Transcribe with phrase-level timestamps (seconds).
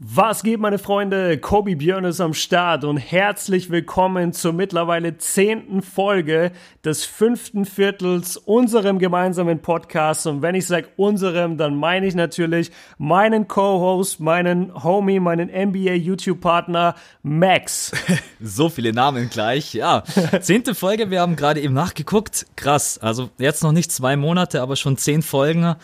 [0.00, 1.38] Was geht, meine Freunde?
[1.38, 6.52] Kobi Björn ist am Start und herzlich willkommen zur mittlerweile zehnten Folge
[6.84, 10.28] des fünften Viertels unserem gemeinsamen Podcast.
[10.28, 15.94] Und wenn ich sage unserem, dann meine ich natürlich meinen Co-Host, meinen Homie, meinen NBA
[15.94, 16.94] YouTube-Partner
[17.24, 17.90] Max.
[18.40, 20.04] So viele Namen gleich, ja.
[20.40, 22.46] Zehnte Folge, wir haben gerade eben nachgeguckt.
[22.54, 25.74] Krass, also jetzt noch nicht zwei Monate, aber schon zehn Folgen.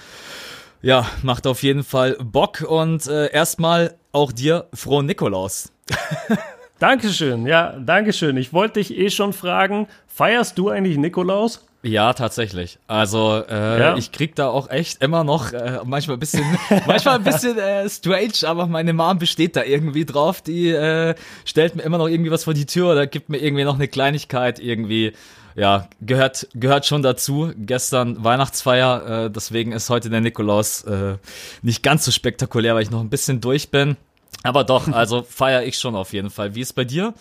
[0.83, 5.71] Ja, macht auf jeden Fall Bock und äh, erstmal auch dir frohen Nikolaus.
[6.79, 8.37] Dankeschön, ja, Dankeschön.
[8.37, 11.65] Ich wollte dich eh schon fragen, feierst du eigentlich Nikolaus?
[11.83, 12.79] Ja, tatsächlich.
[12.89, 13.97] Also äh, Ja?
[13.97, 16.45] ich krieg da auch echt immer noch äh, manchmal ein bisschen,
[16.87, 20.41] manchmal ein bisschen äh, strange, aber meine Mom besteht da irgendwie drauf.
[20.41, 23.65] Die äh, stellt mir immer noch irgendwie was vor die Tür oder gibt mir irgendwie
[23.65, 25.13] noch eine Kleinigkeit irgendwie.
[25.57, 27.53] Ja, gehört gehört schon dazu.
[27.57, 31.19] Gestern Weihnachtsfeier, äh, deswegen ist heute der Nikolaus äh,
[31.63, 33.97] nicht ganz so spektakulär, weil ich noch ein bisschen durch bin.
[34.43, 36.55] Aber doch, also feiere ich schon auf jeden Fall.
[36.55, 37.15] Wie ist bei dir?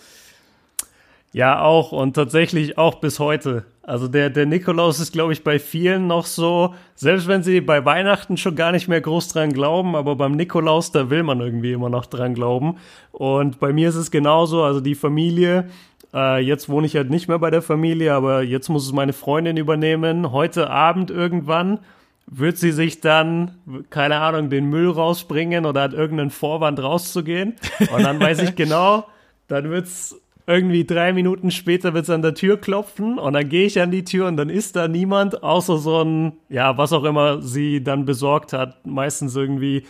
[1.32, 3.64] Ja, auch und tatsächlich auch bis heute.
[3.82, 7.84] Also der, der Nikolaus ist, glaube ich, bei vielen noch so, selbst wenn sie bei
[7.84, 11.72] Weihnachten schon gar nicht mehr groß dran glauben, aber beim Nikolaus, da will man irgendwie
[11.72, 12.76] immer noch dran glauben.
[13.10, 15.68] Und bei mir ist es genauso, also die Familie,
[16.14, 19.12] äh, jetzt wohne ich halt nicht mehr bei der Familie, aber jetzt muss es meine
[19.12, 20.30] Freundin übernehmen.
[20.30, 21.80] Heute Abend irgendwann
[22.26, 23.56] wird sie sich dann,
[23.90, 27.54] keine Ahnung, den Müll rausbringen oder hat irgendeinen Vorwand rauszugehen.
[27.92, 29.06] Und dann weiß ich genau,
[29.48, 33.80] dann wird's irgendwie drei Minuten später wird's an der Tür klopfen und dann gehe ich
[33.80, 37.40] an die Tür und dann ist da niemand, außer so ein, ja, was auch immer
[37.40, 38.84] sie dann besorgt hat.
[38.84, 39.84] Meistens irgendwie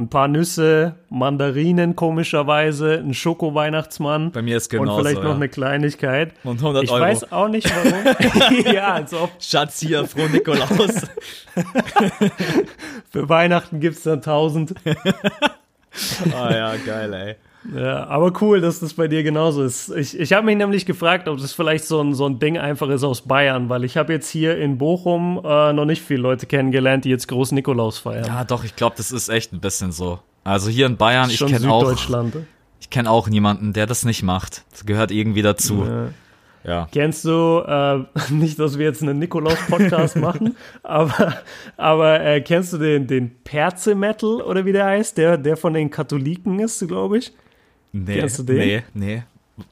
[0.00, 4.32] ein paar Nüsse, Mandarinen komischerweise, ein Schoko-Weihnachtsmann.
[4.32, 5.36] Bei mir ist Und genauso, vielleicht noch ja.
[5.36, 6.32] eine Kleinigkeit.
[6.42, 7.02] Und 100 ich Euro.
[7.02, 8.64] weiß auch nicht warum.
[8.74, 10.70] ja, als ob Schatz hier, frohen Nikolaus.
[13.10, 14.74] für Weihnachten gibt's dann 1000.
[16.34, 17.36] ah ja, geil, ey.
[17.74, 19.90] Ja, aber cool, dass das bei dir genauso ist.
[19.90, 22.88] Ich, ich habe mich nämlich gefragt, ob das vielleicht so ein, so ein Ding einfach
[22.88, 26.46] ist aus Bayern, weil ich habe jetzt hier in Bochum äh, noch nicht viele Leute
[26.46, 28.24] kennengelernt, die jetzt groß Nikolaus feiern.
[28.26, 30.20] Ja, doch, ich glaube, das ist echt ein bisschen so.
[30.42, 31.94] Also hier in Bayern, ich kenne auch,
[32.80, 34.64] ich kenne auch niemanden, der das nicht macht.
[34.70, 35.84] Das gehört irgendwie dazu.
[35.86, 36.08] Ja.
[36.62, 36.88] Ja.
[36.92, 41.34] Kennst du, äh, nicht, dass wir jetzt einen Nikolaus-Podcast machen, aber,
[41.76, 45.90] aber äh, kennst du den, den Perze-Metal oder wie der heißt, der, der von den
[45.90, 47.32] Katholiken ist, glaube ich?
[47.92, 48.56] Nee, Kennst du den?
[48.58, 49.22] Nee, nee.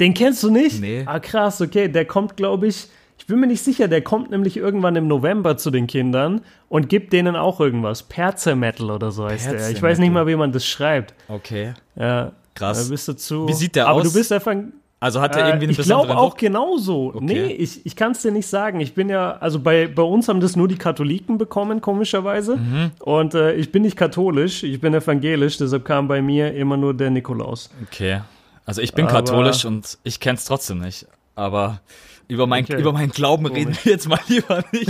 [0.01, 0.81] Den kennst du nicht?
[0.81, 1.05] Nee.
[1.06, 1.89] Ah, krass, okay.
[1.89, 5.56] Der kommt, glaube ich, ich bin mir nicht sicher, der kommt nämlich irgendwann im November
[5.56, 8.03] zu den Kindern und gibt denen auch irgendwas.
[8.03, 9.71] Perze-Metal oder so heißt der.
[9.71, 11.15] Ich weiß nicht mal, wie man das schreibt.
[11.28, 11.73] Okay.
[11.97, 12.33] Ja.
[12.55, 12.84] Krass.
[12.84, 13.49] Da bist du zu.
[13.49, 14.12] Wie sieht der Aber aus?
[14.12, 14.55] du bist einfach.
[15.00, 17.14] Also hat er irgendwie Äh, einen ich glaube auch genauso.
[17.20, 18.81] Nee, ich, ich kann es dir nicht sagen.
[18.81, 22.56] Ich bin ja, also bei, bei uns haben das nur die Katholiken bekommen, komischerweise.
[22.56, 22.91] Mhm.
[23.00, 26.94] Und äh, ich bin nicht katholisch, ich bin evangelisch, deshalb kam bei mir immer nur
[26.94, 27.70] der Nikolaus.
[27.86, 28.22] Okay.
[28.66, 31.06] Also ich bin Aber- katholisch und ich kenn's trotzdem nicht.
[31.36, 31.80] Aber
[32.28, 32.81] über, mein, Okay.
[32.81, 34.89] über meinen Glauben reden wir jetzt mal lieber nicht.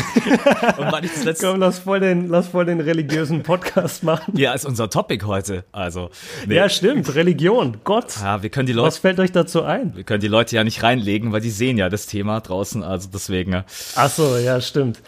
[0.79, 4.35] und weil ich das letzte Komm, lass voll den, lass voll den religiösen Podcast machen.
[4.37, 5.65] Ja, ist unser Topic heute.
[5.73, 6.11] Also,
[6.47, 6.57] nee.
[6.57, 7.15] Ja, stimmt.
[7.15, 7.79] Religion.
[7.85, 8.17] Gott.
[8.21, 9.95] ja, wir können die Was Leute, fällt euch dazu ein?
[9.97, 12.83] wir können die Leute ja nicht reinlegen, weil die sehen ja das Thema draußen.
[12.83, 13.53] Also deswegen.
[13.53, 13.65] ja.
[13.95, 15.01] Ach so, ja, stimmt.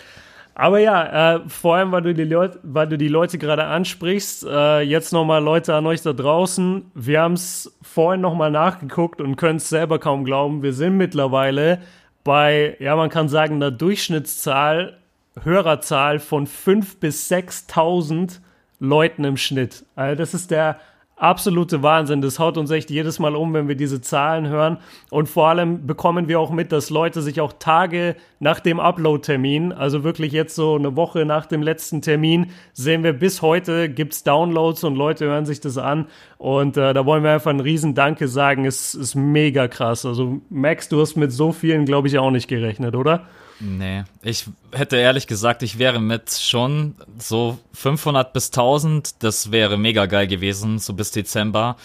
[0.54, 4.44] Aber ja, äh, vor allem, weil du die, Leut weil du die Leute gerade ansprichst,
[4.44, 6.90] äh, jetzt nochmal Leute an euch da draußen.
[6.94, 10.62] Wir haben es vorhin nochmal nachgeguckt und können es selber kaum glauben.
[10.62, 11.78] Wir sind mittlerweile
[12.24, 14.98] bei, ja, man kann sagen, einer Durchschnittszahl,
[15.42, 18.40] Hörerzahl von 5.000 bis 6.000
[18.78, 19.84] Leuten im Schnitt.
[19.94, 20.80] Also das ist der
[21.20, 22.22] absolute Wahnsinn.
[22.22, 24.78] Das haut uns echt jedes Mal um, wenn wir diese Zahlen hören.
[25.10, 29.72] Und vor allem bekommen wir auch mit, dass Leute sich auch Tage nach dem Upload-Termin,
[29.72, 34.24] also wirklich jetzt so eine Woche nach dem letzten Termin, sehen wir bis heute gibt's
[34.24, 36.06] Downloads und Leute hören sich das an.
[36.38, 38.64] Und äh, da wollen wir einfach einen riesen Danke sagen.
[38.64, 40.06] Es ist mega krass.
[40.06, 43.26] Also Max, du hast mit so vielen, glaube ich, auch nicht gerechnet, oder?
[43.60, 49.76] Nee, ich hätte ehrlich gesagt, ich wäre mit schon so 500 bis 1000, das wäre
[49.76, 51.76] mega geil gewesen, so bis Dezember.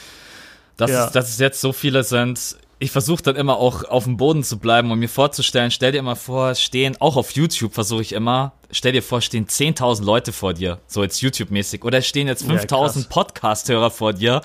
[0.77, 1.06] Dass, Ja.
[1.07, 4.44] es, dass es jetzt so viele sind, ich versuche dann immer auch auf dem Boden
[4.44, 8.12] zu bleiben und mir vorzustellen, stell dir immer vor, stehen, auch auf YouTube versuche ich
[8.13, 12.44] immer, stell dir vor, stehen 10.000 Leute vor dir, so jetzt YouTube-mäßig, oder stehen jetzt
[12.44, 14.42] Ja, 5.000 Podcast-Hörer vor dir.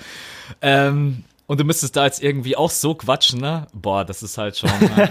[0.61, 3.67] Ähm, und du müsstest da jetzt irgendwie auch so quatschen, ne?
[3.73, 5.09] Boah, das ist halt schon, äh,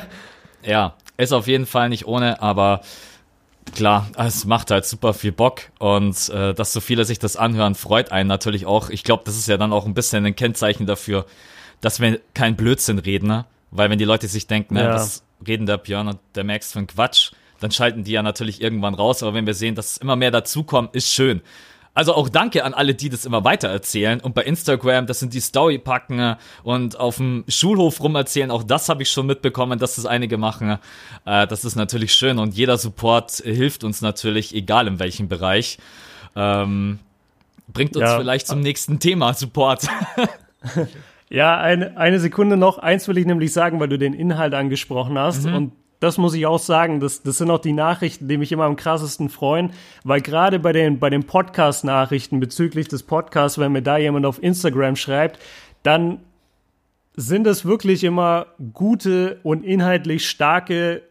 [0.62, 2.82] ja, ist auf jeden Fall nicht ohne, aber
[3.74, 7.74] Klar, es macht halt super viel Bock und äh, dass so viele sich das anhören,
[7.74, 8.90] freut einen natürlich auch.
[8.90, 11.24] Ich glaube, das ist ja dann auch ein bisschen ein Kennzeichen dafür,
[11.80, 13.44] dass wir kein Blödsinn reden, ne?
[13.70, 16.86] weil wenn die Leute sich denken, ne, was reden der Björn und der Max von
[16.86, 19.22] Quatsch, dann schalten die ja natürlich irgendwann raus.
[19.22, 21.40] Aber wenn wir sehen, dass immer mehr dazukommen, ist schön.
[22.00, 25.40] Also auch danke an alle, die das immer weitererzählen und bei Instagram, das sind die
[25.40, 28.50] Story packen und auf dem Schulhof rumerzählen.
[28.50, 30.78] Auch das habe ich schon mitbekommen, dass das einige machen.
[31.26, 35.76] Äh, das ist natürlich schön und jeder Support hilft uns natürlich, egal in welchem Bereich.
[36.34, 37.00] Ähm,
[37.68, 38.16] bringt uns ja.
[38.16, 39.86] vielleicht zum nächsten Thema Support.
[41.32, 42.78] Ja, eine, eine Sekunde noch.
[42.78, 45.46] Eins will ich nämlich sagen, weil du den Inhalt angesprochen hast.
[45.46, 45.54] Mhm.
[45.54, 48.64] Und das muss ich auch sagen, das, das sind auch die Nachrichten, die mich immer
[48.64, 49.70] am krassesten freuen,
[50.02, 54.42] weil gerade bei den, bei den Podcast-Nachrichten bezüglich des Podcasts, wenn mir da jemand auf
[54.42, 55.38] Instagram schreibt,
[55.82, 56.20] dann
[57.16, 61.02] sind es wirklich immer gute und inhaltlich starke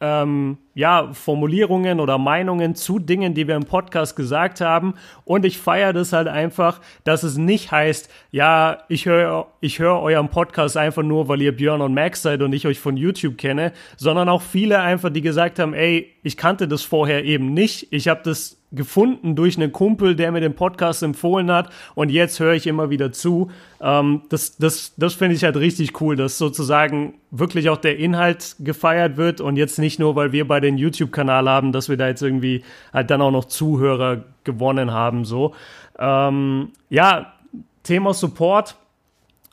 [0.00, 4.94] ähm, ja, Formulierungen oder Meinungen zu Dingen, die wir im Podcast gesagt haben.
[5.24, 10.02] Und ich feiere das halt einfach, dass es nicht heißt, ja, ich höre ich hör
[10.02, 13.38] euren Podcast einfach nur, weil ihr Björn und Max seid und ich euch von YouTube
[13.38, 17.88] kenne, sondern auch viele einfach, die gesagt haben, ey, ich kannte das vorher eben nicht.
[17.90, 22.38] Ich habe das gefunden durch einen Kumpel, der mir den Podcast empfohlen hat und jetzt
[22.38, 23.50] höre ich immer wieder zu.
[23.80, 28.56] Ähm, das das, das finde ich halt richtig cool, dass sozusagen wirklich auch der Inhalt
[28.60, 32.08] gefeiert wird und jetzt nicht nur, weil wir bei den YouTube-Kanal haben, dass wir da
[32.08, 32.62] jetzt irgendwie
[32.92, 35.24] halt dann auch noch Zuhörer gewonnen haben.
[35.24, 35.54] So.
[35.98, 37.32] Ähm, ja,
[37.82, 38.76] Thema Support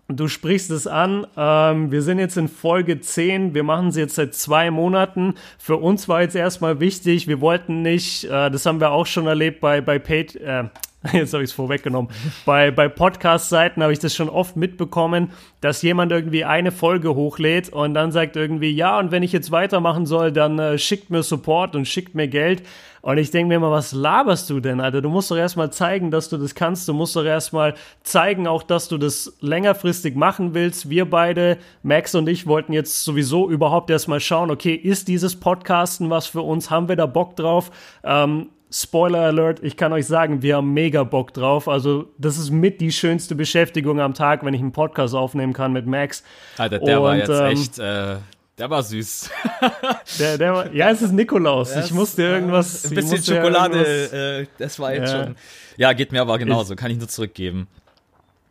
[0.09, 1.25] Du sprichst es an.
[1.37, 3.53] Ähm, wir sind jetzt in Folge 10.
[3.53, 5.35] Wir machen sie jetzt seit zwei Monaten.
[5.57, 9.27] Für uns war jetzt erstmal wichtig, wir wollten nicht, äh, das haben wir auch schon
[9.27, 10.65] erlebt bei, bei Paid, äh,
[11.13, 12.11] jetzt habe ich es vorweggenommen.
[12.45, 17.69] Bei, bei Podcast-Seiten habe ich das schon oft mitbekommen, dass jemand irgendwie eine Folge hochlädt
[17.69, 21.23] und dann sagt irgendwie, ja, und wenn ich jetzt weitermachen soll, dann äh, schickt mir
[21.23, 22.63] Support und schickt mir Geld.
[23.03, 25.01] Und ich denke mir immer, was laberst du denn, Alter?
[25.01, 26.87] Du musst doch erstmal zeigen, dass du das kannst.
[26.87, 30.89] Du musst doch erstmal zeigen, auch dass du das längerfristig machen willst.
[30.89, 36.09] Wir beide, Max und ich, wollten jetzt sowieso überhaupt erstmal schauen, okay, ist dieses Podcasten
[36.09, 36.69] was für uns?
[36.69, 37.71] Haben wir da Bock drauf?
[38.05, 41.67] Ähm, Spoiler Alert, ich kann euch sagen, wir haben mega Bock drauf.
[41.67, 45.73] Also, das ist mit die schönste Beschäftigung am Tag, wenn ich einen Podcast aufnehmen kann
[45.73, 46.23] mit Max.
[46.57, 48.15] Alter, der Und, war jetzt ähm, echt, äh,
[48.57, 49.29] der war süß.
[50.19, 51.73] der, der war, ja, es ist Nikolaus.
[51.73, 52.85] Das, ich musste irgendwas.
[52.85, 55.25] Ein bisschen Schokolade, äh, das war jetzt ja.
[55.25, 55.35] schon.
[55.77, 57.67] Ja, geht mir aber genauso, ich, kann ich nur zurückgeben.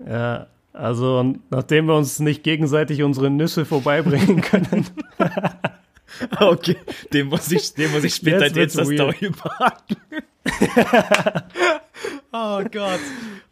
[0.04, 4.86] Ja, also, nachdem wir uns nicht gegenseitig unsere Nüsse vorbeibringen können.
[6.38, 6.76] Okay,
[7.10, 9.96] den muss ich, den muss ich später in Insta Story packen.
[12.32, 13.00] oh Gott.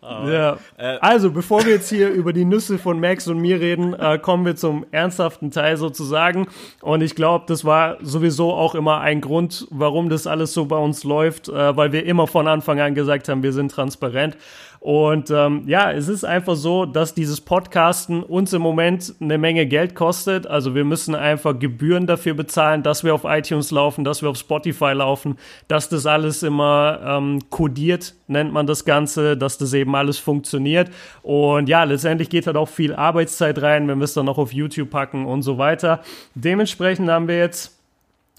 [0.02, 0.56] Ja.
[0.78, 0.98] Äh.
[1.00, 4.46] Also, bevor wir jetzt hier über die Nüsse von Max und mir reden, äh, kommen
[4.46, 6.46] wir zum ernsthaften Teil sozusagen.
[6.80, 10.78] Und ich glaube, das war sowieso auch immer ein Grund, warum das alles so bei
[10.78, 14.38] uns läuft, äh, weil wir immer von Anfang an gesagt haben, wir sind transparent.
[14.80, 19.66] Und ähm, ja, es ist einfach so, dass dieses Podcasten uns im Moment eine Menge
[19.66, 20.46] Geld kostet.
[20.46, 24.38] Also wir müssen einfach Gebühren dafür bezahlen, dass wir auf iTunes laufen, dass wir auf
[24.38, 25.36] Spotify laufen,
[25.68, 30.88] dass das alles immer ähm, kodiert, nennt man das Ganze, dass das eben alles funktioniert.
[31.20, 34.88] Und ja, letztendlich geht halt auch viel Arbeitszeit rein, wir es dann noch auf YouTube
[34.88, 36.00] packen und so weiter.
[36.34, 37.79] Dementsprechend haben wir jetzt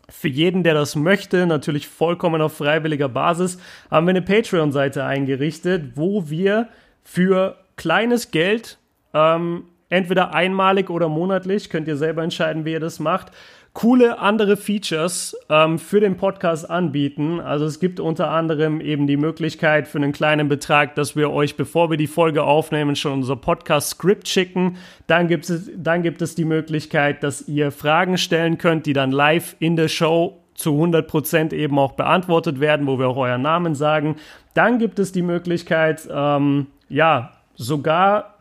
[0.10, 3.58] für jeden, der das möchte, natürlich vollkommen auf freiwilliger Basis,
[3.90, 6.68] haben wir eine Patreon-Seite eingerichtet, wo wir
[7.04, 8.78] für kleines Geld,
[9.14, 13.32] ähm, entweder einmalig oder monatlich, könnt ihr selber entscheiden, wie ihr das macht,
[13.74, 17.40] coole andere Features ähm, für den Podcast anbieten.
[17.40, 21.56] Also es gibt unter anderem eben die Möglichkeit für einen kleinen Betrag, dass wir euch,
[21.56, 24.78] bevor wir die Folge aufnehmen, schon unser Podcast-Skript schicken.
[25.08, 29.12] Dann gibt, es, dann gibt es die Möglichkeit, dass ihr Fragen stellen könnt, die dann
[29.12, 33.74] live in der Show zu 100% eben auch beantwortet werden, wo wir auch euren Namen
[33.74, 34.18] sagen.
[34.54, 38.36] Dann gibt es die Möglichkeit, ähm, ja, sogar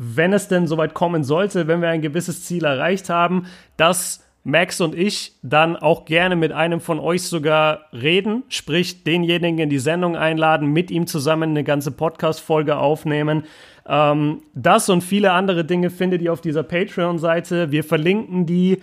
[0.00, 4.80] wenn es denn soweit kommen sollte, wenn wir ein gewisses Ziel erreicht haben, dass Max
[4.80, 9.78] und ich dann auch gerne mit einem von euch sogar reden, sprich denjenigen in die
[9.78, 13.44] Sendung einladen, mit ihm zusammen eine ganze Podcast-Folge aufnehmen.
[13.86, 17.72] Ähm, das und viele andere Dinge findet ihr auf dieser Patreon-Seite.
[17.72, 18.78] Wir verlinken die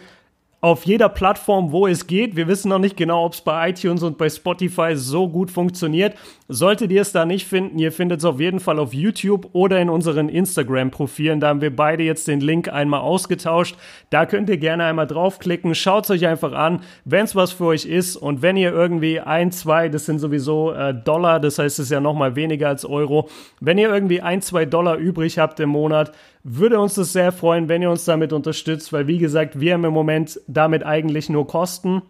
[0.66, 2.36] auf jeder Plattform, wo es geht.
[2.36, 6.16] Wir wissen noch nicht genau, ob es bei iTunes und bei Spotify so gut funktioniert.
[6.48, 9.80] Solltet ihr es da nicht finden, ihr findet es auf jeden Fall auf YouTube oder
[9.80, 11.40] in unseren Instagram-Profilen.
[11.40, 13.78] Da haben wir beide jetzt den Link einmal ausgetauscht.
[14.10, 15.76] Da könnt ihr gerne einmal draufklicken.
[15.76, 18.16] Schaut es euch einfach an, wenn es was für euch ist.
[18.16, 21.92] Und wenn ihr irgendwie ein, zwei, das sind sowieso äh, Dollar, das heißt, es ist
[21.92, 23.30] ja nochmal weniger als Euro.
[23.60, 26.12] Wenn ihr irgendwie ein, zwei Dollar übrig habt im Monat,
[26.48, 29.84] würde uns das sehr freuen, wenn ihr uns damit unterstützt, weil wie gesagt, wir haben
[29.84, 32.04] im Moment damit eigentlich nur Kosten.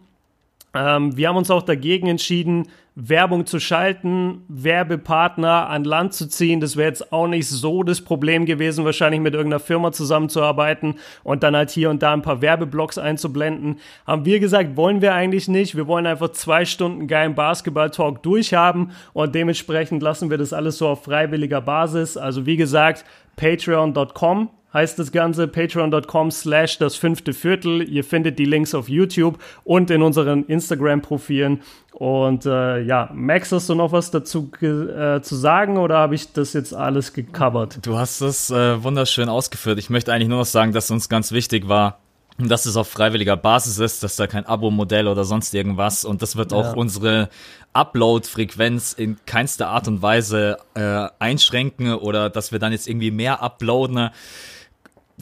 [0.73, 6.61] Ähm, wir haben uns auch dagegen entschieden, Werbung zu schalten, Werbepartner an Land zu ziehen.
[6.61, 11.43] Das wäre jetzt auch nicht so das Problem gewesen, wahrscheinlich mit irgendeiner Firma zusammenzuarbeiten und
[11.43, 13.79] dann halt hier und da ein paar Werbeblocks einzublenden.
[14.05, 15.75] Haben wir gesagt, wollen wir eigentlich nicht.
[15.75, 20.87] Wir wollen einfach zwei Stunden geilen Basketball-Talk durchhaben und dementsprechend lassen wir das alles so
[20.87, 22.15] auf freiwilliger Basis.
[22.15, 27.81] Also wie gesagt, patreon.com heißt das Ganze patreon.com slash das fünfte Viertel.
[27.89, 31.61] Ihr findet die Links auf YouTube und in unseren Instagram-Profilen.
[31.93, 36.33] Und äh, ja, Max, hast du noch was dazu äh, zu sagen oder habe ich
[36.33, 37.79] das jetzt alles gecovert?
[37.85, 39.79] Du hast es äh, wunderschön ausgeführt.
[39.79, 41.99] Ich möchte eigentlich nur noch sagen, dass uns ganz wichtig war,
[42.37, 46.35] dass es auf freiwilliger Basis ist, dass da kein Abo-Modell oder sonst irgendwas und das
[46.35, 46.73] wird auch ja.
[46.73, 47.29] unsere
[47.73, 53.41] Upload-Frequenz in keinster Art und Weise äh, einschränken oder dass wir dann jetzt irgendwie mehr
[53.41, 54.09] uploaden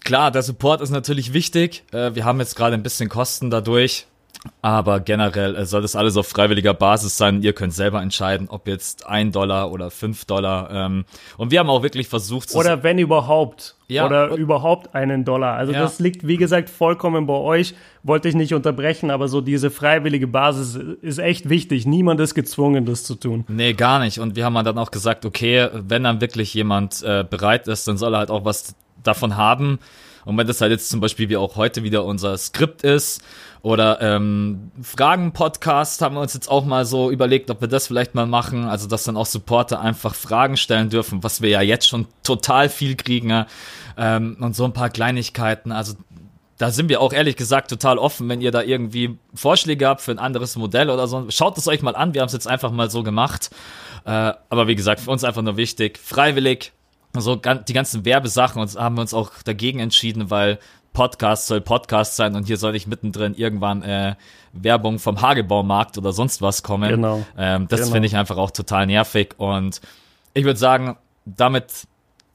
[0.03, 1.83] klar, der Support ist natürlich wichtig.
[1.91, 4.07] Äh, wir haben jetzt gerade ein bisschen Kosten dadurch.
[4.61, 7.41] Aber generell äh, soll das alles auf freiwilliger Basis sein.
[7.41, 10.69] Ihr könnt selber entscheiden, ob jetzt ein Dollar oder fünf Dollar.
[10.71, 11.05] Ähm,
[11.37, 12.53] und wir haben auch wirklich versucht.
[12.55, 13.75] Oder wenn überhaupt.
[13.87, 15.55] Ja, oder überhaupt einen Dollar.
[15.55, 15.81] Also ja.
[15.81, 17.75] das liegt, wie gesagt, vollkommen bei euch.
[18.01, 21.85] Wollte ich nicht unterbrechen, aber so diese freiwillige Basis ist echt wichtig.
[21.85, 23.45] Niemand ist gezwungen, das zu tun.
[23.47, 24.19] Nee, gar nicht.
[24.19, 27.97] Und wir haben dann auch gesagt, okay, wenn dann wirklich jemand äh, bereit ist, dann
[27.97, 29.79] soll er halt auch was davon haben.
[30.25, 33.21] Und wenn das halt jetzt zum Beispiel wie auch heute wieder unser Skript ist
[33.61, 38.15] oder ähm, Fragen-Podcast haben wir uns jetzt auch mal so überlegt, ob wir das vielleicht
[38.15, 38.65] mal machen.
[38.65, 42.69] Also dass dann auch Supporter einfach Fragen stellen dürfen, was wir ja jetzt schon total
[42.69, 43.45] viel kriegen.
[43.97, 45.71] Ähm, und so ein paar Kleinigkeiten.
[45.71, 45.93] Also
[46.57, 50.11] da sind wir auch ehrlich gesagt total offen, wenn ihr da irgendwie Vorschläge habt für
[50.11, 51.25] ein anderes Modell oder so.
[51.29, 53.49] Schaut es euch mal an, wir haben es jetzt einfach mal so gemacht.
[54.05, 56.73] Äh, aber wie gesagt, für uns einfach nur wichtig, freiwillig,
[57.21, 60.59] so die ganzen Werbesachen und haben wir uns auch dagegen entschieden, weil
[60.93, 64.15] Podcast soll Podcast sein und hier soll nicht mittendrin irgendwann äh,
[64.53, 66.89] Werbung vom Hagebaumarkt oder sonst was kommen.
[66.89, 67.25] Genau.
[67.37, 67.93] Ähm, das genau.
[67.93, 69.81] finde ich einfach auch total nervig und
[70.33, 71.87] ich würde sagen, damit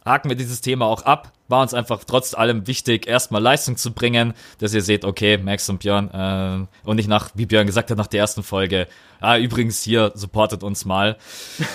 [0.04, 1.32] haken wir dieses Thema auch ab.
[1.48, 5.68] War uns einfach trotz allem wichtig, erstmal Leistung zu bringen, dass ihr seht, okay, Max
[5.70, 8.86] und Björn, äh, und nicht nach, wie Björn gesagt hat, nach der ersten Folge,
[9.20, 11.16] ah, übrigens hier, supportet uns mal.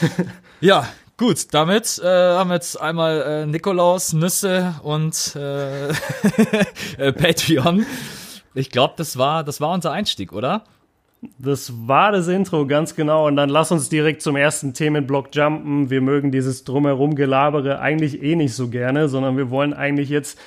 [0.61, 0.87] ja,
[1.23, 5.87] Gut, damit äh, haben wir jetzt einmal äh, Nikolaus, Nüsse und äh,
[6.97, 7.85] äh, Patreon.
[8.53, 10.65] Ich glaube, das war, das war unser Einstieg, oder?
[11.37, 13.25] Das war das Intro, ganz genau.
[13.25, 15.89] Und dann lass uns direkt zum ersten Themenblock jumpen.
[15.89, 20.37] Wir mögen dieses Drumherum Gelabere eigentlich eh nicht so gerne, sondern wir wollen eigentlich jetzt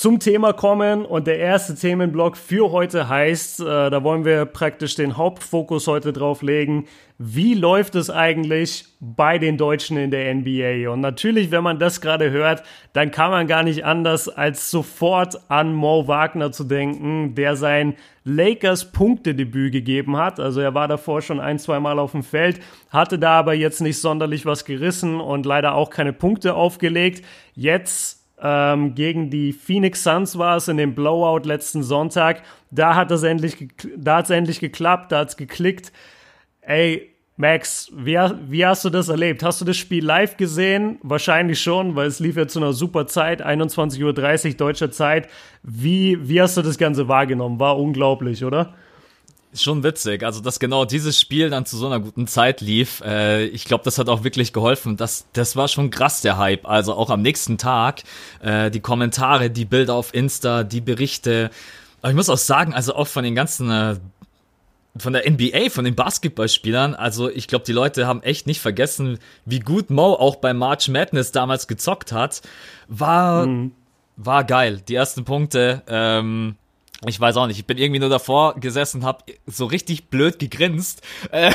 [0.00, 1.04] zum Thema kommen.
[1.04, 6.14] Und der erste Themenblock für heute heißt, äh, da wollen wir praktisch den Hauptfokus heute
[6.14, 6.86] drauf legen.
[7.18, 10.90] Wie läuft es eigentlich bei den Deutschen in der NBA?
[10.90, 12.62] Und natürlich, wenn man das gerade hört,
[12.94, 17.94] dann kann man gar nicht anders, als sofort an Mo Wagner zu denken, der sein
[18.24, 20.40] Lakers Punktedebüt gegeben hat.
[20.40, 23.82] Also er war davor schon ein, zwei Mal auf dem Feld, hatte da aber jetzt
[23.82, 27.22] nicht sonderlich was gerissen und leider auch keine Punkte aufgelegt.
[27.54, 32.42] Jetzt ähm, gegen die Phoenix Suns war es in dem Blowout letzten Sonntag.
[32.70, 35.92] Da hat es endlich, da hat es endlich geklappt, da hat es geklickt.
[36.62, 38.18] Ey, Max, wie,
[38.48, 39.42] wie hast du das erlebt?
[39.42, 40.98] Hast du das Spiel live gesehen?
[41.02, 44.04] Wahrscheinlich schon, weil es lief ja zu einer super Zeit, 21.30
[44.50, 45.28] Uhr deutscher Zeit.
[45.62, 47.58] Wie, wie hast du das Ganze wahrgenommen?
[47.58, 48.74] War unglaublich, oder?
[49.52, 53.00] Schon witzig, also dass genau dieses Spiel dann zu so einer guten Zeit lief.
[53.04, 54.96] Äh, ich glaube, das hat auch wirklich geholfen.
[54.96, 56.68] Das, das war schon krass, der Hype.
[56.68, 58.04] Also auch am nächsten Tag
[58.42, 61.50] äh, die Kommentare, die Bilder auf Insta, die Berichte.
[62.00, 63.96] Aber ich muss auch sagen, also auch von den ganzen äh,
[64.96, 69.18] von der NBA, von den Basketballspielern, also ich glaube, die Leute haben echt nicht vergessen,
[69.44, 72.42] wie gut Mo auch bei March Madness damals gezockt hat.
[72.88, 73.72] War, mhm.
[74.16, 74.80] war geil.
[74.86, 76.56] Die ersten Punkte, ähm,
[77.06, 81.00] ich weiß auch nicht, ich bin irgendwie nur davor gesessen, hab so richtig blöd gegrinst,
[81.30, 81.50] äh,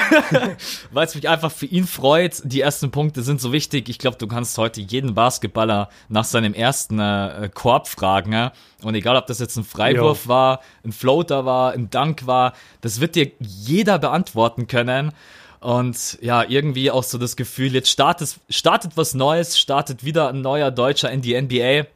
[0.92, 2.42] weil es mich einfach für ihn freut.
[2.44, 3.88] Die ersten Punkte sind so wichtig.
[3.90, 8.34] Ich glaube, du kannst heute jeden Basketballer nach seinem ersten äh, Korb fragen.
[8.34, 8.54] Ja?
[8.82, 10.30] Und egal, ob das jetzt ein Freiwurf jo.
[10.30, 15.12] war, ein Floater war, ein Dunk war, das wird dir jeder beantworten können.
[15.60, 20.42] Und ja, irgendwie auch so das Gefühl, jetzt startet, startet was Neues, startet wieder ein
[20.42, 21.88] neuer Deutscher in die NBA.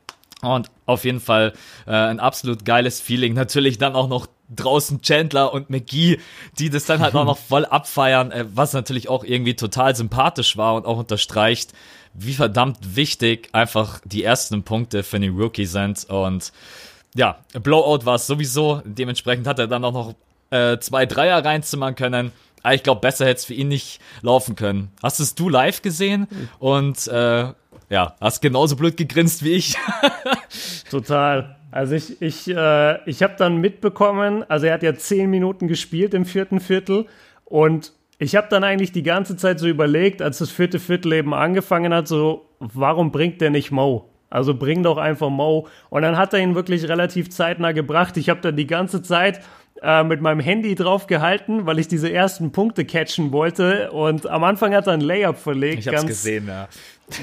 [0.42, 1.54] Und auf jeden Fall
[1.88, 3.34] äh, ein absolut geiles Feeling.
[3.34, 6.20] Natürlich dann auch noch draußen Chandler und McGee,
[6.58, 10.58] die das dann halt auch noch voll abfeiern, äh, was natürlich auch irgendwie total sympathisch
[10.58, 11.74] war und auch unterstreicht,
[12.14, 16.06] wie verdammt wichtig einfach die ersten Punkte für den Rookie sind.
[16.10, 16.52] Und
[17.16, 18.82] ja, Blowout war es sowieso.
[18.84, 20.16] Dementsprechend hat er dann auch noch
[20.50, 22.32] äh, zwei Dreier reinzimmern können.
[22.64, 24.92] Aber ich glaube, besser hätte es für ihn nicht laufen können.
[25.02, 26.28] Hast es du live gesehen?
[26.60, 27.54] Und äh,
[27.90, 29.78] ja, hast genauso blöd gegrinst wie ich.
[30.90, 31.58] Total.
[31.72, 36.14] Also ich, ich, äh, ich habe dann mitbekommen, also er hat ja zehn Minuten gespielt
[36.14, 37.06] im vierten Viertel
[37.46, 41.34] und ich habe dann eigentlich die ganze Zeit so überlegt, als das vierte Viertel eben
[41.34, 44.10] angefangen hat, so, warum bringt der nicht Mo?
[44.30, 45.68] Also bring doch einfach Mo.
[45.90, 48.18] Und dann hat er ihn wirklich relativ zeitnah gebracht.
[48.18, 49.42] Ich habe dann die ganze Zeit
[49.82, 53.92] äh, mit meinem Handy drauf gehalten, weil ich diese ersten Punkte catchen wollte.
[53.92, 55.80] Und am Anfang hat er ein Layup verlegt.
[55.80, 56.68] Ich hab's gesehen, ja.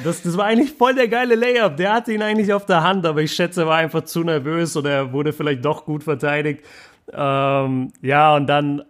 [0.02, 1.76] Das, das war eigentlich voll der geile Layup.
[1.76, 4.76] Der hatte ihn eigentlich auf der Hand, aber ich schätze, er war einfach zu nervös
[4.76, 6.64] oder er wurde vielleicht doch gut verteidigt.
[7.12, 8.82] Ähm, ja, und dann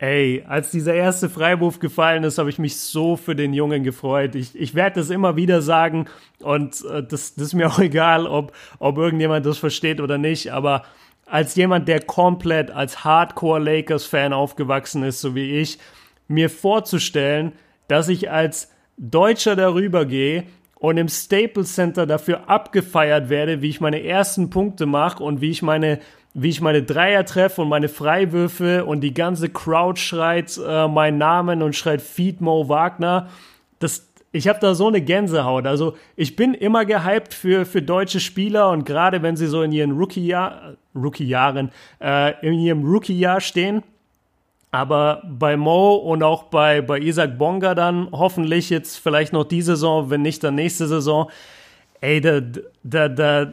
[0.00, 4.34] Ey, als dieser erste Freiwurf gefallen ist, habe ich mich so für den Jungen gefreut.
[4.34, 6.06] Ich, ich werde das immer wieder sagen
[6.40, 10.54] und äh, das, das ist mir auch egal, ob, ob irgendjemand das versteht oder nicht.
[10.54, 10.84] Aber
[11.30, 15.78] als jemand, der komplett als Hardcore Lakers-Fan aufgewachsen ist, so wie ich,
[16.28, 17.52] mir vorzustellen,
[17.88, 20.44] dass ich als Deutscher darüber gehe
[20.74, 25.50] und im Staples Center dafür abgefeiert werde, wie ich meine ersten Punkte mache und wie
[25.50, 26.00] ich meine
[26.32, 31.18] wie ich meine Dreier treffe und meine Freiwürfe und die ganze Crowd schreit äh, meinen
[31.18, 33.28] Namen und schreit Feed Mo Wagner.
[33.80, 35.66] Das, ich habe da so eine Gänsehaut.
[35.66, 39.72] Also ich bin immer gehypt für, für deutsche Spieler und gerade wenn sie so in
[39.72, 41.70] ihren Rookie-Jahr, Rookie-Jahren,
[42.00, 43.82] äh, in ihrem Rookie-Jahr stehen.
[44.70, 49.62] Aber bei Mo und auch bei, bei Isaac Bonga dann hoffentlich jetzt vielleicht noch die
[49.62, 51.28] Saison, wenn nicht dann nächste Saison.
[52.00, 52.40] Ey, da,
[52.84, 53.52] da, da,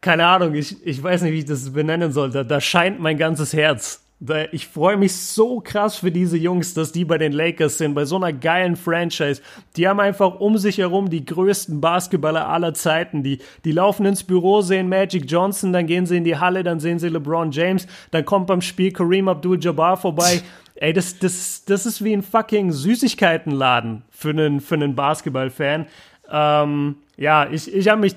[0.00, 2.44] keine Ahnung, ich, ich weiß nicht, wie ich das benennen sollte.
[2.44, 4.05] Da scheint mein ganzes Herz.
[4.50, 8.06] Ich freue mich so krass für diese Jungs, dass die bei den Lakers sind, bei
[8.06, 9.42] so einer geilen Franchise.
[9.76, 13.22] Die haben einfach um sich herum die größten Basketballer aller Zeiten.
[13.22, 16.80] Die, die laufen ins Büro, sehen Magic Johnson, dann gehen sie in die Halle, dann
[16.80, 20.40] sehen sie LeBron James, dann kommt beim Spiel Kareem Abdul-Jabbar vorbei.
[20.76, 25.86] Ey, das, das, das ist wie ein fucking Süßigkeitenladen für einen, für einen Basketballfan.
[26.30, 28.14] Ähm, ja, ich, ich habe mich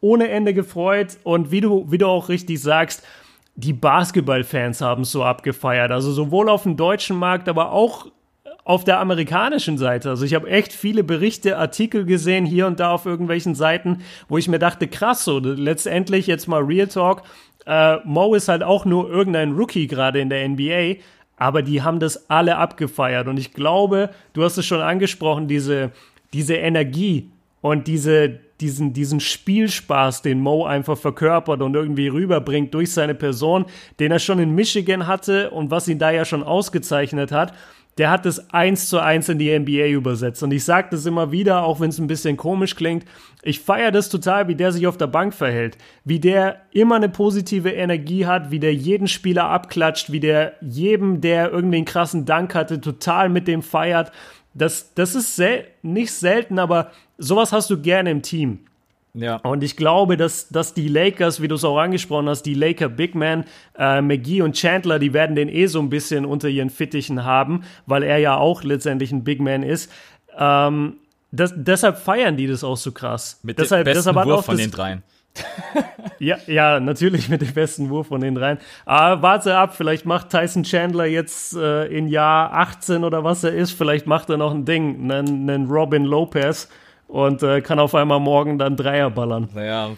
[0.00, 3.04] ohne Ende gefreut und wie du, wie du auch richtig sagst,
[3.58, 5.90] die Basketballfans haben es so abgefeiert.
[5.90, 8.06] Also sowohl auf dem deutschen Markt, aber auch
[8.64, 10.10] auf der amerikanischen Seite.
[10.10, 14.38] Also ich habe echt viele Berichte, Artikel gesehen hier und da auf irgendwelchen Seiten, wo
[14.38, 17.22] ich mir dachte, krass, so letztendlich jetzt mal Real Talk.
[17.66, 21.00] Äh, Mo ist halt auch nur irgendein Rookie gerade in der NBA,
[21.36, 23.26] aber die haben das alle abgefeiert.
[23.26, 25.90] Und ich glaube, du hast es schon angesprochen, diese,
[26.32, 27.28] diese Energie
[27.60, 33.66] und diese, diesen, diesen Spielspaß, den Mo einfach verkörpert und irgendwie rüberbringt durch seine Person,
[34.00, 37.52] den er schon in Michigan hatte und was ihn da ja schon ausgezeichnet hat,
[37.98, 40.42] der hat es eins zu eins in die NBA übersetzt.
[40.44, 43.04] Und ich sage das immer wieder, auch wenn es ein bisschen komisch klingt.
[43.42, 45.76] Ich feiere das total, wie der sich auf der Bank verhält.
[46.04, 51.20] Wie der immer eine positive Energie hat, wie der jeden Spieler abklatscht, wie der jedem,
[51.20, 54.12] der irgendwie einen krassen Dank hatte, total mit dem feiert.
[54.54, 58.60] Das, das ist sel nicht selten, aber sowas hast du gerne im Team.
[59.14, 59.36] Ja.
[59.36, 62.88] Und ich glaube, dass, dass die Lakers, wie du es auch angesprochen hast, die Laker
[62.88, 63.44] Big Man,
[63.76, 67.64] äh, McGee und Chandler, die werden den eh so ein bisschen unter ihren Fittichen haben,
[67.86, 69.90] weil er ja auch letztendlich ein Big Man ist.
[70.38, 70.98] Ähm,
[71.32, 73.40] das, deshalb feiern die das auch so krass.
[73.42, 75.02] Mit deshalb, dem besten Wurf von den dreien.
[76.18, 78.58] ja, ja, natürlich mit dem besten Wurf von den dreien.
[78.84, 83.52] Aber warte ab, vielleicht macht Tyson Chandler jetzt äh, in Jahr 18 oder was er
[83.52, 86.68] ist, vielleicht macht er noch ein Ding, einen, einen Robin Lopez
[87.08, 89.48] und äh, kann auf einmal morgen dann Dreier ballern.
[89.54, 89.90] Naja.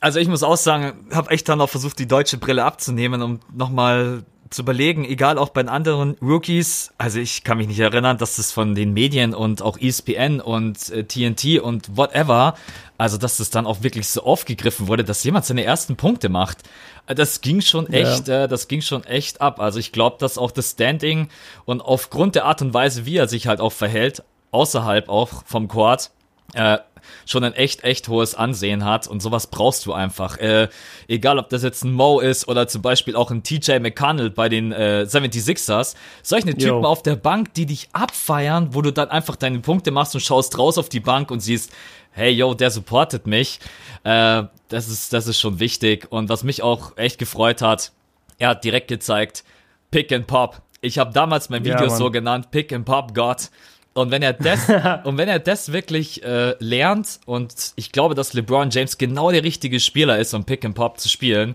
[0.00, 3.38] Also ich muss auch sagen, habe echt dann auch versucht, die deutsche Brille abzunehmen, um
[3.54, 8.18] nochmal zu überlegen, egal auch bei den anderen Rookies, also ich kann mich nicht erinnern,
[8.18, 12.54] dass das von den Medien und auch ESPN und äh, TNT und whatever,
[12.98, 16.58] also dass das dann auch wirklich so aufgegriffen wurde, dass jemand seine ersten Punkte macht.
[17.06, 18.44] Das ging schon echt, ja.
[18.44, 19.58] äh, das ging schon echt ab.
[19.58, 21.28] Also ich glaube, dass auch das Standing
[21.64, 24.22] und aufgrund der Art und Weise, wie er sich halt auch verhält,
[24.52, 26.10] außerhalb auch vom Court,
[26.54, 26.78] äh,
[27.26, 30.38] schon ein echt, echt hohes Ansehen hat und sowas brauchst du einfach.
[30.38, 30.68] Äh,
[31.08, 34.48] egal, ob das jetzt ein Mo ist oder zum Beispiel auch ein TJ McConnell bei
[34.48, 35.94] den äh, 76ers.
[36.22, 36.84] Solche Typen Yo.
[36.84, 40.58] auf der Bank, die dich abfeiern, wo du dann einfach deine Punkte machst und schaust
[40.58, 41.72] raus auf die Bank und siehst,
[42.12, 43.58] hey, yo, der supportet mich.
[44.04, 46.06] Äh, das ist, das ist schon wichtig.
[46.10, 47.92] Und was mich auch echt gefreut hat,
[48.38, 49.44] er hat direkt gezeigt,
[49.90, 50.62] Pick and Pop.
[50.80, 53.50] Ich habe damals mein Video ja, so genannt, Pick and Pop God.
[53.94, 54.68] Und wenn er das,
[55.04, 59.44] und wenn er das wirklich äh, lernt, und ich glaube, dass LeBron James genau der
[59.44, 61.54] richtige Spieler ist, um Pick and Pop zu spielen,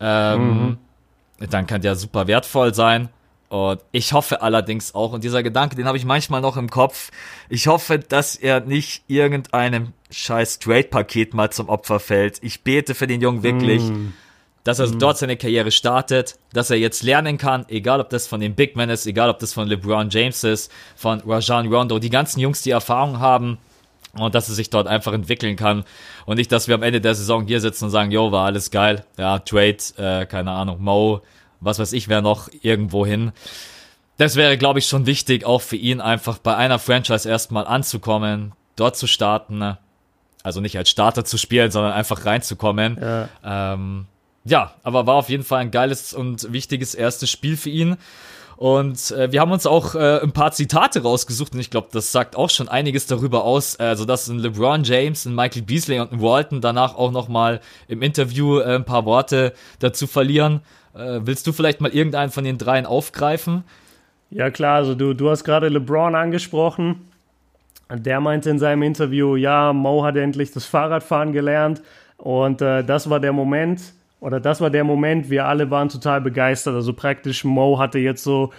[0.00, 0.78] ähm,
[1.38, 1.48] mhm.
[1.50, 3.08] dann kann der super wertvoll sein.
[3.48, 7.10] Und ich hoffe allerdings auch, und dieser Gedanke, den habe ich manchmal noch im Kopf,
[7.48, 12.42] ich hoffe, dass er nicht irgendeinem scheiß Trade-Paket mal zum Opfer fällt.
[12.42, 13.82] Ich bete für den Jungen wirklich.
[13.82, 14.08] Mm
[14.64, 14.98] dass er mhm.
[14.98, 18.76] dort seine Karriere startet, dass er jetzt lernen kann, egal ob das von den Big
[18.76, 22.62] Men ist, egal ob das von LeBron James ist, von Rajan Rondo, die ganzen Jungs,
[22.62, 23.58] die Erfahrung haben,
[24.16, 25.84] und dass er sich dort einfach entwickeln kann
[26.24, 28.70] und nicht, dass wir am Ende der Saison hier sitzen und sagen, jo, war alles
[28.70, 31.20] geil, ja, Trade, äh, keine Ahnung, Mo,
[31.60, 33.32] was weiß ich, wer noch irgendwo hin.
[34.16, 38.52] Das wäre, glaube ich, schon wichtig, auch für ihn einfach bei einer Franchise erstmal anzukommen,
[38.76, 39.76] dort zu starten,
[40.44, 42.98] also nicht als Starter zu spielen, sondern einfach reinzukommen.
[43.00, 43.28] Ja.
[43.74, 44.06] Ähm,
[44.44, 47.96] ja, aber war auf jeden Fall ein geiles und wichtiges erstes Spiel für ihn.
[48.56, 52.12] Und äh, wir haben uns auch äh, ein paar Zitate rausgesucht und ich glaube, das
[52.12, 53.76] sagt auch schon einiges darüber aus.
[53.80, 58.00] Also, dass ein LeBron James, ein Michael Beasley und ein Walton danach auch nochmal im
[58.02, 60.60] Interview äh, ein paar Worte dazu verlieren.
[60.94, 63.64] Äh, willst du vielleicht mal irgendeinen von den dreien aufgreifen?
[64.30, 67.08] Ja, klar, also du, du hast gerade LeBron angesprochen.
[67.92, 71.82] Der meinte in seinem Interview, ja, Mo hat endlich das Fahrradfahren gelernt
[72.16, 73.80] und äh, das war der Moment,
[74.24, 76.74] oder das war der Moment, wir alle waren total begeistert.
[76.74, 78.52] Also praktisch Mo hatte jetzt so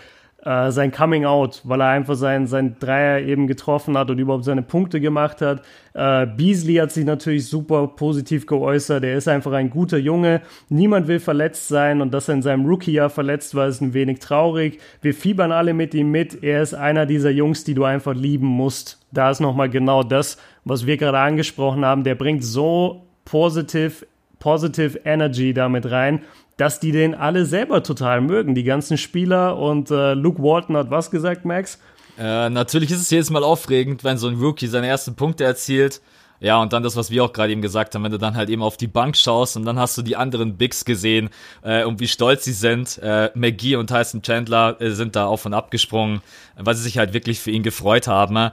[0.44, 4.44] äh, sein Coming Out, weil er einfach sein, sein Dreier eben getroffen hat und überhaupt
[4.44, 5.64] seine Punkte gemacht hat.
[5.96, 9.04] Äh, Beasley hat sich natürlich super positiv geäußert.
[9.04, 10.42] Er ist einfach ein guter Junge.
[10.70, 14.20] Niemand will verletzt sein und dass er in seinem Rookie-Jahr verletzt war, ist ein wenig
[14.20, 14.80] traurig.
[15.02, 16.44] Wir fiebern alle mit ihm mit.
[16.44, 19.04] Er ist einer dieser Jungs, die du einfach lieben musst.
[19.12, 22.04] Da ist nochmal genau das, was wir gerade angesprochen haben.
[22.04, 24.06] Der bringt so positiv
[24.40, 26.22] Positive Energy damit rein,
[26.58, 29.58] dass die den alle selber total mögen, die ganzen Spieler.
[29.58, 31.80] Und äh, Luke Walton hat was gesagt, Max?
[32.18, 36.02] Äh, natürlich ist es jedes Mal aufregend, wenn so ein Rookie seine ersten Punkte erzielt.
[36.40, 38.50] Ja, und dann das, was wir auch gerade eben gesagt haben, wenn du dann halt
[38.50, 41.30] eben auf die Bank schaust und dann hast du die anderen Bigs gesehen
[41.64, 42.98] äh, und wie stolz sie sind.
[43.02, 46.22] Äh, McGee und Tyson Chandler äh, sind da auf und ab gesprungen,
[46.58, 48.36] weil sie sich halt wirklich für ihn gefreut haben.
[48.36, 48.52] Äh,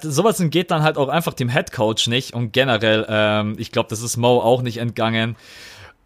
[0.00, 3.90] sowas geht dann halt auch einfach dem Head Coach nicht und generell, ähm, ich glaube,
[3.90, 5.36] das ist Mo auch nicht entgangen.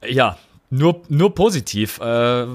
[0.04, 0.36] Ja,
[0.70, 2.00] nur, nur positiv.
[2.00, 2.46] Äh,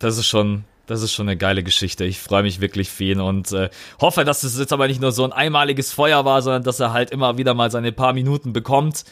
[0.00, 2.04] das ist schon, das ist schon eine geile Geschichte.
[2.04, 5.12] Ich freue mich wirklich für ihn und äh, hoffe, dass es jetzt aber nicht nur
[5.12, 8.52] so ein einmaliges Feuer war, sondern dass er halt immer wieder mal seine paar Minuten
[8.52, 9.04] bekommt.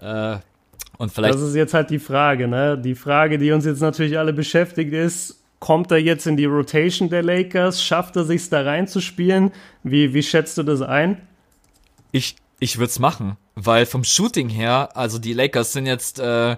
[0.00, 0.36] Äh,
[0.98, 1.34] und vielleicht.
[1.34, 2.78] Das ist jetzt halt die Frage, ne?
[2.78, 7.10] Die Frage, die uns jetzt natürlich alle beschäftigt, ist, kommt er jetzt in die Rotation
[7.10, 7.82] der Lakers?
[7.82, 9.50] Schafft er sich da reinzuspielen?
[9.82, 11.20] Wie, wie schätzt du das ein?
[12.12, 16.56] Ich, ich würde es machen, weil vom Shooting her, also die Lakers sind jetzt äh,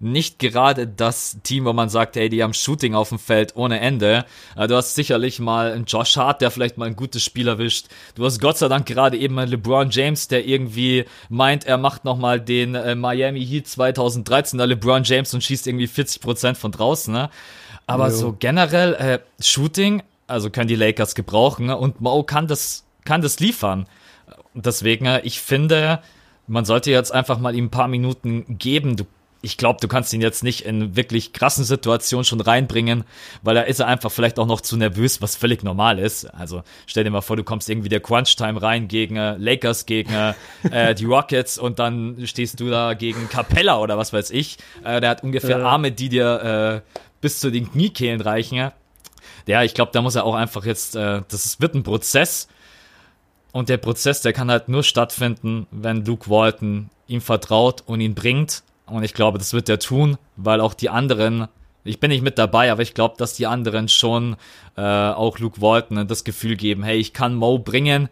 [0.00, 3.80] nicht gerade das Team, wo man sagt, hey, die haben Shooting auf dem Feld ohne
[3.80, 4.24] Ende.
[4.56, 7.86] Äh, du hast sicherlich mal einen Josh Hart, der vielleicht mal ein gutes Spiel erwischt.
[8.14, 12.06] Du hast Gott sei Dank gerade eben einen LeBron James, der irgendwie meint, er macht
[12.06, 17.12] nochmal den äh, Miami Heat 2013er LeBron James und schießt irgendwie 40% von draußen.
[17.12, 17.28] Ne?
[17.86, 18.16] Aber jo.
[18.16, 21.76] so generell äh, Shooting, also können die Lakers gebrauchen ne?
[21.76, 23.86] und Mo kann das, kann das liefern.
[24.54, 26.00] Deswegen, äh, ich finde,
[26.46, 28.96] man sollte jetzt einfach mal ihm ein paar Minuten geben.
[28.96, 29.04] Du
[29.42, 33.04] ich glaube, du kannst ihn jetzt nicht in wirklich krassen Situationen schon reinbringen,
[33.42, 36.26] weil da ist er einfach vielleicht auch noch zu nervös, was völlig normal ist.
[36.26, 40.12] Also stell dir mal vor, du kommst irgendwie der Crunch-Time rein gegen äh, Lakers, gegen
[40.70, 44.58] äh, die Rockets und dann stehst du da gegen Capella oder was weiß ich.
[44.84, 45.62] Äh, der hat ungefähr äh.
[45.62, 48.70] Arme, die dir äh, bis zu den Kniekehlen reichen.
[49.46, 52.46] Ja, ich glaube, da muss er auch einfach jetzt, äh, das wird ein Prozess.
[53.52, 58.14] Und der Prozess, der kann halt nur stattfinden, wenn Luke Walton ihm vertraut und ihn
[58.14, 61.48] bringt und ich glaube, das wird er tun, weil auch die anderen,
[61.84, 64.36] ich bin nicht mit dabei, aber ich glaube, dass die anderen schon
[64.76, 68.08] äh, auch Luke Walton das Gefühl geben, hey, ich kann Mo bringen.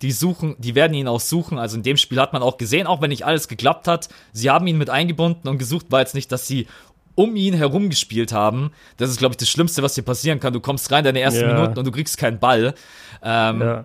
[0.00, 1.58] Die suchen, die werden ihn auch suchen.
[1.58, 4.50] Also in dem Spiel hat man auch gesehen, auch wenn nicht alles geklappt hat, sie
[4.50, 6.66] haben ihn mit eingebunden und gesucht war jetzt nicht, dass sie
[7.14, 8.72] um ihn herum gespielt haben.
[8.96, 10.52] Das ist, glaube ich, das Schlimmste, was dir passieren kann.
[10.52, 11.54] Du kommst rein deine ersten ja.
[11.54, 12.74] Minuten und du kriegst keinen Ball.
[13.22, 13.84] Ähm, ja.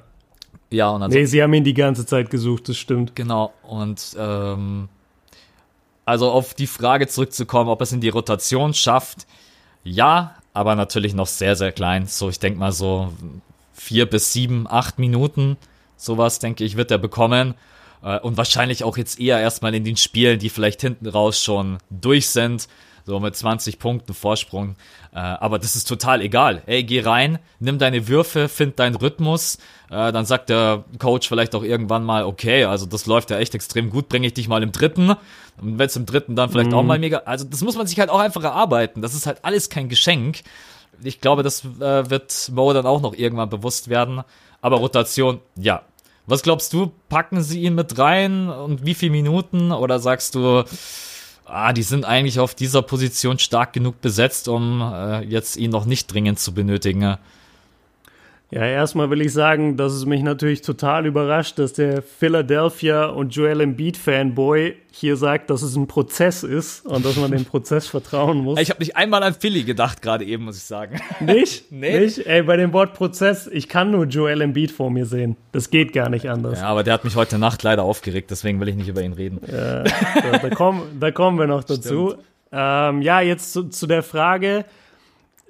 [0.69, 3.15] ja, und also, Nee, sie haben ihn die ganze Zeit gesucht, das stimmt.
[3.15, 3.53] Genau.
[3.63, 4.89] Und ähm,
[6.07, 9.27] also auf die Frage zurückzukommen, ob es in die Rotation schafft,
[9.83, 12.07] ja, aber natürlich noch sehr, sehr klein.
[12.07, 13.11] So, ich denke mal so
[13.73, 15.57] vier bis sieben, acht Minuten,
[15.97, 17.55] sowas, denke ich, wird er bekommen.
[18.01, 21.77] Äh, und wahrscheinlich auch jetzt eher erstmal in den Spielen, die vielleicht hinten raus schon
[21.89, 22.69] durch sind
[23.07, 24.75] so mit 20 Punkten Vorsprung.
[25.13, 26.61] Äh, aber das ist total egal.
[26.65, 29.57] Ey, geh rein, nimm deine Würfe, find deinen Rhythmus.
[29.89, 33.55] Äh, dann sagt der Coach vielleicht auch irgendwann mal, okay, also das läuft ja echt
[33.55, 35.15] extrem gut, bringe ich dich mal im dritten.
[35.61, 36.77] Und wenn es im dritten dann vielleicht mhm.
[36.77, 37.19] auch mal mega.
[37.25, 39.01] Also das muss man sich halt auch einfach erarbeiten.
[39.01, 40.43] Das ist halt alles kein Geschenk.
[41.03, 44.23] Ich glaube, das äh, wird Mo dann auch noch irgendwann bewusst werden.
[44.61, 45.83] Aber Rotation, ja.
[46.25, 49.71] Was glaubst du, packen sie ihn mit rein und wie viele Minuten?
[49.71, 50.65] Oder sagst du,
[51.45, 55.85] ah, die sind eigentlich auf dieser Position stark genug besetzt, um äh, jetzt ihn noch
[55.85, 57.17] nicht dringend zu benötigen.
[58.49, 63.35] Ja, erstmal will ich sagen, dass es mich natürlich total überrascht, dass der Philadelphia und
[63.35, 67.87] Joel Embiid Fanboy hier sagt, dass es ein Prozess ist und dass man dem Prozess
[67.87, 68.57] vertrauen muss.
[68.59, 70.97] Ich habe nicht einmal an Philly gedacht gerade eben, muss ich sagen.
[71.19, 71.71] Nicht?
[71.73, 71.99] Nee.
[71.99, 72.25] Nicht?
[72.25, 75.35] Ey, bei dem Wort Prozess, ich kann nur Joel Embiid vor mir sehen.
[75.51, 76.59] Das geht gar nicht anders.
[76.59, 79.13] Ja, aber der hat mich heute Nacht leider aufgeregt, deswegen will ich nicht über ihn
[79.13, 79.41] reden.
[79.45, 82.15] Ja, da, da, kommen, da kommen wir noch dazu.
[82.49, 84.63] Ähm, ja, jetzt zu, zu der Frage.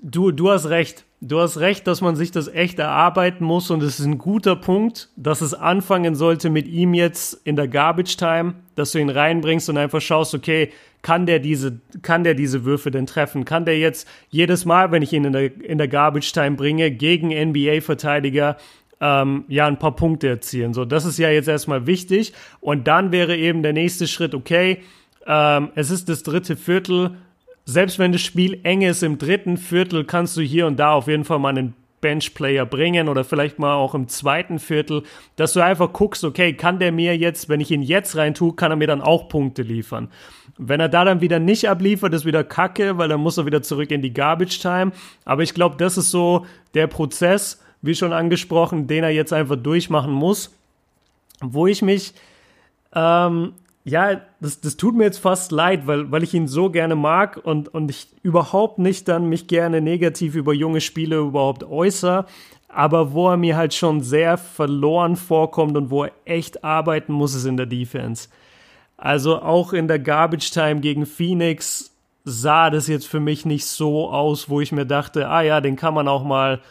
[0.02, 1.06] Du, du hast recht.
[1.20, 4.56] Du hast recht, dass man sich das echt erarbeiten muss und es ist ein guter
[4.56, 9.10] Punkt, dass es anfangen sollte mit ihm jetzt in der Garbage Time, dass du ihn
[9.10, 13.46] reinbringst und einfach schaust, okay, kann der diese, kann der diese Würfe denn treffen?
[13.46, 16.92] Kann der jetzt jedes Mal, wenn ich ihn in der, in der Garbage Time bringe,
[16.92, 18.58] gegen NBA-Verteidiger
[19.02, 20.76] ähm, ja ein paar Punkte erzielen?
[20.76, 24.84] So, das ist ja jetzt erstmal wichtig und dann wäre eben der nächste Schritt, okay,
[25.26, 27.18] ähm, es ist das dritte Viertel,
[27.68, 31.08] selbst wenn das Spiel eng ist im dritten Viertel, kannst du hier und da auf
[31.08, 35.04] jeden Fall mal einen Benchplayer bringen oder vielleicht mal auch im zweiten Viertel,
[35.36, 38.54] dass du einfach guckst, okay, kann der mir jetzt, wenn ich ihn jetzt rein tue,
[38.54, 40.08] kann er mir dann auch Punkte liefern.
[40.58, 43.62] Wenn er da dann wieder nicht abliefert, ist wieder Kacke, weil dann muss er wieder
[43.62, 44.94] zurück in die Garbage Time.
[45.26, 49.58] Aber ich glaube, das ist so der Prozess, wie schon angesprochen, den er jetzt einfach
[49.58, 50.56] durchmachen muss.
[51.42, 52.14] Wo ich mich
[52.96, 53.52] ähm,
[53.88, 57.40] ja, das, das tut mir jetzt fast leid, weil, weil ich ihn so gerne mag
[57.44, 62.26] und, und ich überhaupt nicht dann mich gerne negativ über junge Spiele überhaupt äußere,
[62.68, 67.34] aber wo er mir halt schon sehr verloren vorkommt und wo er echt arbeiten muss,
[67.34, 68.30] ist in der Defense.
[68.98, 71.92] Also auch in der Garbage Time gegen Phoenix
[72.24, 75.76] sah das jetzt für mich nicht so aus, wo ich mir dachte, ah ja, den
[75.76, 76.62] kann man auch mal.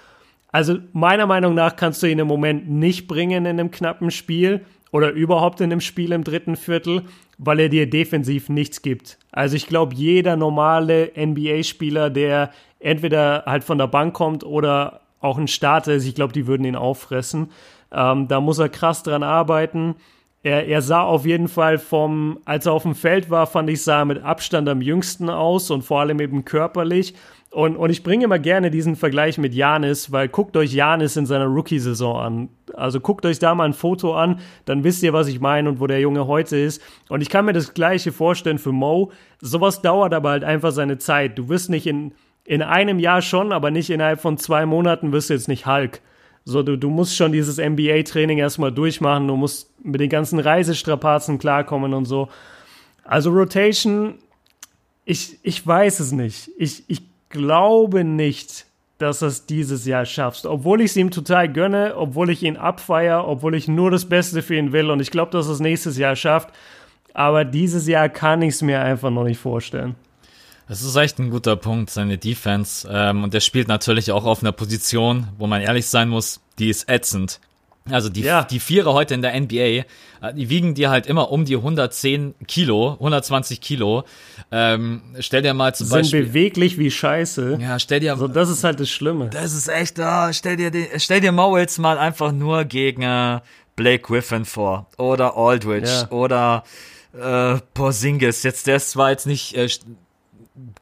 [0.52, 4.64] Also meiner Meinung nach kannst du ihn im Moment nicht bringen in einem knappen Spiel
[4.92, 7.02] oder überhaupt in einem Spiel im dritten Viertel,
[7.38, 9.18] weil er dir defensiv nichts gibt.
[9.32, 15.38] Also ich glaube, jeder normale NBA-Spieler, der entweder halt von der Bank kommt oder auch
[15.38, 17.50] ein Starter ist, ich glaube, die würden ihn auffressen.
[17.92, 19.96] Ähm, da muss er krass dran arbeiten.
[20.42, 23.82] Er, er sah auf jeden Fall vom, als er auf dem Feld war, fand ich,
[23.82, 27.14] sah er mit Abstand am jüngsten aus und vor allem eben körperlich.
[27.56, 31.24] Und, und ich bringe immer gerne diesen Vergleich mit Janis, weil guckt euch Janis in
[31.24, 32.48] seiner Rookie-Saison an.
[32.74, 35.80] Also guckt euch da mal ein Foto an, dann wisst ihr, was ich meine und
[35.80, 36.82] wo der Junge heute ist.
[37.08, 39.10] Und ich kann mir das Gleiche vorstellen für Mo.
[39.40, 41.38] Sowas dauert aber halt einfach seine Zeit.
[41.38, 42.12] Du wirst nicht in,
[42.44, 46.02] in einem Jahr schon, aber nicht innerhalb von zwei Monaten wirst du jetzt nicht Hulk.
[46.44, 51.38] So, du, du musst schon dieses NBA-Training erstmal durchmachen, du musst mit den ganzen Reisestrapazen
[51.38, 52.28] klarkommen und so.
[53.02, 54.16] Also Rotation,
[55.06, 56.50] ich, ich weiß es nicht.
[56.58, 58.66] Ich, ich glaube nicht,
[58.98, 60.46] dass er es dieses Jahr schafft.
[60.46, 64.42] Obwohl ich es ihm total gönne, obwohl ich ihn abfeier, obwohl ich nur das Beste
[64.42, 66.48] für ihn will und ich glaube, dass er es nächstes Jahr schafft.
[67.12, 69.94] Aber dieses Jahr kann ich es mir einfach noch nicht vorstellen.
[70.68, 72.88] Das ist echt ein guter Punkt, seine Defense.
[72.90, 76.70] Ähm, und der spielt natürlich auch auf einer Position, wo man ehrlich sein muss, die
[76.70, 77.40] ist ätzend.
[77.90, 78.42] Also die, ja.
[78.42, 79.84] die Vierer heute in der NBA, äh,
[80.34, 84.04] die wiegen dir halt immer um die 110 Kilo, 120 Kilo.
[84.50, 86.22] Ähm, stell dir mal zum Sind Beispiel.
[86.24, 87.58] Sind beweglich wie Scheiße.
[87.60, 88.12] Ja, stell dir.
[88.12, 89.30] Also das ist halt das Schlimme.
[89.30, 93.40] Das ist echt, ah, stell dir, stell dir Mo jetzt mal einfach nur gegen äh,
[93.76, 94.86] Blake Griffin vor.
[94.98, 95.88] Oder Aldridge.
[95.88, 96.10] Ja.
[96.10, 96.64] Oder
[97.12, 98.42] äh, Porzingis.
[98.42, 99.68] Jetzt, der ist zwar jetzt nicht äh,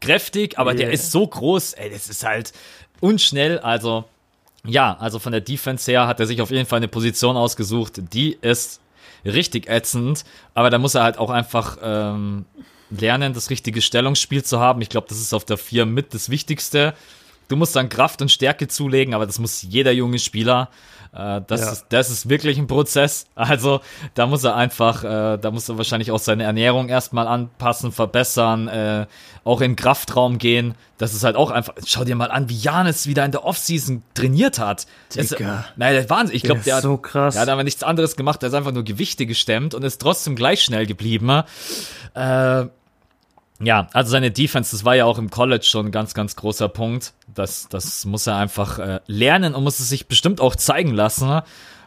[0.01, 0.85] kräftig, aber yeah.
[0.85, 2.53] der ist so groß, ey, das ist halt
[3.01, 4.05] unschnell, also
[4.66, 8.00] ja, also von der Defense her hat er sich auf jeden Fall eine Position ausgesucht,
[8.12, 8.81] die ist
[9.24, 10.24] richtig ätzend,
[10.55, 12.44] aber da muss er halt auch einfach ähm,
[12.90, 14.81] lernen, das richtige Stellungsspiel zu haben.
[14.81, 16.94] Ich glaube, das ist auf der 4 mit das Wichtigste.
[17.48, 20.70] Du musst dann Kraft und Stärke zulegen, aber das muss jeder junge Spieler.
[21.14, 21.72] Äh, das, ja.
[21.72, 23.27] ist, das ist wirklich ein Prozess.
[23.35, 23.81] Also
[24.14, 28.68] da muss er einfach, äh, da muss er wahrscheinlich auch seine Ernährung erstmal anpassen, verbessern,
[28.68, 29.07] äh,
[29.44, 30.74] auch in Kraftraum gehen.
[30.98, 34.03] Das ist halt auch einfach, schau dir mal an, wie Janis wieder in der Offseason
[34.14, 34.87] trainiert hat.
[35.14, 35.64] Digga.
[35.77, 36.37] nein, der Wahnsinn.
[36.37, 37.35] Ich glaube, der, so krass.
[37.35, 40.35] der hat aber nichts anderes gemacht, der ist einfach nur Gewichte gestemmt und ist trotzdem
[40.35, 41.42] gleich schnell geblieben.
[42.14, 42.64] Äh,
[43.61, 46.69] ja, also seine Defense, das war ja auch im College schon ein ganz, ganz großer
[46.69, 47.12] Punkt.
[47.33, 51.40] Das, das muss er einfach äh, lernen und muss es sich bestimmt auch zeigen lassen.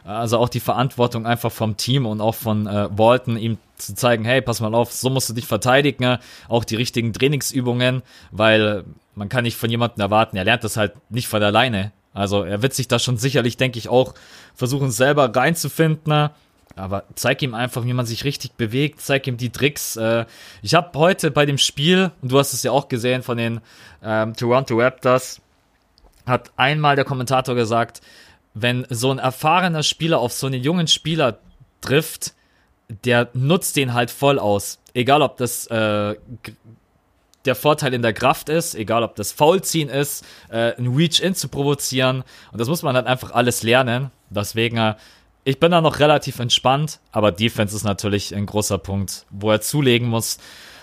[0.04, 4.24] Also auch die Verantwortung einfach vom Team und auch von äh, Walton, ihm zu zeigen,
[4.24, 6.16] hey, pass mal auf, so musst du dich verteidigen,
[6.48, 10.94] auch die richtigen Trainingsübungen, weil man kann nicht von jemandem erwarten, er lernt das halt
[11.10, 11.92] nicht von alleine.
[12.14, 14.14] Also er wird sich da schon sicherlich, denke ich, auch
[14.54, 16.30] versuchen, selber reinzufinden
[16.78, 19.96] aber zeig ihm einfach, wie man sich richtig bewegt, zeig ihm die Tricks.
[19.96, 20.26] Äh,
[20.62, 23.60] ich habe heute bei dem Spiel, und du hast es ja auch gesehen von den
[24.02, 25.40] ähm, Toronto Raptors,
[26.26, 28.00] hat einmal der Kommentator gesagt,
[28.54, 31.38] wenn so ein erfahrener Spieler auf so einen jungen Spieler
[31.80, 32.34] trifft,
[33.04, 34.78] der nutzt den halt voll aus.
[34.94, 36.16] Egal ob das äh,
[37.44, 41.48] der Vorteil in der Kraft ist, egal ob das Foulziehen ist, äh, ein Reach-In zu
[41.48, 42.24] provozieren.
[42.52, 44.10] Und das muss man halt einfach alles lernen.
[44.30, 44.94] Deswegen, äh,
[45.48, 49.62] ich bin da noch relativ entspannt, aber Defense ist natürlich ein großer Punkt, wo er
[49.62, 50.36] zulegen muss.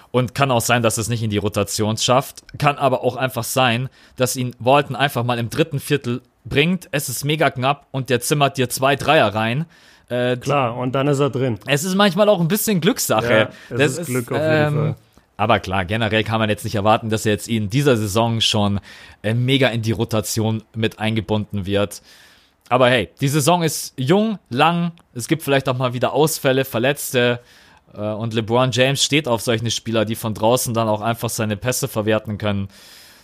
[0.10, 2.42] Und kann auch sein, dass es nicht in die Rotation schafft.
[2.58, 6.88] Kann aber auch einfach sein, dass ihn Walton einfach mal im dritten Viertel bringt.
[6.92, 9.66] Es ist mega knapp und der zimmert dir zwei Dreier rein.
[10.10, 11.60] Äh, klar, und dann ist er drin.
[11.68, 13.34] Es ist manchmal auch ein bisschen Glückssache.
[13.34, 14.96] Ja, es das ist Glück auf jeden ähm, Fall.
[15.38, 18.80] Aber klar, generell kann man jetzt nicht erwarten, dass er jetzt in dieser Saison schon
[19.22, 22.02] äh, mega in die Rotation mit eingebunden wird.
[22.70, 24.92] Aber hey, die Saison ist jung, lang.
[25.14, 27.40] Es gibt vielleicht auch mal wieder Ausfälle, Verletzte.
[27.94, 31.58] Äh, und LeBron James steht auf solche Spieler, die von draußen dann auch einfach seine
[31.58, 32.70] Pässe verwerten können.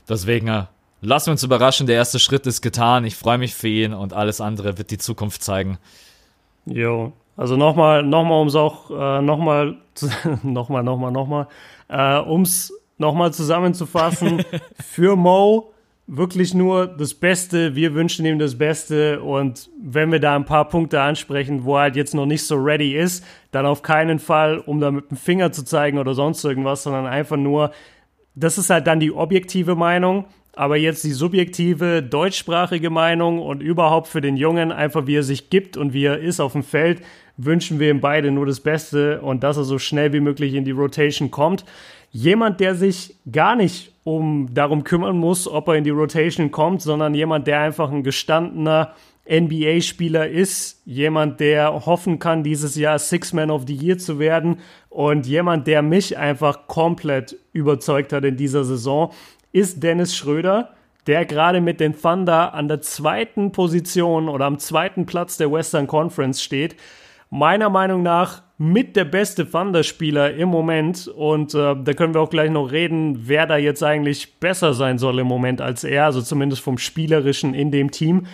[0.08, 0.66] Deswegen äh,
[1.02, 1.88] lassen wir uns überraschen.
[1.88, 3.04] Der erste Schritt ist getan.
[3.04, 5.80] Ich freue mich für ihn und alles andere wird die Zukunft zeigen.
[6.66, 9.78] Jo, also nochmal, nochmal, um es auch äh, nochmal,
[10.44, 11.48] nochmal, nochmal, nochmal,
[11.88, 14.46] äh, um es nochmal zusammenzufassen,
[14.80, 15.72] für Mo
[16.08, 17.76] wirklich nur das Beste.
[17.76, 19.22] Wir wünschen ihm das Beste.
[19.22, 22.56] Und wenn wir da ein paar Punkte ansprechen, wo er halt jetzt noch nicht so
[22.56, 26.44] ready ist, dann auf keinen Fall, um da mit dem Finger zu zeigen oder sonst
[26.44, 27.72] irgendwas, sondern einfach nur,
[28.36, 30.26] das ist halt dann die objektive Meinung.
[30.54, 35.50] Aber jetzt die subjektive deutschsprachige Meinung und überhaupt für den Jungen, einfach wie er sich
[35.50, 37.02] gibt und wie er ist auf dem Feld,
[37.38, 40.66] wünschen wir ihm beide nur das Beste und dass er so schnell wie möglich in
[40.66, 41.64] die Rotation kommt.
[42.12, 46.82] Jemand, der sich gar nicht um darum kümmern muss, ob er in die Rotation kommt,
[46.82, 48.94] sondern jemand, der einfach ein gestandener
[49.30, 54.58] NBA-Spieler ist, jemand, der hoffen kann, dieses Jahr Six Man of the Year zu werden
[54.90, 59.14] und jemand, der mich einfach komplett überzeugt hat in dieser Saison,
[59.54, 60.72] ist Dennis Schröder,
[61.08, 65.88] der gerade mit den Thunder an der zweiten Position oder am zweiten Platz der Western
[65.88, 66.76] Conference steht.
[67.32, 71.08] Meiner Meinung nach mit der beste Thunder-Spieler im Moment.
[71.08, 75.00] Und äh, da können wir auch gleich noch reden, wer da jetzt eigentlich besser sein
[75.00, 78.28] soll im Moment als er, also zumindest vom Spielerischen in dem Team.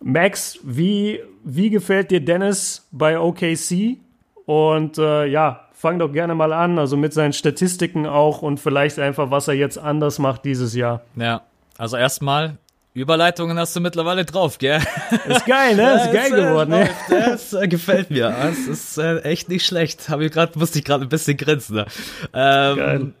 [0.00, 3.96] Max, wie, wie gefällt dir Dennis bei OKC?
[4.44, 8.98] Und äh, ja, fang doch gerne mal an, also mit seinen Statistiken auch und vielleicht
[8.98, 11.00] einfach, was er jetzt anders macht dieses Jahr.
[11.16, 11.42] Ja,
[11.78, 12.58] also erstmal,
[12.96, 14.80] Überleitungen hast du mittlerweile drauf, gell?
[15.28, 15.96] Ist geil, ne?
[15.96, 16.88] Ist geil geworden, ne?
[17.10, 18.30] Das äh, gefällt mir.
[18.30, 20.08] Das ist äh, echt nicht schlecht.
[20.08, 21.76] Hab ich grad, musste ich gerade ein bisschen grinsen.
[21.76, 21.86] Ne?
[22.32, 23.12] Ähm, geil.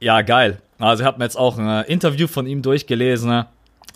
[0.00, 0.58] Ja, geil.
[0.78, 3.46] Also ich habe mir jetzt auch ein äh, Interview von ihm durchgelesen, ne?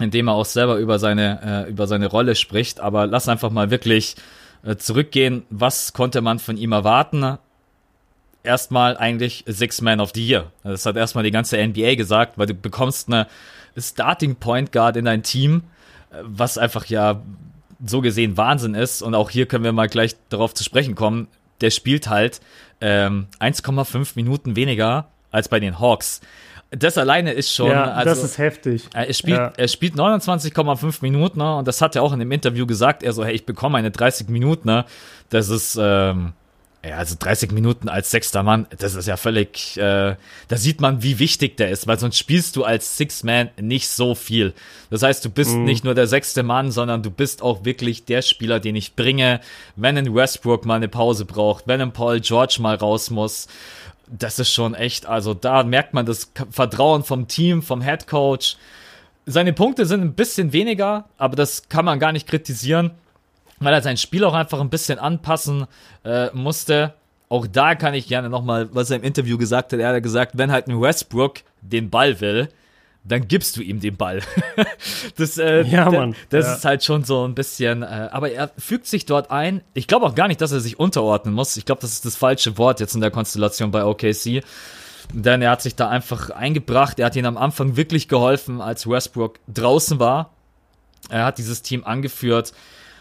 [0.00, 2.80] in dem er auch selber über seine, äh, über seine Rolle spricht.
[2.80, 4.16] Aber lass einfach mal wirklich
[4.64, 5.42] äh, zurückgehen.
[5.50, 7.36] Was konnte man von ihm erwarten?
[8.42, 10.52] erstmal eigentlich Six Man of the Year.
[10.62, 13.26] Das hat erstmal die ganze NBA gesagt, weil du bekommst eine
[13.78, 15.64] Starting Point Guard in dein Team,
[16.22, 17.22] was einfach ja
[17.84, 19.02] so gesehen Wahnsinn ist.
[19.02, 21.28] Und auch hier können wir mal gleich darauf zu sprechen kommen.
[21.60, 22.40] Der spielt halt
[22.80, 26.20] ähm, 1,5 Minuten weniger als bei den Hawks.
[26.70, 27.70] Das alleine ist schon.
[27.70, 28.88] Ja, also, das ist heftig.
[28.92, 29.52] Er spielt, ja.
[29.56, 31.56] er spielt 29,5 Minuten ne?
[31.56, 33.02] und das hat er auch in dem Interview gesagt.
[33.02, 34.68] Er so, hey, ich bekomme eine 30 Minuten.
[34.68, 34.84] Ne?
[35.30, 36.32] Das ist ähm,
[36.86, 40.16] ja, also 30 Minuten als sechster Mann, das ist ja völlig, äh,
[40.48, 44.14] da sieht man, wie wichtig der ist, weil sonst spielst du als Six-Man nicht so
[44.14, 44.52] viel.
[44.90, 45.64] Das heißt, du bist mhm.
[45.64, 49.40] nicht nur der sechste Mann, sondern du bist auch wirklich der Spieler, den ich bringe,
[49.74, 53.48] wenn ein Westbrook mal eine Pause braucht, wenn ein Paul George mal raus muss.
[54.06, 58.56] Das ist schon echt, also da merkt man das Vertrauen vom Team, vom Head Coach.
[59.24, 62.92] Seine Punkte sind ein bisschen weniger, aber das kann man gar nicht kritisieren
[63.58, 65.66] weil er sein Spiel auch einfach ein bisschen anpassen
[66.04, 66.94] äh, musste.
[67.28, 69.80] Auch da kann ich gerne nochmal, was er im Interview gesagt hat.
[69.80, 72.48] Er hat gesagt, wenn halt ein Westbrook den Ball will,
[73.02, 74.20] dann gibst du ihm den Ball.
[75.16, 76.14] das äh, ja, Mann.
[76.30, 76.54] das ja.
[76.54, 79.62] ist halt schon so ein bisschen, äh, aber er fügt sich dort ein.
[79.74, 81.56] Ich glaube auch gar nicht, dass er sich unterordnen muss.
[81.56, 84.42] Ich glaube, das ist das falsche Wort jetzt in der Konstellation bei OKC.
[85.12, 86.98] Denn er hat sich da einfach eingebracht.
[86.98, 90.30] Er hat ihnen am Anfang wirklich geholfen, als Westbrook draußen war.
[91.08, 92.52] Er hat dieses Team angeführt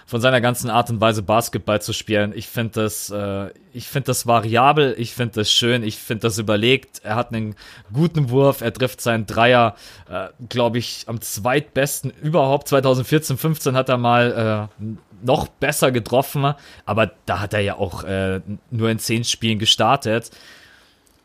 [0.05, 2.31] von seiner ganzen Art und Weise Basketball zu spielen.
[2.35, 6.37] Ich finde das, äh, ich finde das variabel, ich finde das schön, ich finde das
[6.37, 7.01] überlegt.
[7.03, 7.55] Er hat einen
[7.91, 9.75] guten Wurf, er trifft seinen Dreier,
[10.09, 12.67] äh, glaube ich, am zweitbesten überhaupt.
[12.67, 14.85] 2014, 15 hat er mal äh,
[15.23, 16.53] noch besser getroffen,
[16.85, 20.29] aber da hat er ja auch äh, nur in zehn Spielen gestartet.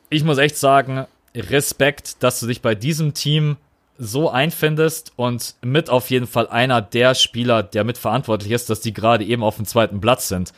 [0.09, 3.59] Ich muss echt sagen, Respekt, dass du dich bei diesem Team
[4.03, 8.95] so einfindest und mit auf jeden Fall einer der Spieler, der mitverantwortlich ist, dass die
[8.95, 10.55] gerade eben auf dem zweiten Platz sind.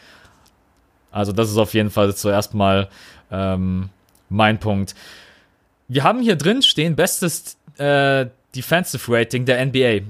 [1.11, 2.89] Also das ist auf jeden Fall zuerst mal
[3.33, 3.91] ähm,
[4.29, 4.95] mein Punkt.
[5.89, 10.07] Wir haben hier drin stehen bestes äh, Defensive Rating der NBA,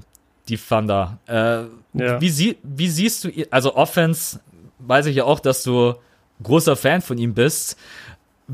[0.48, 1.18] die Thunder.
[1.26, 1.62] Äh,
[1.94, 2.20] ja.
[2.20, 4.40] wie, sie, wie siehst du, also Offense,
[4.78, 5.94] weiß ich ja auch, dass du
[6.42, 7.78] großer Fan von ihm bist.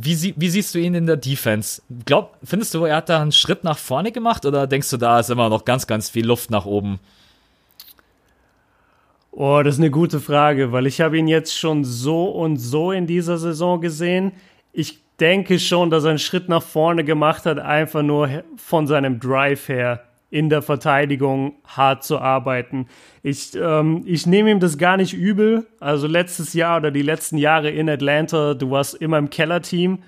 [0.00, 1.82] Wie, sie, wie siehst du ihn in der Defense?
[2.04, 5.20] Glaub, findest du, er hat da einen Schritt nach vorne gemacht oder denkst du, da
[5.20, 7.00] ist immer noch ganz, ganz viel Luft nach oben?
[9.32, 12.92] Oh, das ist eine gute Frage, weil ich habe ihn jetzt schon so und so
[12.92, 14.32] in dieser Saison gesehen.
[14.72, 19.20] Ich denke schon, dass er einen Schritt nach vorne gemacht hat, einfach nur von seinem
[19.20, 22.86] Drive her in der Verteidigung hart zu arbeiten.
[23.22, 25.66] Ich, ähm, ich nehme ihm das gar nicht übel.
[25.80, 30.02] Also letztes Jahr oder die letzten Jahre in Atlanta, du warst immer im Kellerteam.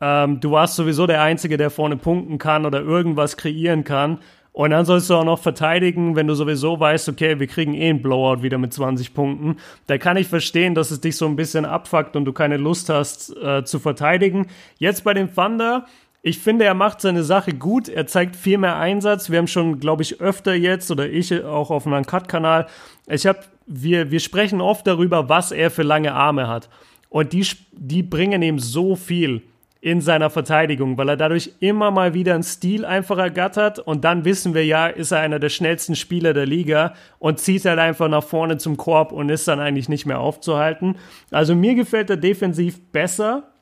[0.00, 4.18] Ähm, du warst sowieso der Einzige, der vorne punkten kann oder irgendwas kreieren kann.
[4.54, 7.90] Und dann sollst du auch noch verteidigen, wenn du sowieso weißt, okay, wir kriegen eh
[7.90, 9.56] einen Blowout wieder mit 20 Punkten.
[9.88, 12.88] Da kann ich verstehen, dass es dich so ein bisschen abfuckt und du keine Lust
[12.88, 14.46] hast äh, zu verteidigen.
[14.78, 15.86] Jetzt bei dem Thunder,
[16.26, 17.86] ich finde, er macht seine Sache gut.
[17.86, 19.28] Er zeigt viel mehr Einsatz.
[19.28, 22.66] Wir haben schon, glaube ich, öfter jetzt oder ich auch auf meinem Cut-Kanal.
[23.06, 26.70] Ich habe, wir, wir sprechen oft darüber, was er für lange Arme hat.
[27.10, 29.42] Und die, die bringen ihm so viel
[29.82, 34.24] in seiner Verteidigung, weil er dadurch immer mal wieder einen Stil einfach ergattert und dann
[34.24, 38.08] wissen wir ja, ist er einer der schnellsten Spieler der Liga und zieht halt einfach
[38.08, 40.96] nach vorne zum Korb und ist dann eigentlich nicht mehr aufzuhalten.
[41.30, 43.53] Also mir gefällt er defensiv besser.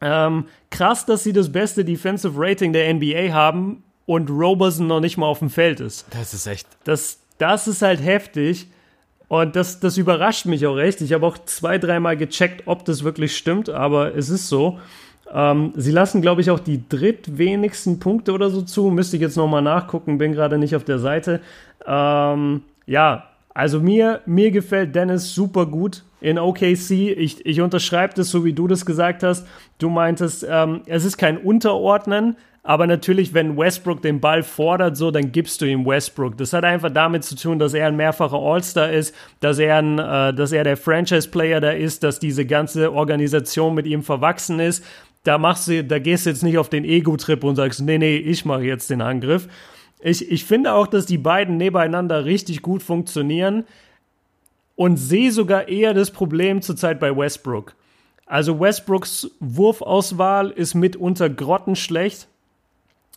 [0.00, 5.16] Ähm, krass, dass sie das beste Defensive Rating der NBA haben und Roberson noch nicht
[5.16, 6.06] mal auf dem Feld ist.
[6.10, 6.66] Das ist echt.
[6.84, 8.68] Das, das ist halt heftig.
[9.28, 11.00] Und das, das überrascht mich auch echt.
[11.02, 14.80] Ich habe auch zwei, dreimal gecheckt, ob das wirklich stimmt, aber es ist so.
[15.32, 18.90] Ähm, sie lassen, glaube ich, auch die drittwenigsten Punkte oder so zu.
[18.90, 21.40] Müsste ich jetzt nochmal nachgucken, bin gerade nicht auf der Seite.
[21.86, 26.90] Ähm, ja, also mir, mir gefällt Dennis super gut in OKC.
[26.90, 29.46] Ich, ich unterschreibe das so, wie du das gesagt hast.
[29.78, 35.10] Du meintest, ähm, es ist kein Unterordnen, aber natürlich, wenn Westbrook den Ball fordert, so,
[35.10, 36.36] dann gibst du ihm Westbrook.
[36.36, 39.98] Das hat einfach damit zu tun, dass er ein mehrfacher All-Star ist, dass er, ein,
[39.98, 44.84] äh, dass er der Franchise-Player da ist, dass diese ganze Organisation mit ihm verwachsen ist
[45.22, 48.16] da machst du, da gehst du jetzt nicht auf den Ego-Trip und sagst, nee, nee,
[48.16, 49.48] ich mache jetzt den Angriff.
[50.02, 53.64] Ich, ich finde auch, dass die beiden nebeneinander richtig gut funktionieren
[54.76, 57.74] und sehe sogar eher das Problem zurzeit bei Westbrook.
[58.24, 62.28] Also Westbrooks Wurfauswahl ist mitunter grottenschlecht.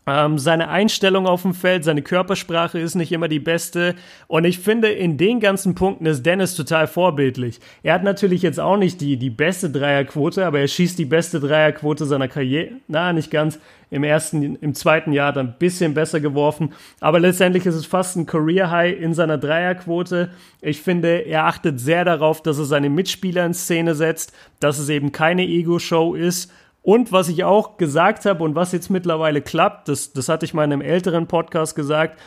[0.05, 3.95] Ähm, seine Einstellung auf dem Feld, seine Körpersprache ist nicht immer die beste.
[4.27, 7.59] Und ich finde, in den ganzen Punkten ist Dennis total vorbildlich.
[7.83, 11.39] Er hat natürlich jetzt auch nicht die, die beste Dreierquote, aber er schießt die beste
[11.39, 12.71] Dreierquote seiner Karriere.
[12.87, 13.59] Na, nicht ganz.
[13.89, 16.73] Im ersten, im zweiten Jahr dann ein bisschen besser geworfen.
[16.99, 20.31] Aber letztendlich ist es fast ein Career High in seiner Dreierquote.
[20.61, 24.89] Ich finde, er achtet sehr darauf, dass er seine Mitspieler in Szene setzt, dass es
[24.89, 26.51] eben keine Ego-Show ist
[26.83, 30.53] und was ich auch gesagt habe und was jetzt mittlerweile klappt, das, das hatte ich
[30.53, 32.19] mal in einem älteren Podcast gesagt.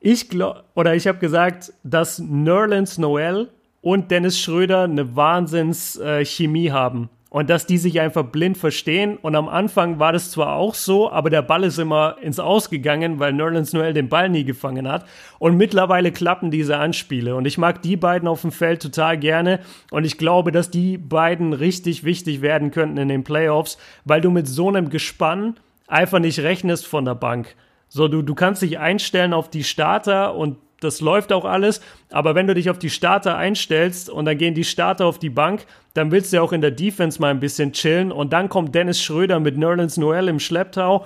[0.00, 3.50] Ich glaube, oder ich habe gesagt, dass Nerlens Noel
[3.82, 9.16] und Dennis Schröder eine Wahnsinns-Chemie äh, haben und dass die sich einfach blind verstehen.
[9.16, 13.20] Und am Anfang war das zwar auch so, aber der Ball ist immer ins Ausgegangen,
[13.20, 15.06] weil Nerlens Noel den Ball nie gefangen hat.
[15.38, 17.34] Und mittlerweile klappen diese Anspiele.
[17.34, 19.60] Und ich mag die beiden auf dem Feld total gerne.
[19.90, 24.30] Und ich glaube, dass die beiden richtig wichtig werden könnten in den Playoffs, weil du
[24.30, 25.54] mit so einem Gespann
[25.88, 27.56] einfach nicht rechnest von der Bank.
[27.88, 31.80] So, du, du kannst dich einstellen auf die Starter und das läuft auch alles.
[32.10, 35.30] Aber wenn du dich auf die Starter einstellst und dann gehen die Starter auf die
[35.30, 35.64] Bank,
[35.94, 38.12] dann willst du ja auch in der Defense mal ein bisschen chillen.
[38.12, 41.04] Und dann kommt Dennis Schröder mit Nerlens Noel im Schlepptau.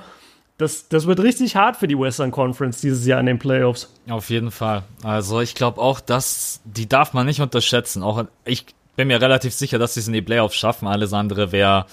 [0.59, 3.93] Das, das wird richtig hart für die Western Conference dieses Jahr in den Playoffs.
[4.09, 4.85] Auf jeden Fall.
[5.03, 8.03] Also ich glaube auch, dass die darf man nicht unterschätzen.
[8.03, 8.65] Auch ich
[8.97, 10.89] bin mir relativ sicher, dass sie es in die Playoffs schaffen.
[10.89, 11.87] Alles andere wäre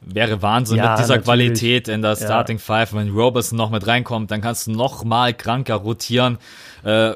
[0.00, 1.24] wäre Wahnsinn ja, mit dieser natürlich.
[1.24, 2.62] Qualität in der Starting ja.
[2.62, 2.94] Five.
[2.94, 6.38] Wenn Robertson noch mit reinkommt, dann kannst du noch mal kranker rotieren.
[6.84, 7.12] Äh,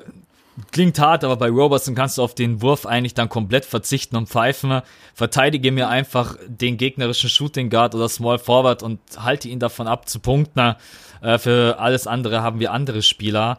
[0.70, 4.28] klingt hart, aber bei Robertson kannst du auf den Wurf eigentlich dann komplett verzichten und
[4.28, 4.82] pfeifen.
[5.14, 10.08] Verteidige mir einfach den gegnerischen Shooting Guard oder Small Forward und halte ihn davon ab
[10.08, 10.74] zu punkten.
[11.22, 13.58] Äh, für alles andere haben wir andere Spieler.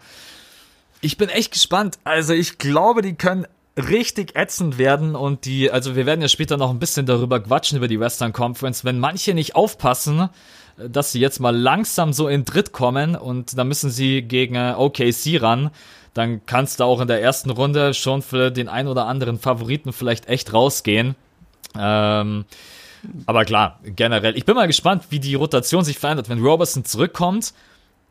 [1.01, 1.97] Ich bin echt gespannt.
[2.03, 6.57] Also ich glaube, die können richtig ätzend werden und die, also wir werden ja später
[6.57, 10.29] noch ein bisschen darüber quatschen über die Western Conference, wenn manche nicht aufpassen,
[10.77, 14.73] dass sie jetzt mal langsam so in Dritt kommen und dann müssen sie gegen äh,
[14.77, 15.71] OKC ran,
[16.13, 19.93] dann kannst du auch in der ersten Runde schon für den ein oder anderen Favoriten
[19.93, 21.15] vielleicht echt rausgehen.
[21.77, 22.45] Ähm,
[23.25, 27.53] aber klar, generell, ich bin mal gespannt, wie die Rotation sich verändert, wenn Robertson zurückkommt,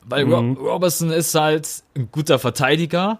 [0.04, 0.56] weil mhm.
[0.56, 3.18] Robertson ist halt ein guter Verteidiger,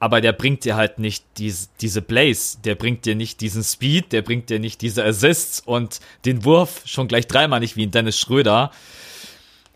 [0.00, 4.12] aber der bringt dir halt nicht diese, diese Plays, der bringt dir nicht diesen Speed,
[4.12, 7.90] der bringt dir nicht diese Assists und den Wurf schon gleich dreimal nicht wie in
[7.90, 8.70] Dennis Schröder.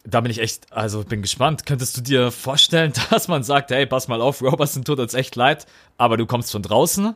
[0.05, 1.67] Da bin ich echt, also bin gespannt.
[1.67, 5.35] Könntest du dir vorstellen, dass man sagt, hey, pass mal auf, Robertson tut uns echt
[5.37, 5.67] leid,
[5.99, 7.15] aber du kommst von draußen?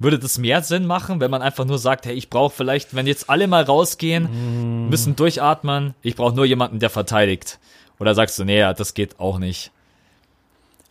[0.00, 3.08] Würde das mehr Sinn machen, wenn man einfach nur sagt, hey, ich brauche vielleicht, wenn
[3.08, 7.58] jetzt alle mal rausgehen, müssen durchatmen, ich brauche nur jemanden, der verteidigt.
[7.98, 9.72] Oder sagst du, nee, das geht auch nicht.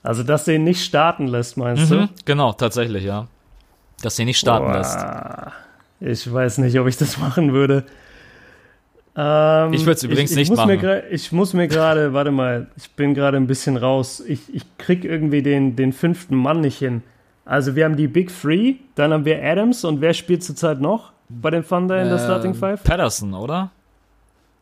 [0.03, 3.27] Also, dass du ihn nicht starten lässt, meinst Mhm, genau, tatsächlich, ja.
[4.01, 4.77] Dass sie nicht starten Boah.
[4.77, 4.99] lässt.
[4.99, 6.07] du?
[6.11, 7.83] Ich weiß nicht, ob ich das machen würde.
[9.15, 11.01] Ähm, Ich würd's übrigens ich nicht muss Mir machen.
[11.09, 14.21] ich muss mir gerade, warte mal, ich bin gerade ein bisschen raus.
[14.25, 17.01] Ich, ich krieg irgendwie den, den fünften Mann nicht hin.
[17.45, 21.11] Also, wir haben die Big Three, dann haben wir Adams und wer spielt zurzeit noch
[21.29, 22.83] bei den Thunder in der Starting Ähm, Five?
[22.83, 23.71] Patterson, oder?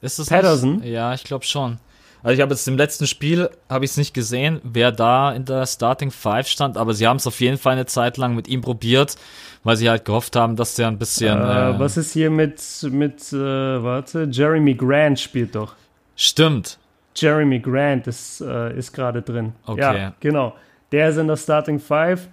[0.02, 0.78] Ist das Patterson?
[0.78, 0.86] Nicht?
[0.86, 1.80] Ja, ich glaube schon.
[2.26, 5.46] Also ich habe jetzt im letzten Spiel habe ich es nicht gesehen, wer da in
[5.46, 8.48] der Starting Five stand, aber sie haben es auf jeden Fall eine Zeit lang mit
[8.48, 9.16] ihm probiert,
[9.64, 12.60] weil sie halt gehofft haben, dass der ein bisschen Äh, äh, was ist hier mit,
[12.90, 13.38] mit äh,
[13.84, 15.76] warte, Jeremy Grant spielt doch.
[16.16, 16.80] stimmt.
[17.16, 19.54] Jeremy Grant ist, äh, ist gerade drin.
[19.68, 19.82] Okay.
[19.82, 20.56] Ja, genau.
[20.92, 22.28] Der ist in der Starting Five.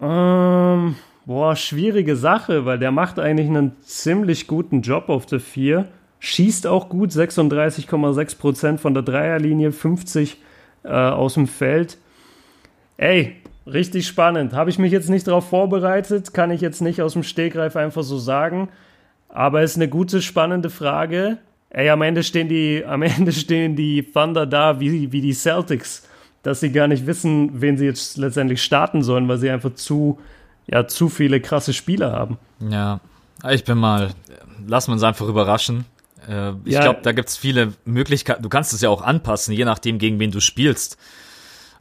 [0.00, 0.96] Ähm,
[1.26, 5.86] boah, schwierige Sache, weil der macht eigentlich einen ziemlich guten Job auf der 4.
[6.24, 10.36] Schießt auch gut, 36,6% von der Dreierlinie, 50
[10.84, 11.98] äh, aus dem Feld.
[12.96, 13.34] Ey,
[13.66, 14.52] richtig spannend.
[14.52, 18.04] Habe ich mich jetzt nicht darauf vorbereitet, kann ich jetzt nicht aus dem Stegreif einfach
[18.04, 18.68] so sagen.
[19.28, 21.38] Aber ist eine gute, spannende Frage.
[21.70, 26.06] Ey, am Ende stehen die, am Ende stehen die Thunder da wie, wie die Celtics,
[26.44, 30.20] dass sie gar nicht wissen, wen sie jetzt letztendlich starten sollen, weil sie einfach zu,
[30.68, 32.38] ja, zu viele krasse Spieler haben.
[32.60, 33.00] Ja,
[33.50, 34.10] ich bin mal,
[34.68, 35.84] lassen wir uns einfach überraschen.
[36.28, 36.82] Äh, ich Ja.
[36.82, 38.42] glaube, da gibt's viele Möglichkeiten.
[38.42, 40.96] Du kannst es ja auch anpassen, je nachdem, gegen wen du spielst.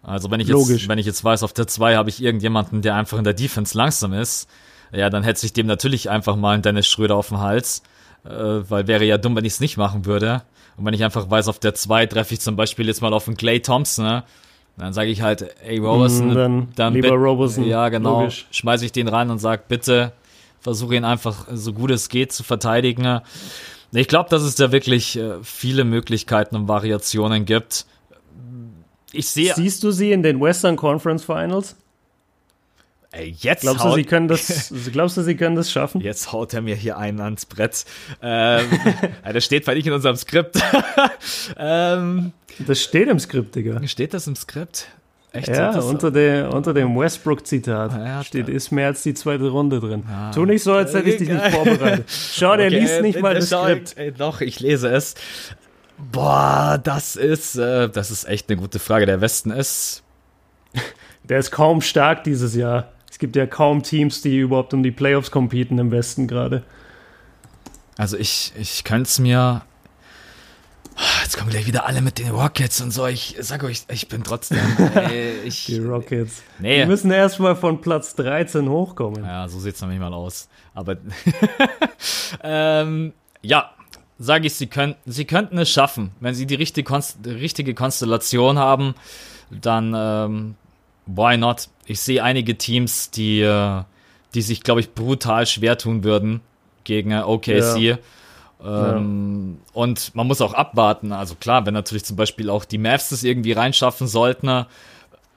[0.04, 2.96] Also wenn ich jetzt, wenn ich jetzt weiß, auf der 2 habe ich irgendjemanden, der
[2.96, 4.50] einfach in der Defense langsam ist,
[4.92, 7.84] ja, dann hätte ich dem natürlich einfach mal einen Dennis Schröder auf dem Hals,
[8.26, 10.42] äh, weil wäre ja dumm, wenn ich es nicht machen würde.
[10.76, 13.28] Und wenn ich einfach weiß, auf der 2 treffe ich zum Beispiel jetzt mal auf
[13.28, 14.24] einen Clay Thompson, ne?
[14.78, 18.22] dann sage ich halt, ey Roberson, Mm, dann lieber bit- Roberson, Ja, genau.
[18.22, 18.48] logisch.
[18.52, 20.14] Schmeiße ich den rein und sag, bitte
[20.62, 23.20] versuche ihn einfach so gut es geht zu verteidigen.
[23.94, 27.86] Ich glaube, dass es da wirklich äh, viele Möglichkeiten und Variationen gibt.
[29.12, 31.76] Ich sehe, Siehst du sie in den Western Conference Finals?
[33.12, 36.00] ey, jetzt Glaubst du, haut, sie können das, glaubst du, sie können das schaffen?
[36.00, 37.84] jetzt haut er mir hier einen ans Brett.
[38.22, 38.66] Ähm,
[39.34, 40.58] das steht zwar nicht in unserem Skript.
[41.58, 43.86] ähm, Das steht im Skript, Digga.
[43.88, 44.88] steht das im Skript?
[45.34, 45.48] Echt?
[45.48, 50.04] Ja, unter, der, unter dem Westbrook-Zitat Ja, steht, ist mehr als die zweite Runde drin.
[50.34, 52.06] Tu nicht so, als hätte ich dich nicht vorbereitet.
[52.10, 53.98] Schau, der Okay, liest nicht äh, mal äh, das Skript.
[53.98, 55.16] Ey, doch, ich lese es.
[56.12, 59.06] Boah, das ist, äh, das ist echt eine gute Frage.
[59.06, 60.04] Der Westen ist,
[61.24, 62.92] Der ist kaum stark dieses Jahr.
[63.10, 66.64] Es gibt ja kaum Teams, die überhaupt um die Playoffs competen im Westen gerade.
[67.98, 69.62] also ich, ich könnte es mir.
[71.32, 73.08] Jetzt kommen gleich wieder alle mit den Rockets und so.
[73.08, 74.60] Ich sag euch, ich bin trotzdem.
[74.96, 76.44] Ey, ich, Die Rockets.
[76.60, 76.82] Nee.
[76.82, 79.24] Die müssen erstmal von Platz 13 hochkommen.
[79.24, 80.50] Ja, so sieht's noch nicht mal aus.
[80.74, 80.98] Aber
[82.44, 83.72] ähm, ja,
[84.20, 88.60] sage ich, sie könnten, sie könnten es schaffen, wenn sie die richtige, Konst richtige Konstellation
[88.60, 88.94] haben,
[89.50, 90.56] dann ähm,
[91.06, 91.70] why not?
[91.86, 93.84] Ich sehe einige Teams, die, äh,
[94.34, 96.42] die sich, glaube ich, brutal schwer tun würden
[96.84, 98.00] gegen äh, OKC.
[98.64, 101.12] Ähm, Und man muss auch abwarten.
[101.12, 104.66] Also klar, wenn natürlich zum Beispiel auch die Mavs das irgendwie reinschaffen sollten, äh,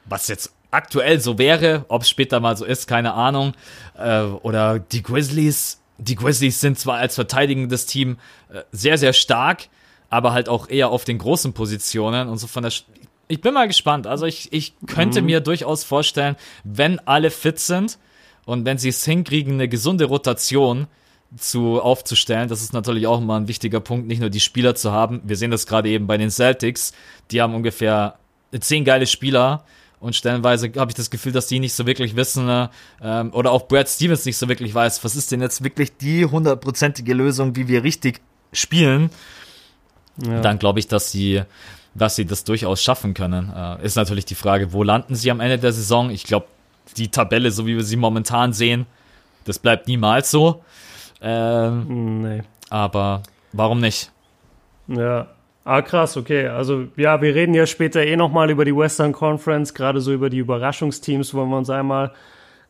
[0.05, 3.53] was jetzt aktuell so wäre, ob es später mal so ist, keine Ahnung.
[3.97, 5.81] Äh, oder die Grizzlies.
[5.97, 8.18] Die Grizzlies sind zwar als verteidigendes Team
[8.53, 9.68] äh, sehr, sehr stark,
[10.11, 12.70] aber halt auch eher auf den großen Positionen und so von der.
[12.70, 12.85] Sch
[13.27, 14.07] ich bin mal gespannt.
[14.07, 17.99] Also ich, ich könnte mir durchaus vorstellen, wenn alle fit sind
[18.45, 20.89] und wenn sie es hinkriegen, eine gesunde Rotation
[21.37, 22.49] zu aufzustellen.
[22.49, 25.20] Das ist natürlich auch immer ein wichtiger Punkt, nicht nur die Spieler zu haben.
[25.24, 26.93] Wir sehen das gerade eben bei den Celtics.
[27.30, 28.18] Die haben ungefähr
[28.61, 29.64] zehn geile Spieler
[30.01, 32.68] und stellenweise habe ich das Gefühl, dass die nicht so wirklich wissen äh,
[33.03, 36.26] ähm, oder auch Brad Stevens nicht so wirklich weiß, was ist denn jetzt wirklich die
[36.26, 38.20] hundertprozentige Lösung, wie wir richtig
[38.53, 39.11] spielen.
[40.22, 40.41] Ja.
[40.41, 41.43] Dann glaube ich, dass sie
[41.95, 43.53] dass sie das durchaus schaffen können.
[43.55, 46.11] Äh, ist natürlich die Frage, wo landen sie am Ende der Saison?
[46.11, 46.47] Ich glaube,
[46.97, 48.87] die Tabelle, so wie wir sie momentan sehen,
[49.45, 50.64] das bleibt niemals so.
[51.25, 52.43] Ähm, Nee.
[52.70, 53.22] aber
[53.53, 54.12] warum nicht?
[54.87, 55.29] Ja.
[55.64, 56.49] Ah, krass, okay.
[56.49, 60.29] Also, ja, wir reden ja später eh nochmal über die Western Conference, gerade so über
[60.29, 62.12] die Überraschungsteams wollen wir uns einmal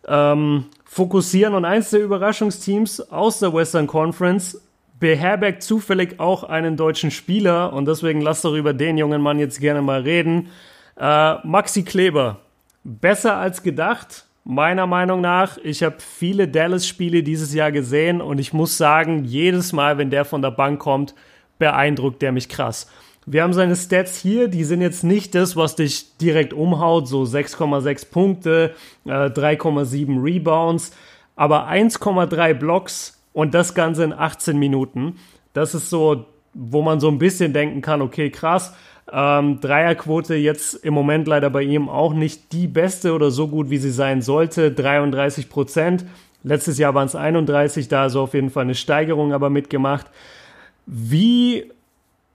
[0.07, 1.55] ähm, fokussieren.
[1.55, 4.61] Und eins der Überraschungsteams aus der Western Conference
[5.01, 9.59] beherbergt zufällig auch einen deutschen Spieler und deswegen lass doch über den jungen Mann jetzt
[9.61, 10.51] gerne mal reden.
[10.97, 12.39] Äh, Maxi Kleber.
[12.85, 15.59] Besser als gedacht, meiner Meinung nach.
[15.59, 20.25] Ich habe viele Dallas-Spiele dieses Jahr gesehen und ich muss sagen, jedes Mal, wenn der
[20.25, 21.15] von der Bank kommt,
[21.59, 22.89] beeindruckt der mich krass.
[23.27, 27.23] Wir haben seine Stats hier, die sind jetzt nicht das, was dich direkt umhaut, so
[27.23, 28.75] 6,6 Punkte,
[29.07, 30.93] äh, 3,7 Rebounds,
[31.35, 35.17] aber 1,3 Blocks und das Ganze in 18 Minuten.
[35.55, 38.75] Das ist so, wo man so ein bisschen denken kann, okay, krass.
[39.13, 43.71] Ähm, Dreierquote jetzt im Moment leider bei ihm auch nicht die beste oder so gut,
[43.71, 44.71] wie sie sein sollte.
[44.71, 46.05] 33 Prozent.
[46.43, 50.07] Letztes Jahr waren es 31, da also auf jeden Fall eine Steigerung aber mitgemacht.
[50.87, 51.71] Wie,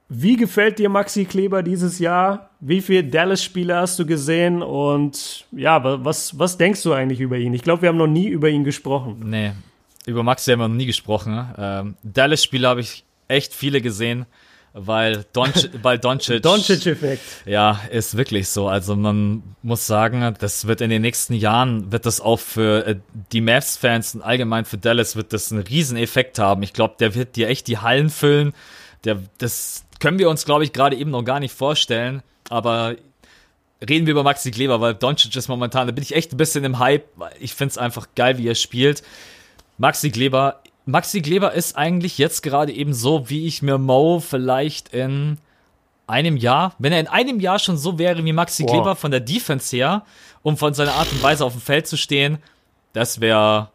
[0.09, 2.49] wie gefällt dir Maxi Kleber dieses Jahr?
[2.59, 4.61] Wie viele Dallas-Spiele hast du gesehen?
[4.63, 7.53] Und ja, was, was denkst du eigentlich über ihn?
[7.53, 9.23] Ich glaube, wir haben noch nie über ihn gesprochen.
[9.25, 9.51] Nee,
[10.05, 11.47] über Maxi haben wir noch nie gesprochen.
[11.57, 14.25] Ähm, Dallas-Spiele habe ich echt viele gesehen
[14.85, 16.41] weil, Donch weil Doncic.
[16.41, 17.23] Doncic-Effekt.
[17.45, 18.67] Ja, ist wirklich so.
[18.67, 22.95] Also man muss sagen, das wird in den nächsten Jahren, wird das auch für äh,
[23.31, 26.63] die Mavs-Fans und allgemein für Dallas wird das einen riesen Effekt haben.
[26.63, 28.53] Ich glaube, der wird dir echt die Hallen füllen.
[29.03, 32.21] Der, das können wir uns, glaube ich, gerade eben noch gar nicht vorstellen.
[32.49, 32.95] Aber
[33.87, 36.63] reden wir über Maxi Kleber, weil Doncic ist momentan, da bin ich echt ein bisschen
[36.63, 37.05] im Hype.
[37.39, 39.03] Ich finde es einfach geil, wie er spielt.
[39.77, 44.89] Maxi Kleber Maxi Kleber ist eigentlich jetzt gerade eben so, wie ich mir Mo vielleicht
[44.89, 45.37] in
[46.07, 48.71] einem Jahr, wenn er in einem Jahr schon so wäre wie Maxi wow.
[48.71, 50.03] Kleber von der Defense her,
[50.41, 52.39] um von seiner Art und Weise auf dem Feld zu stehen,
[52.93, 53.69] das wäre,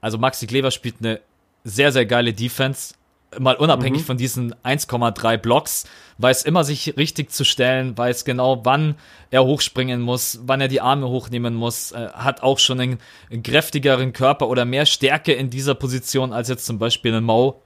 [0.00, 1.20] also Maxi Kleber spielt eine
[1.64, 2.94] sehr, sehr geile Defense
[3.38, 4.06] mal unabhängig mhm.
[4.06, 5.84] von diesen 1,3 Blocks,
[6.18, 8.96] weiß immer sich richtig zu stellen, weiß genau, wann
[9.30, 12.98] er hochspringen muss, wann er die Arme hochnehmen muss, äh, hat auch schon einen,
[13.30, 17.62] einen, kräftigeren Körper oder mehr Stärke in dieser Position als jetzt zum Beispiel ein Mo.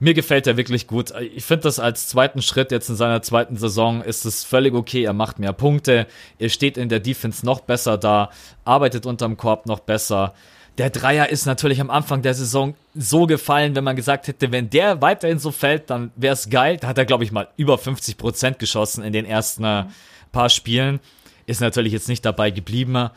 [0.00, 1.12] Mir gefällt er wirklich gut.
[1.34, 5.04] Ich finde das als zweiten Schritt jetzt in seiner zweiten Saison ist es völlig okay.
[5.04, 6.08] Er macht mehr Punkte,
[6.38, 8.30] er steht in der Defense noch besser da,
[8.64, 10.34] arbeitet unterm Korb noch besser
[10.78, 14.70] der Dreier ist natürlich am Anfang der Saison so gefallen, wenn man gesagt hätte, wenn
[14.70, 16.78] der weiterhin so fällt, dann wäre es geil.
[16.78, 19.84] Da hat er, glaube ich, mal über 50 Prozent geschossen in den ersten äh,
[20.32, 21.00] paar Spielen.
[21.46, 23.10] Ist natürlich jetzt nicht dabei geblieben.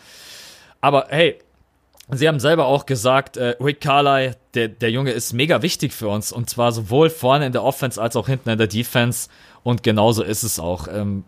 [0.81, 1.39] Aber hey,
[2.09, 6.07] Sie haben selber auch gesagt, äh, Rick Carly, der, der Junge ist mega wichtig für
[6.07, 6.31] uns.
[6.31, 9.29] Und zwar sowohl vorne in der Offense als auch hinten in der Defense.
[9.63, 10.87] Und genauso ist es auch.
[10.87, 11.25] Ähm,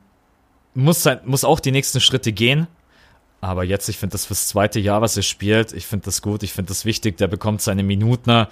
[0.74, 2.68] muss, sein, muss auch die nächsten Schritte gehen.
[3.42, 6.44] Aber jetzt, ich finde das fürs zweite Jahr, was er spielt, ich finde das gut,
[6.44, 7.18] ich finde das wichtig.
[7.18, 8.30] Der bekommt seine Minuten.
[8.30, 8.50] Er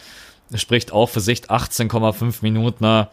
[0.56, 3.08] spricht auch für sich 18,5 Minuten.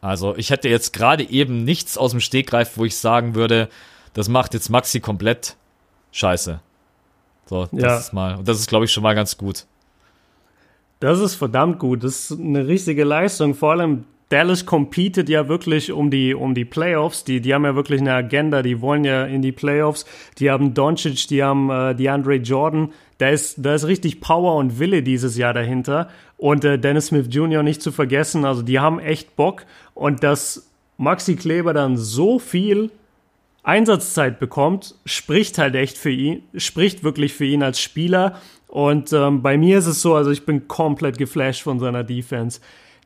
[0.00, 3.68] Also ich hätte jetzt gerade eben nichts aus dem Stegreif, wo ich sagen würde,
[4.14, 5.56] das macht jetzt Maxi komplett
[6.12, 6.60] scheiße.
[7.46, 7.96] So, das ja.
[7.98, 9.66] ist mal, und das ist, glaube ich, schon mal ganz gut.
[11.00, 12.04] Das ist verdammt gut.
[12.04, 13.54] Das ist eine richtige Leistung.
[13.54, 17.24] Vor allem Dallas competet ja wirklich um die, um die Playoffs.
[17.24, 18.62] Die, die haben ja wirklich eine Agenda.
[18.62, 20.06] Die wollen ja in die Playoffs.
[20.38, 22.92] Die haben Doncic, die haben äh, DeAndre Jordan.
[23.18, 26.08] Da ist, da ist richtig Power und Wille dieses Jahr dahinter.
[26.36, 27.64] Und äh, Dennis Smith Jr.
[27.64, 28.44] nicht zu vergessen.
[28.44, 29.66] Also die haben echt Bock.
[29.94, 32.92] Und dass Maxi Kleber dann so viel
[33.64, 38.38] Einsatzzeit bekommt, spricht halt echt für ihn, spricht wirklich für ihn als Spieler.
[38.68, 42.60] Und ähm, bei mir ist es so, also ich bin komplett geflasht von seiner Defense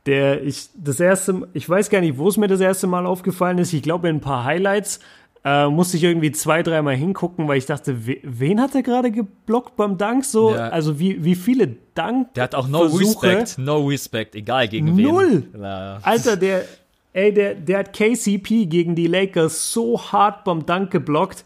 [0.07, 3.59] der ich das erste, ich weiß gar nicht, wo es mir das erste Mal aufgefallen
[3.59, 3.73] ist.
[3.73, 5.01] Ich glaube, in ein paar Highlights
[5.45, 9.11] äh, musste ich irgendwie zwei, dreimal hingucken, weil ich dachte, we, wen hat er gerade
[9.11, 10.25] geblockt beim Dank?
[10.25, 10.69] So, ja.
[10.69, 12.35] also wie, wie viele Dank?
[12.35, 13.29] Der hat auch no Versuche.
[13.29, 15.05] respect, no respect, egal gegen wen.
[15.05, 15.43] Null.
[15.61, 15.99] Ja.
[16.03, 16.65] Alter, der,
[17.13, 21.45] ey, der, der hat KCP gegen die Lakers so hart beim Dank geblockt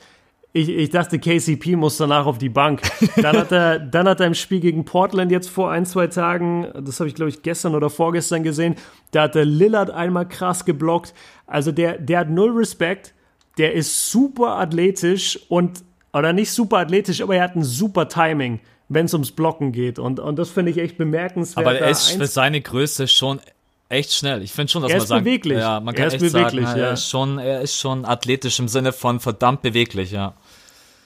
[0.52, 2.80] ich, ich dachte, KCP muss danach auf die Bank.
[3.16, 6.68] Dann hat er, dann hat er im Spiel gegen Portland jetzt vor ein, zwei Tagen,
[6.80, 8.76] das habe ich glaube ich gestern oder vorgestern gesehen,
[9.10, 11.14] da hat der Lillard einmal krass geblockt.
[11.46, 13.14] Also der, der hat null Respekt,
[13.58, 15.82] der ist super athletisch und,
[16.12, 19.98] oder nicht super athletisch, aber er hat ein super Timing, wenn es ums Blocken geht.
[19.98, 21.66] Und, und das finde ich echt bemerkenswert.
[21.66, 23.40] Aber er ist für seine Größe schon
[23.88, 24.42] echt schnell.
[24.42, 25.58] Ich finde schon, dass er man sagen, beweglich.
[25.58, 26.86] ja, man kann er ist echt beweglich, sagen, ja.
[26.86, 30.34] er ist schon, er ist schon athletisch im Sinne von verdammt beweglich, ja.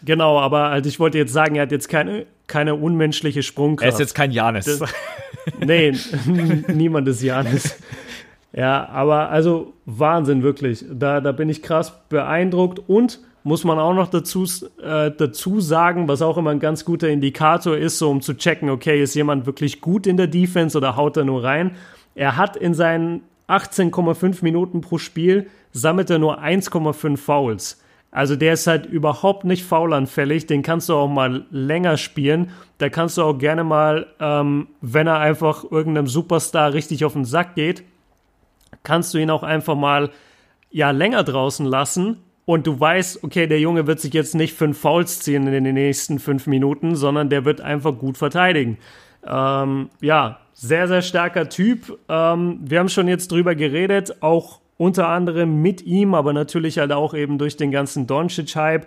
[0.05, 3.89] Genau, aber also ich wollte jetzt sagen, er hat jetzt keine, keine unmenschliche Sprungkraft.
[3.89, 4.65] Er ist jetzt kein Janis.
[4.65, 4.93] Das,
[5.61, 5.93] nee,
[6.67, 7.77] niemand ist Janis.
[8.53, 10.85] Ja, aber also Wahnsinn, wirklich.
[10.91, 14.45] Da, da bin ich krass beeindruckt und muss man auch noch dazu,
[14.83, 18.71] äh, dazu sagen, was auch immer ein ganz guter Indikator ist, so um zu checken,
[18.71, 21.77] okay, ist jemand wirklich gut in der Defense oder haut er nur rein?
[22.15, 27.83] Er hat in seinen 18,5 Minuten pro Spiel sammelt er nur 1,5 Fouls.
[28.11, 30.47] Also der ist halt überhaupt nicht faulanfällig.
[30.47, 32.51] Den kannst du auch mal länger spielen.
[32.77, 37.25] Da kannst du auch gerne mal, ähm, wenn er einfach irgendeinem Superstar richtig auf den
[37.25, 37.85] Sack geht,
[38.83, 40.11] kannst du ihn auch einfach mal
[40.71, 42.19] ja länger draußen lassen.
[42.45, 45.75] Und du weißt, okay, der Junge wird sich jetzt nicht fünf Fouls ziehen in den
[45.75, 48.77] nächsten fünf Minuten, sondern der wird einfach gut verteidigen.
[49.27, 51.99] Ähm, ja, sehr, sehr starker Typ.
[52.09, 56.93] Ähm, wir haben schon jetzt drüber geredet, auch unter anderem mit ihm, aber natürlich halt
[56.93, 58.87] auch eben durch den ganzen Doncic-Hype.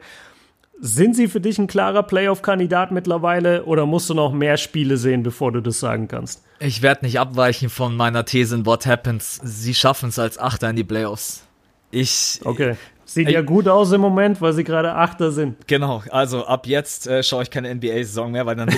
[0.80, 5.24] Sind sie für dich ein klarer Playoff-Kandidat mittlerweile oder musst du noch mehr Spiele sehen,
[5.24, 6.44] bevor du das sagen kannst?
[6.60, 9.40] Ich werde nicht abweichen von meiner These in What Happens.
[9.44, 11.46] Sie schaffen es als Achter in die Playoffs.
[11.92, 12.40] Ich.
[12.44, 12.76] Okay.
[13.08, 15.68] Sieht ja gut aus im Moment, weil sie gerade Achter sind.
[15.68, 18.70] Genau, also ab jetzt äh, schaue ich keine NBA-Saison mehr, weil dann.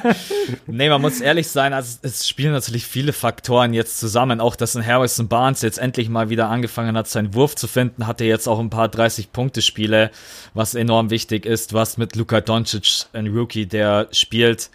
[0.66, 4.40] nee, man muss ehrlich sein, also es spielen natürlich viele Faktoren jetzt zusammen.
[4.40, 8.06] Auch, dass ein Harrison Barnes jetzt endlich mal wieder angefangen hat, seinen Wurf zu finden,
[8.06, 10.10] hatte jetzt auch ein paar 30-Punkte-Spiele,
[10.52, 11.72] was enorm wichtig ist.
[11.72, 14.68] Was mit Luka Doncic, ein Rookie, der spielt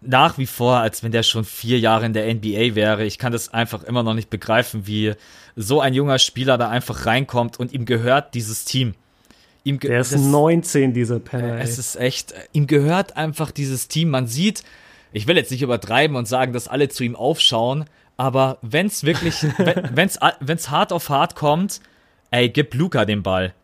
[0.00, 3.04] nach wie vor, als wenn der schon vier Jahre in der NBA wäre.
[3.04, 5.14] Ich kann das einfach immer noch nicht begreifen, wie
[5.56, 8.94] so ein junger Spieler da einfach reinkommt und ihm gehört dieses Team.
[9.64, 11.58] Ihm der ist das, 19, dieser Penner.
[11.58, 14.10] Äh, es ist echt, ihm gehört einfach dieses Team.
[14.10, 14.62] Man sieht,
[15.12, 17.86] ich will jetzt nicht übertreiben und sagen, dass alle zu ihm aufschauen,
[18.16, 21.80] aber wenn es wirklich, wenn es hart auf hart kommt,
[22.30, 23.54] ey, gib Luca den Ball.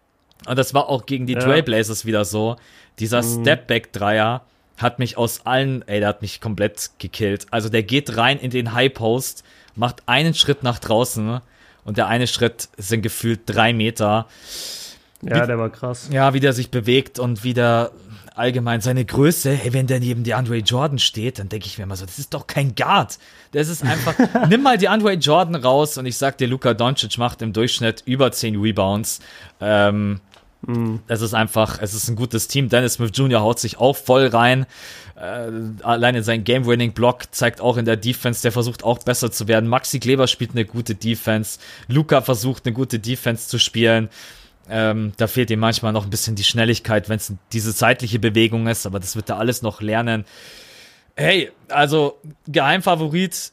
[0.46, 1.40] Und das war auch gegen die ja.
[1.40, 2.56] Trailblazers wieder so.
[2.98, 3.42] Dieser mhm.
[3.42, 4.44] Stepback-Dreier
[4.82, 7.46] hat mich aus allen, ey, der hat mich komplett gekillt.
[7.50, 11.40] Also der geht rein in den High Post, macht einen Schritt nach draußen
[11.84, 14.26] und der eine Schritt sind gefühlt drei Meter.
[15.22, 16.08] Ja, wie, der war krass.
[16.10, 17.92] Ja, wie der sich bewegt und wie der
[18.34, 21.84] allgemein seine Größe, hey, wenn der neben die Andre Jordan steht, dann denke ich mir
[21.84, 23.18] immer so, das ist doch kein Guard.
[23.52, 24.14] Das ist einfach,
[24.48, 28.02] nimm mal die Andre Jordan raus und ich sag dir, Luka Doncic macht im Durchschnitt
[28.06, 29.20] über 10 Rebounds.
[29.60, 30.20] Ähm,
[30.66, 31.00] Mhm.
[31.08, 32.68] Es ist einfach, es ist ein gutes Team.
[32.68, 33.40] Dennis Smith Jr.
[33.40, 34.66] haut sich auch voll rein.
[35.16, 35.50] Äh,
[35.82, 39.68] alleine sein Game-Winning-Block zeigt auch in der Defense, der versucht auch besser zu werden.
[39.68, 41.58] Maxi Kleber spielt eine gute Defense.
[41.88, 44.08] Luca versucht eine gute Defense zu spielen.
[44.70, 48.68] Ähm, da fehlt ihm manchmal noch ein bisschen die Schnelligkeit, wenn es diese zeitliche Bewegung
[48.68, 50.24] ist, aber das wird er alles noch lernen.
[51.16, 53.52] Hey, also Geheimfavorit,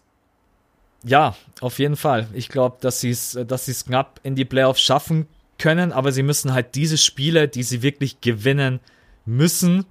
[1.04, 2.28] ja, auf jeden Fall.
[2.34, 5.28] Ich glaube, dass sie es dass sie's knapp in die Playoffs schaffen
[5.60, 8.80] können, aber sie müssen halt diese Spiele, die sie wirklich gewinnen
[9.26, 9.86] müssen,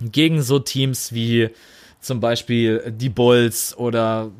[0.00, 1.50] gegen so Teams wie
[2.00, 4.30] zum Beispiel die Bulls oder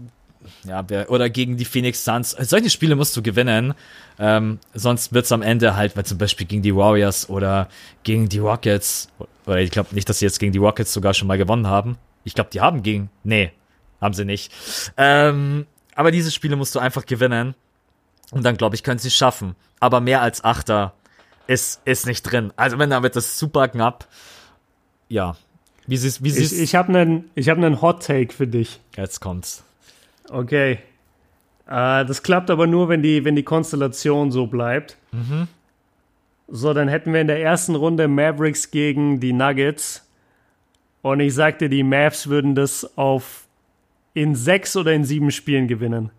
[0.65, 2.31] ja, oder gegen die Phoenix Suns.
[2.31, 3.75] Solche Spiele musst du gewinnen.
[4.19, 7.69] Ähm, sonst wird es am Ende halt, weil zum Beispiel gegen die Warriors oder
[8.03, 9.09] gegen die Rockets,
[9.47, 11.99] oder ich glaube nicht, dass sie jetzt gegen die Rockets sogar schon mal gewonnen haben.
[12.25, 13.11] Ich glaube, die haben gegen.
[13.25, 13.53] Nee,
[14.01, 14.53] haben sie nicht.
[14.97, 17.55] Ähm, aber diese Spiele musst du einfach gewinnen.
[18.31, 19.55] Und dann, glaube ich, können sie es schaffen.
[19.81, 20.95] Aber mehr als Achter
[21.47, 22.53] ist, ist nicht drin.
[22.57, 24.07] Also wenn, dann wird das super knapp.
[25.09, 25.37] Ja.
[25.87, 28.81] Wie siehst, wie siehst Ich, ich habe einen hab nen Hot Take für dich.
[28.97, 29.65] Jetzt kommt's.
[30.29, 30.79] Okay.
[31.67, 34.99] Äh, das klappt aber nur, wenn die, wenn die Konstellation so bleibt.
[35.13, 35.49] Mhm.
[36.49, 40.07] So, dann hätten wir in der ersten Runde Mavericks gegen die Nuggets.
[41.03, 43.47] Und ich sagte, die Mavs würden das auf
[44.15, 46.11] in sechs oder in sieben Spielen gewinnen.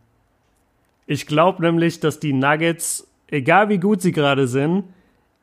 [1.11, 4.83] Ich glaube nämlich, dass die Nuggets, egal wie gut sie gerade sind,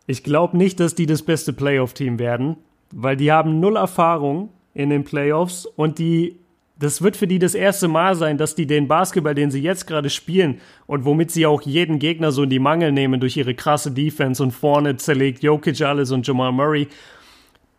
[0.06, 2.56] ich glaube nicht, dass die das beste Playoff-Team werden,
[2.92, 6.36] weil die haben null Erfahrung in den Playoffs und die,
[6.78, 9.88] das wird für die das erste Mal sein, dass die den Basketball, den sie jetzt
[9.88, 13.56] gerade spielen und womit sie auch jeden Gegner so in die Mangel nehmen durch ihre
[13.56, 16.86] krasse Defense und vorne zerlegt Jokic alles und Jamal Murray,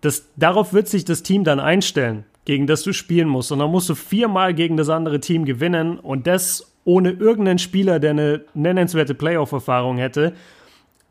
[0.01, 3.53] das, darauf wird sich das Team dann einstellen, gegen das du spielen musst.
[3.53, 7.99] Und dann musst du viermal gegen das andere Team gewinnen und das ohne irgendeinen Spieler,
[7.99, 10.33] der eine nennenswerte Playoff-Erfahrung hätte.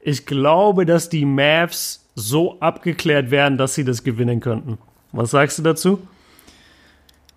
[0.01, 4.79] Ich glaube, dass die Mavs so abgeklärt werden, dass sie das gewinnen könnten.
[5.12, 6.01] Was sagst du dazu?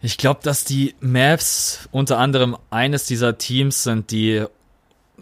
[0.01, 4.45] Ich glaube, dass die Mavs unter anderem eines dieser Teams sind, die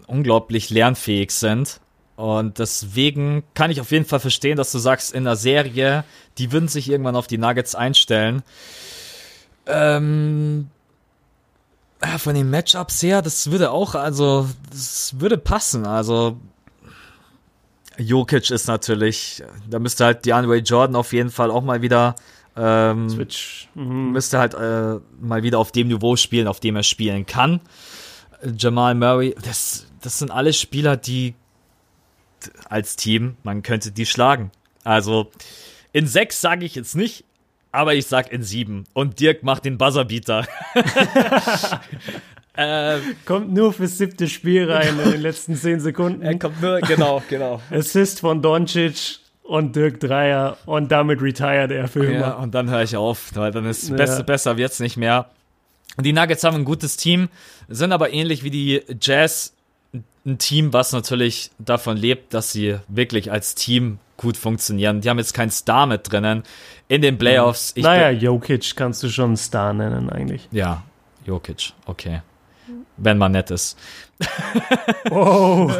[0.06, 1.80] unglaublich lernfähig sind.
[2.14, 6.04] Und deswegen kann ich auf jeden Fall verstehen, dass du sagst, in der Serie,
[6.38, 8.44] die würden sich irgendwann auf die Nuggets einstellen.
[9.66, 10.68] Ähm,
[12.18, 15.86] von den Matchups her, das würde auch, also, das würde passen.
[15.86, 16.38] Also,
[17.98, 22.14] Jokic ist natürlich, da müsste halt DeAndre Jordan auf jeden Fall auch mal wieder
[22.56, 23.68] ähm, Switch.
[23.74, 24.12] Mhm.
[24.12, 27.60] Müsste halt äh, mal wieder auf dem Niveau spielen, auf dem er spielen kann.
[28.56, 31.34] Jamal Murray, das, das sind alle Spieler, die
[32.68, 34.52] als Team, man könnte die schlagen.
[34.84, 35.30] Also
[35.92, 37.24] in sechs sage ich jetzt nicht,
[37.72, 38.84] aber ich sag in sieben.
[38.92, 40.46] Und Dirk macht den Buzzerbeater.
[42.54, 46.22] äh, kommt nur fürs siebte Spiel rein in den letzten zehn Sekunden.
[46.22, 47.60] Er kommt nur, genau, genau.
[47.70, 52.20] Assist von Doncic und Dirk Dreier und damit retired er für immer.
[52.20, 53.96] Ja, und dann höre ich auf, weil dann ist ja.
[53.96, 55.30] Beste besser wird's nicht mehr.
[56.00, 57.28] Die Nuggets haben ein gutes Team,
[57.68, 59.54] sind aber ähnlich wie die Jazz
[60.26, 65.00] ein Team, was natürlich davon lebt, dass sie wirklich als Team gut funktionieren.
[65.00, 66.42] Die haben jetzt keinen Star mit drinnen
[66.88, 67.72] in den Playoffs.
[67.74, 70.46] Ich naja, Jokic kannst du schon einen Star nennen eigentlich.
[70.50, 70.82] Ja,
[71.24, 72.20] Jokic, okay.
[72.98, 73.78] wenn man nett ist.
[75.10, 75.70] Oh,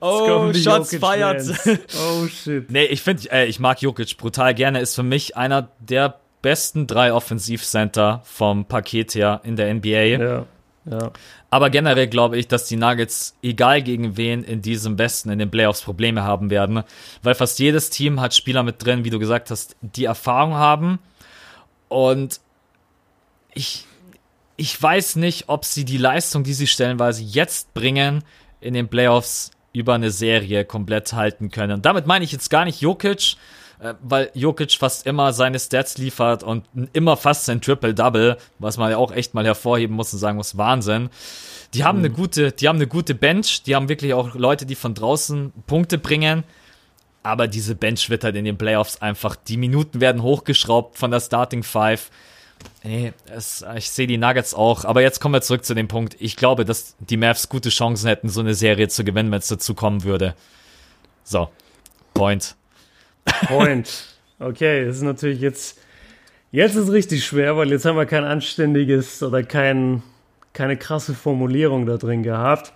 [0.00, 1.42] Oh, Shots feiert.
[1.96, 2.70] Oh shit.
[2.70, 4.80] Nee, ich finde, äh, ich mag Jokic brutal gerne.
[4.80, 9.88] Ist für mich einer der besten drei Offensivcenter vom Paket her in der NBA.
[9.88, 10.46] Ja,
[10.90, 11.12] ja.
[11.50, 15.50] Aber generell glaube ich, dass die Nuggets, egal gegen wen, in diesem Westen, in den
[15.50, 16.82] Playoffs Probleme haben werden.
[17.22, 20.98] Weil fast jedes Team hat Spieler mit drin, wie du gesagt hast, die Erfahrung haben.
[21.88, 22.40] Und
[23.54, 23.86] ich,
[24.56, 28.24] ich weiß nicht, ob sie die Leistung, die sie stellenweise jetzt bringen,
[28.60, 31.74] in den Playoffs über eine Serie komplett halten können.
[31.74, 33.36] Und damit meine ich jetzt gar nicht Jokic,
[34.02, 38.96] weil Jokic fast immer seine Stats liefert und immer fast sein Triple-Double, was man ja
[38.96, 41.10] auch echt mal hervorheben muss und sagen muss, Wahnsinn.
[41.74, 44.74] Die haben eine gute, die haben eine gute Bench, die haben wirklich auch Leute, die
[44.74, 46.44] von draußen Punkte bringen.
[47.22, 51.20] Aber diese Bench wird halt in den Playoffs einfach, die Minuten werden hochgeschraubt von der
[51.20, 52.10] Starting Five.
[52.82, 54.84] Nee, es, ich sehe die Nuggets auch.
[54.84, 56.16] Aber jetzt kommen wir zurück zu dem Punkt.
[56.18, 59.48] Ich glaube, dass die Mavs gute Chancen hätten, so eine Serie zu gewinnen, wenn es
[59.48, 60.34] dazu kommen würde.
[61.22, 61.50] So,
[62.14, 62.56] Point.
[63.46, 64.16] Point.
[64.38, 65.78] Okay, das ist natürlich jetzt.
[66.50, 70.02] Jetzt ist richtig schwer, weil jetzt haben wir kein anständiges oder kein,
[70.54, 72.72] keine krasse Formulierung da drin gehabt.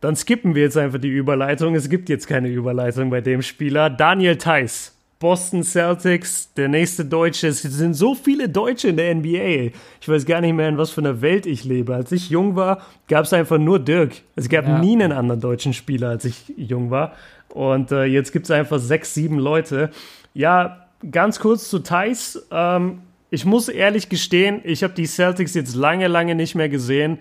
[0.00, 1.74] Dann skippen wir jetzt einfach die Überleitung.
[1.76, 3.90] Es gibt jetzt keine Überleitung bei dem Spieler.
[3.90, 7.46] Daniel Theiss, Boston Celtics, der nächste Deutsche.
[7.46, 9.70] Es sind so viele Deutsche in der NBA.
[10.00, 11.94] Ich weiß gar nicht mehr, in was für einer Welt ich lebe.
[11.94, 14.12] Als ich jung war, gab es einfach nur Dirk.
[14.34, 14.78] Es gab Ja.
[14.80, 17.12] nie einen anderen deutschen Spieler, als ich jung war.
[17.56, 19.88] Und äh, jetzt gibt es einfach sechs, sieben Leute.
[20.34, 22.46] Ja, ganz kurz zu Thais.
[22.50, 23.00] Ähm,
[23.30, 27.18] ich muss ehrlich gestehen, ich habe die Celtics jetzt lange, lange nicht mehr gesehen.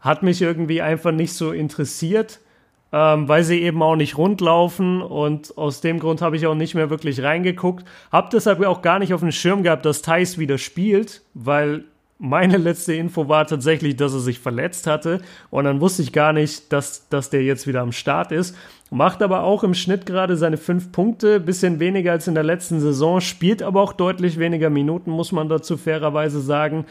[0.00, 2.40] Hat mich irgendwie einfach nicht so interessiert,
[2.92, 5.00] ähm, weil sie eben auch nicht rundlaufen.
[5.00, 7.86] Und aus dem Grund habe ich auch nicht mehr wirklich reingeguckt.
[8.12, 11.84] Hab deshalb auch gar nicht auf dem Schirm gehabt, dass Thais wieder spielt, weil
[12.18, 15.22] meine letzte Info war tatsächlich, dass er sich verletzt hatte.
[15.50, 18.56] Und dann wusste ich gar nicht, dass, dass der jetzt wieder am Start ist.
[18.90, 22.80] Macht aber auch im Schnitt gerade seine fünf Punkte, bisschen weniger als in der letzten
[22.80, 26.86] Saison, spielt aber auch deutlich weniger Minuten, muss man dazu fairerweise sagen.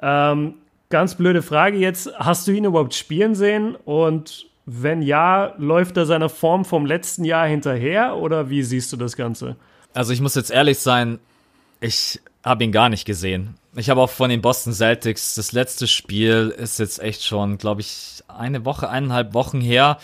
[0.00, 0.54] Ähm,
[0.88, 3.74] ganz blöde Frage jetzt, hast du ihn überhaupt spielen sehen?
[3.84, 8.96] Und wenn ja, läuft er seiner Form vom letzten Jahr hinterher oder wie siehst du
[8.96, 9.56] das Ganze?
[9.94, 11.18] Also ich muss jetzt ehrlich sein,
[11.80, 13.56] ich habe ihn gar nicht gesehen.
[13.74, 17.80] Ich habe auch von den Boston Celtics, das letzte Spiel ist jetzt echt schon, glaube
[17.80, 19.98] ich, eine Woche, eineinhalb Wochen her.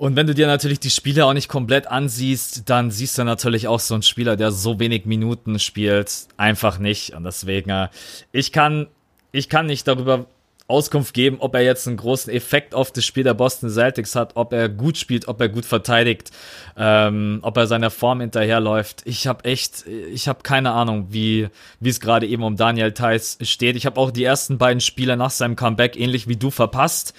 [0.00, 3.68] Und wenn du dir natürlich die Spiele auch nicht komplett ansiehst, dann siehst du natürlich
[3.68, 7.12] auch so einen Spieler, der so wenig Minuten spielt, einfach nicht.
[7.12, 7.88] Und deswegen, äh,
[8.32, 8.86] ich kann,
[9.30, 10.24] ich kann nicht darüber
[10.68, 14.36] Auskunft geben, ob er jetzt einen großen Effekt auf das Spiel der Boston Celtics hat,
[14.36, 16.30] ob er gut spielt, ob er gut verteidigt,
[16.78, 19.02] ähm, ob er seiner Form hinterherläuft.
[19.04, 21.48] Ich habe echt, ich habe keine Ahnung, wie
[21.78, 23.76] wie es gerade eben um Daniel Theiss steht.
[23.76, 27.12] Ich habe auch die ersten beiden Spiele nach seinem Comeback ähnlich wie du verpasst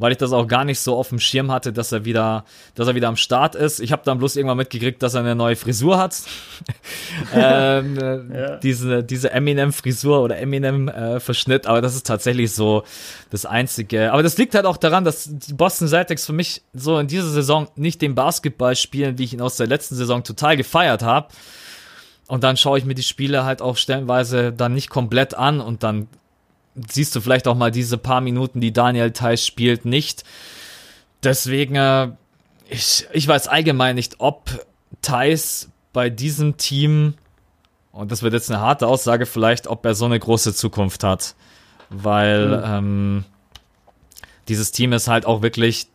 [0.00, 2.44] weil ich das auch gar nicht so auf dem Schirm hatte, dass er wieder,
[2.74, 3.80] dass er wieder am Start ist.
[3.80, 6.22] Ich habe dann bloß irgendwann mitgekriegt, dass er eine neue Frisur hat.
[7.34, 8.56] ähm, äh, Ja.
[8.56, 12.84] Diese, diese Eminem-Frisur oder Eminem-Verschnitt, aber das ist tatsächlich so
[13.28, 14.12] das Einzige.
[14.12, 17.28] Aber das liegt halt auch daran, dass die Boston Celtics für mich so in dieser
[17.28, 21.28] Saison nicht den Basketball spielen, wie ich ihn aus der letzten Saison total gefeiert habe.
[22.26, 25.82] Und dann schaue ich mir die Spiele halt auch stellenweise dann nicht komplett an und
[25.82, 26.08] dann
[26.74, 30.24] siehst du vielleicht auch mal diese paar Minuten, die Daniel Theiss spielt, nicht.
[31.22, 32.08] Deswegen, äh,
[32.68, 34.66] ich, ich weiß allgemein nicht, ob
[35.02, 37.14] Theiss bei diesem Team,
[37.92, 41.34] und das wird jetzt eine harte Aussage vielleicht, ob er so eine große Zukunft hat.
[41.90, 43.24] Weil ähm,
[44.48, 45.88] dieses Team ist halt auch wirklich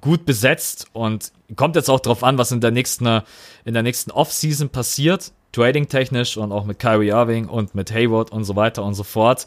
[0.00, 3.22] gut besetzt und kommt jetzt auch drauf an, was in der nächsten,
[3.64, 8.44] in der nächsten Offseason passiert, trading-technisch und auch mit Kyrie Irving und mit Hayward und
[8.44, 9.46] so weiter und so fort.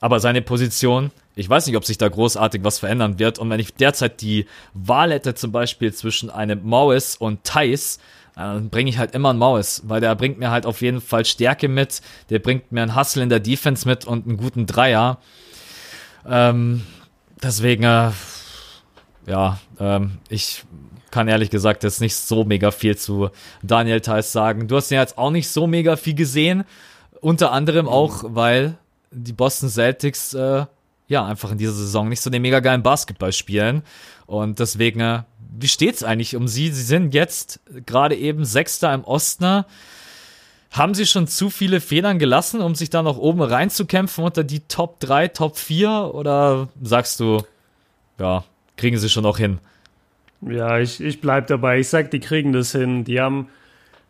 [0.00, 3.38] Aber seine Position, ich weiß nicht, ob sich da großartig was verändern wird.
[3.38, 7.98] Und wenn ich derzeit die Wahl hätte, zum Beispiel zwischen einem Morris und Thais,
[8.34, 11.24] dann bringe ich halt immer einen Morris, weil der bringt mir halt auf jeden Fall
[11.24, 15.18] Stärke mit, der bringt mir einen Hustle in der Defense mit und einen guten Dreier.
[16.28, 16.82] Ähm,
[17.42, 18.10] deswegen, äh,
[19.26, 20.64] ja, ähm, ich
[21.10, 23.30] kann ehrlich gesagt jetzt nicht so mega viel zu
[23.62, 24.66] Daniel Theiss sagen.
[24.66, 26.64] Du hast ihn jetzt auch nicht so mega viel gesehen,
[27.20, 28.76] unter anderem auch, weil
[29.14, 30.66] die Boston Celtics äh,
[31.06, 33.82] ja einfach in dieser Saison nicht so den mega geilen Basketball spielen
[34.26, 35.22] und deswegen äh,
[35.58, 36.68] wie steht's eigentlich um sie?
[36.70, 39.64] Sie sind jetzt gerade eben Sechster im Osten.
[40.70, 44.60] Haben sie schon zu viele Federn gelassen, um sich da noch oben reinzukämpfen unter die
[44.60, 46.10] Top 3, Top 4?
[46.12, 47.42] Oder sagst du,
[48.18, 48.44] ja,
[48.76, 49.58] kriegen sie schon noch hin?
[50.40, 51.78] Ja, ich, ich bleib dabei.
[51.78, 53.04] Ich sag, die kriegen das hin.
[53.04, 53.48] Die haben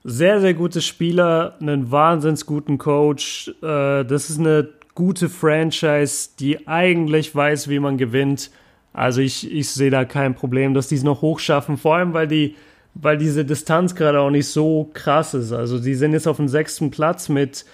[0.02, 3.48] sehr, sehr gute Spieler, einen wahnsinns guten Coach.
[3.62, 8.50] Äh, das ist eine gute Franchise, die eigentlich weiß, wie man gewinnt.
[8.92, 12.28] Also ich, ich sehe da kein Problem, dass die es noch hochschaffen, vor allem weil
[12.28, 12.54] die,
[12.94, 15.52] weil diese Distanz gerade auch nicht so krass ist.
[15.52, 17.64] Also die sind jetzt auf dem sechsten Platz mit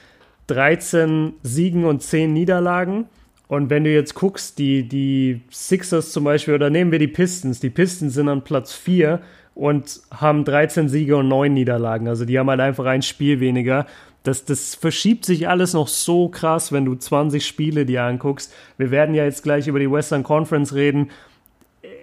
[0.47, 3.07] 13 Siegen und 10 Niederlagen.
[3.49, 7.61] Und wenn du jetzt guckst, die, die Sixers zum Beispiel, oder nehmen wir die Pistons,
[7.61, 9.21] die Pistons sind an Platz 4
[9.55, 12.09] und haben 13 Siege und 9 Niederlagen.
[12.09, 13.87] Also die haben halt einfach ein Spiel weniger.
[14.23, 18.53] Das, das verschiebt sich alles noch so krass, wenn du 20 Spiele dir anguckst.
[18.77, 21.11] Wir werden ja jetzt gleich über die Western Conference reden.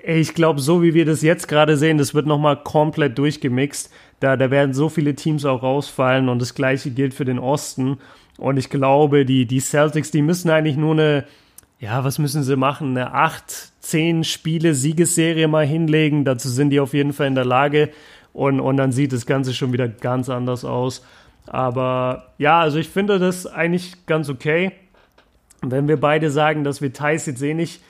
[0.03, 3.91] Ich glaube, so wie wir das jetzt gerade sehen, das wird nochmal komplett durchgemixt.
[4.19, 7.99] Da, da werden so viele Teams auch rausfallen und das gleiche gilt für den Osten.
[8.37, 11.25] Und ich glaube, die, die Celtics, die müssen eigentlich nur eine,
[11.79, 12.97] ja, was müssen sie machen?
[12.97, 16.25] Eine 8, 10 Spiele Siegesserie mal hinlegen.
[16.25, 17.89] Dazu sind die auf jeden Fall in der Lage.
[18.33, 21.03] Und, und dann sieht das Ganze schon wieder ganz anders aus.
[21.47, 24.71] Aber ja, also ich finde das eigentlich ganz okay.
[25.61, 27.81] Wenn wir beide sagen, dass wir Thais jetzt eh nicht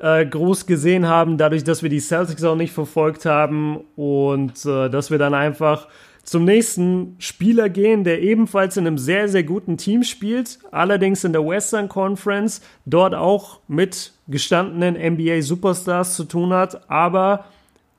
[0.00, 4.90] äh, groß gesehen haben, dadurch, dass wir die Celtics auch nicht verfolgt haben und äh,
[4.90, 5.88] dass wir dann einfach
[6.26, 11.32] zum nächsten Spieler gehen, der ebenfalls in einem sehr, sehr guten Team spielt, allerdings in
[11.32, 17.44] der Western Conference, dort auch mit gestandenen NBA Superstars zu tun hat, aber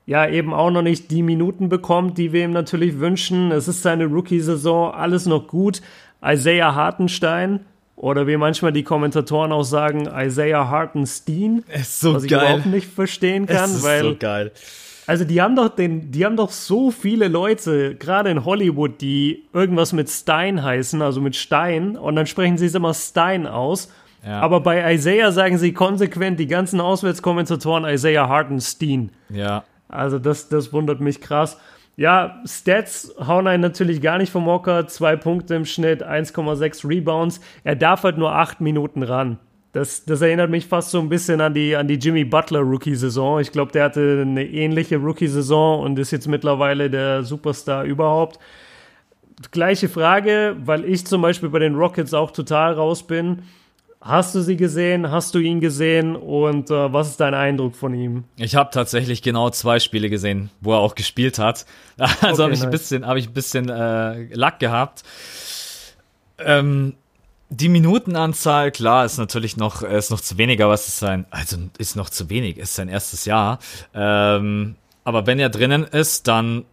[0.08, 3.52] ja eben auch noch nicht die Minuten bekommt, die wir ihm natürlich wünschen.
[3.52, 5.82] Es ist seine Rookie-Saison, alles noch gut.
[6.24, 7.60] Isaiah Hartenstein
[7.94, 12.40] oder wie manchmal die Kommentatoren auch sagen, Isaiah Hartenstein, ist so was ich geil.
[12.40, 14.52] überhaupt nicht verstehen kann, Es ist weil so geil.
[15.06, 19.44] also die haben doch den, die haben doch so viele Leute, gerade in Hollywood, die
[19.52, 23.92] irgendwas mit Stein heißen, also mit Stein, und dann sprechen sie es immer Stein aus.
[24.26, 24.40] Ja.
[24.40, 29.10] Aber bei Isaiah sagen sie konsequent die ganzen Auswärtskommentatoren Isaiah Hartenstein.
[29.28, 29.64] Ja.
[29.88, 31.58] Also das, das wundert mich krass.
[31.96, 34.86] Ja, Stats hauen einen natürlich gar nicht vom Hocker.
[34.86, 37.40] Zwei Punkte im Schnitt, 1,6 Rebounds.
[37.64, 39.38] Er darf halt nur acht Minuten ran.
[39.72, 43.40] Das, das erinnert mich fast so ein bisschen an die, an die Jimmy Butler Rookie-Saison.
[43.40, 48.38] Ich glaube, der hatte eine ähnliche Rookie-Saison und ist jetzt mittlerweile der Superstar überhaupt.
[49.50, 53.42] Gleiche Frage, weil ich zum Beispiel bei den Rockets auch total raus bin.
[54.00, 55.10] Hast du sie gesehen?
[55.10, 56.14] Hast du ihn gesehen?
[56.14, 58.24] Und äh, was ist dein Eindruck von ihm?
[58.36, 61.66] Ich habe tatsächlich genau zwei Spiele gesehen, wo er auch gespielt hat.
[61.98, 62.80] Also Okay, habe ich ein nice.
[62.80, 65.02] bisschen, habe ich ein bisschen äh, Lack gehabt.
[66.38, 66.94] Ähm,
[67.50, 71.26] die Minutenanzahl, klar, ist natürlich noch, äh, ist noch zu wenig, aber es ist sein,
[71.30, 73.58] also ist noch zu wenig, ist sein erstes Jahr.
[73.94, 76.64] Ähm, aber wenn er drinnen ist, dann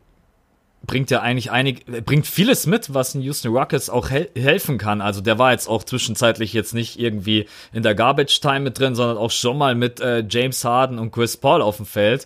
[0.85, 5.01] bringt er eigentlich einig, bringt vieles mit, was den Houston Rockets auch hel helfen kann.
[5.01, 8.95] Also der war jetzt auch zwischenzeitlich jetzt nicht irgendwie in der Garbage Time mit drin,
[8.95, 12.25] sondern auch schon mal mit äh, James Harden und Chris Paul auf dem Feld.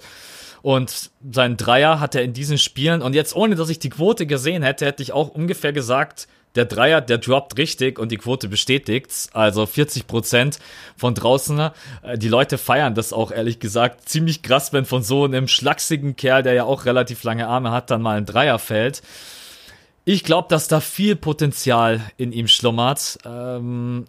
[0.62, 4.26] Und seinen Dreier hat er in diesen Spielen, und jetzt ohne dass ich die Quote
[4.26, 6.28] gesehen hätte, hätte ich auch ungefähr gesagt,
[6.60, 9.30] der Dreier, der droppt richtig und die Quote bestätigt's.
[9.32, 10.60] Also 40 Prozent
[10.97, 11.57] von draußen.
[12.03, 16.18] Äh, Die Leute feiern das auch ehrlich gesagt ziemlich krass, wenn von so einem schlachsigen
[16.18, 19.01] Kerl, der ja auch relativ lange Arme hat, dann mal ein Dreier fällt.
[20.03, 23.20] Ich glaube, dass da viel Potenzial in ihm schlummert.
[23.26, 24.05] Ähm,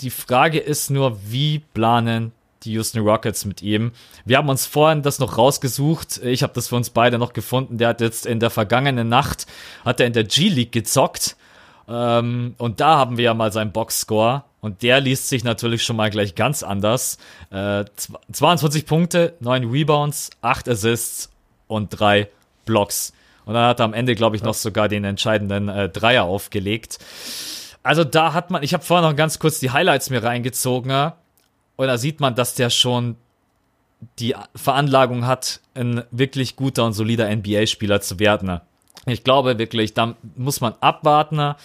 [0.00, 2.32] die Frage ist nur, wie planen
[2.62, 3.92] die Houston Rockets mit ihm?
[4.24, 6.22] Wir haben uns vorhin das noch rausgesucht.
[6.24, 7.76] Ich habe das für uns beide noch gefunden.
[7.76, 9.46] Der hat jetzt in der vergangenen Nacht,
[9.84, 11.36] hat er in der G-League gezockt.
[11.88, 14.44] Ähm, und da haben wir ja mal seinen Boxscore.
[14.60, 17.18] Und der liest sich natürlich schon mal gleich ganz anders.
[17.50, 17.56] Äh,
[17.96, 21.30] zw- 22 Punkte, 9 Rebounds, 8 Assists
[21.66, 22.28] und 3
[22.64, 23.12] Blocks.
[23.44, 26.98] Und dann hat er am Ende, glaube ich, noch sogar den entscheidenden äh, Dreier aufgelegt.
[27.82, 31.10] Also da hat man, ich habe vorher noch ganz kurz die Highlights mir reingezogen.
[31.74, 33.16] Und da sieht man, dass der schon
[34.20, 38.60] die Veranlagung hat, ein wirklich guter und solider NBA-Spieler zu werden.
[39.06, 41.38] Ich glaube wirklich, da muss man abwarten.
[41.40, 41.56] Ein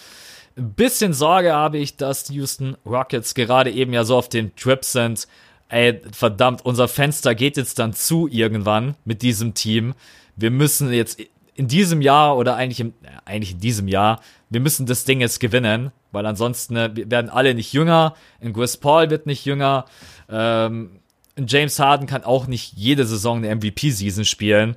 [0.56, 4.84] bisschen Sorge habe ich, dass die Houston Rockets gerade eben ja so auf dem Trip
[4.84, 5.28] sind.
[5.68, 9.94] Ey, verdammt, unser Fenster geht jetzt dann zu irgendwann mit diesem Team.
[10.34, 11.20] Wir müssen jetzt
[11.54, 15.20] in diesem Jahr oder eigentlich, im, ja, eigentlich in diesem Jahr, wir müssen das Ding
[15.20, 18.14] jetzt gewinnen, weil ansonsten äh, wir werden alle nicht jünger.
[18.40, 19.84] Ein Chris Paul wird nicht jünger.
[20.30, 21.00] Ähm,
[21.36, 24.76] James Harden kann auch nicht jede Saison eine MVP-Season spielen.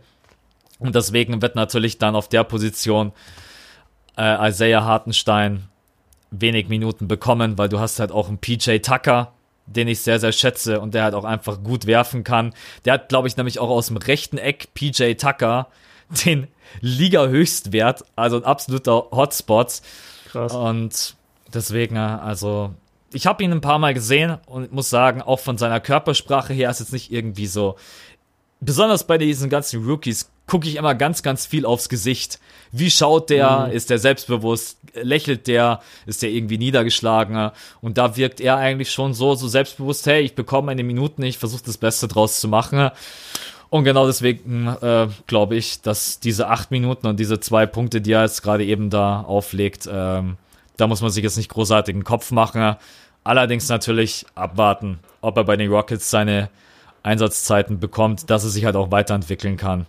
[0.81, 3.11] Und deswegen wird natürlich dann auf der Position
[4.17, 5.69] äh, Isaiah Hartenstein
[6.31, 9.31] wenig Minuten bekommen, weil du hast halt auch einen PJ Tucker,
[9.67, 12.53] den ich sehr, sehr schätze und der halt auch einfach gut werfen kann.
[12.85, 15.67] Der hat, glaube ich, nämlich auch aus dem rechten Eck PJ Tucker
[16.25, 16.47] den
[16.79, 19.81] Liga-Höchstwert, also ein absoluter Hotspot.
[20.31, 20.53] Krass.
[20.53, 21.15] Und
[21.53, 22.73] deswegen, äh, also,
[23.13, 26.71] ich habe ihn ein paar Mal gesehen und muss sagen, auch von seiner Körpersprache her
[26.71, 27.75] ist jetzt nicht irgendwie so.
[28.61, 32.37] Besonders bei diesen ganzen Rookies gucke ich immer ganz, ganz viel aufs Gesicht.
[32.73, 33.67] Wie schaut der?
[33.67, 33.71] Mhm.
[33.71, 34.77] Ist der selbstbewusst?
[35.01, 35.79] Lächelt der?
[36.05, 37.51] Ist der irgendwie niedergeschlagen?
[37.79, 41.37] Und da wirkt er eigentlich schon so, so selbstbewusst, hey, ich bekomme meine Minuten, ich
[41.37, 42.91] versuche das Beste draus zu machen.
[43.69, 48.11] Und genau deswegen äh, glaube ich, dass diese acht Minuten und diese zwei Punkte, die
[48.11, 50.35] er jetzt gerade eben da auflegt, ähm,
[50.75, 52.75] da muss man sich jetzt nicht großartig einen Kopf machen.
[53.23, 56.49] Allerdings natürlich abwarten, ob er bei den Rockets seine
[57.03, 59.85] Einsatzzeiten bekommt, dass er sich halt auch weiterentwickeln kann.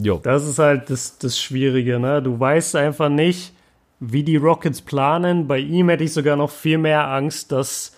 [0.00, 0.20] Jo.
[0.22, 2.22] Das ist halt das, das Schwierige, ne?
[2.22, 3.52] Du weißt einfach nicht,
[4.00, 5.48] wie die Rockets planen.
[5.48, 7.96] Bei ihm hätte ich sogar noch viel mehr Angst, dass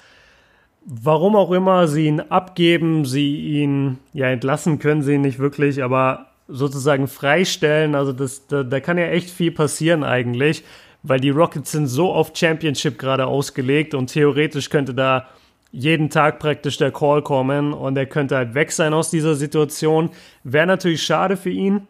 [0.85, 5.83] warum auch immer sie ihn abgeben, sie ihn ja entlassen können sie ihn nicht wirklich,
[5.83, 7.95] aber sozusagen freistellen.
[7.95, 10.65] Also das, da, da kann ja echt viel passieren eigentlich,
[11.03, 15.29] weil die Rockets sind so auf Championship gerade ausgelegt und theoretisch könnte da
[15.73, 20.11] jeden Tag praktisch der Call kommen und er könnte halt weg sein aus dieser Situation.
[20.43, 21.87] Wäre natürlich schade für ihn.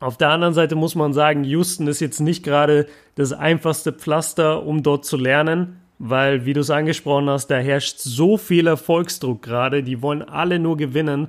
[0.00, 4.64] Auf der anderen Seite muss man sagen, Houston ist jetzt nicht gerade das einfachste Pflaster,
[4.64, 9.42] um dort zu lernen weil, wie du es angesprochen hast, da herrscht so viel Erfolgsdruck
[9.42, 9.82] gerade.
[9.82, 11.28] Die wollen alle nur gewinnen.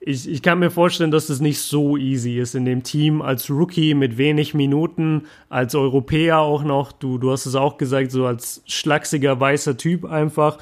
[0.00, 3.48] Ich, ich kann mir vorstellen, dass das nicht so easy ist in dem Team als
[3.48, 6.90] Rookie mit wenig Minuten, als Europäer auch noch.
[6.90, 10.58] Du, du hast es auch gesagt, so als schlachsiger weißer Typ einfach.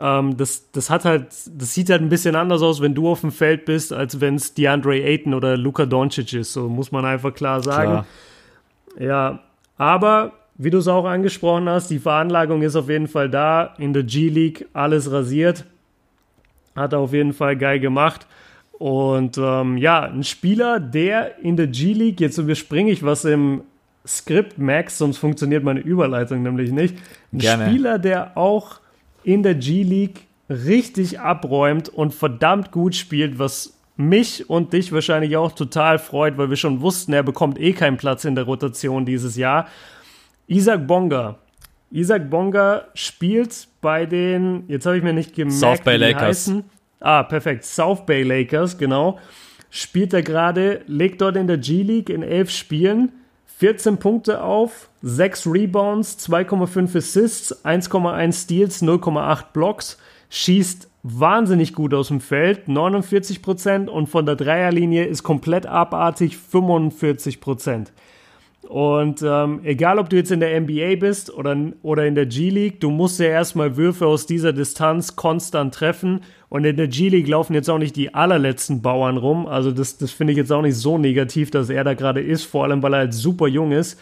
[0.00, 3.20] Ähm, das, das hat halt, das sieht halt ein bisschen anders aus, wenn du auf
[3.20, 6.52] dem Feld bist, als wenn es DeAndre Ayton oder Luka Doncic ist.
[6.52, 7.90] So muss man einfach klar sagen.
[7.90, 8.06] Klar.
[8.98, 9.40] Ja,
[9.76, 13.74] aber wie du es auch angesprochen hast, die Veranlagung ist auf jeden Fall da.
[13.78, 15.64] In der G-League alles rasiert.
[16.74, 18.26] Hat er auf jeden Fall geil gemacht.
[18.72, 23.62] Und ähm, ja, ein Spieler, der in der G-League, jetzt überspringe ich was im
[24.06, 26.96] Skript, Max, sonst funktioniert meine Überleitung nämlich nicht.
[27.32, 27.66] Ein Gerne.
[27.66, 28.80] Spieler, der auch
[29.28, 35.52] in der G-League richtig abräumt und verdammt gut spielt, was mich und dich wahrscheinlich auch
[35.52, 39.36] total freut, weil wir schon wussten, er bekommt eh keinen Platz in der Rotation dieses
[39.36, 39.68] Jahr.
[40.46, 41.36] Isaac Bonga.
[41.90, 46.22] Isaac Bonga spielt bei den, jetzt habe ich mir nicht gemerkt, South Bay Lakers.
[46.22, 46.64] Heißen.
[47.00, 47.64] Ah, perfekt.
[47.66, 49.18] South Bay Lakers, genau.
[49.68, 53.12] Spielt er gerade, legt dort in der G-League in elf Spielen
[53.58, 59.98] 14 Punkte auf, 6 Rebounds, 2,5 Assists, 1,1 Steals, 0,8 Blocks,
[60.30, 66.36] schießt wahnsinnig gut aus dem Feld, 49 Prozent und von der Dreierlinie ist komplett abartig,
[66.52, 67.88] 45%.
[68.68, 72.80] Und ähm, egal, ob du jetzt in der NBA bist oder, oder in der G-League,
[72.80, 76.20] du musst ja erstmal Würfe aus dieser Distanz konstant treffen.
[76.50, 79.46] Und in der G-League laufen jetzt auch nicht die allerletzten Bauern rum.
[79.46, 82.44] Also das, das finde ich jetzt auch nicht so negativ, dass er da gerade ist,
[82.44, 83.98] vor allem weil er halt super jung ist.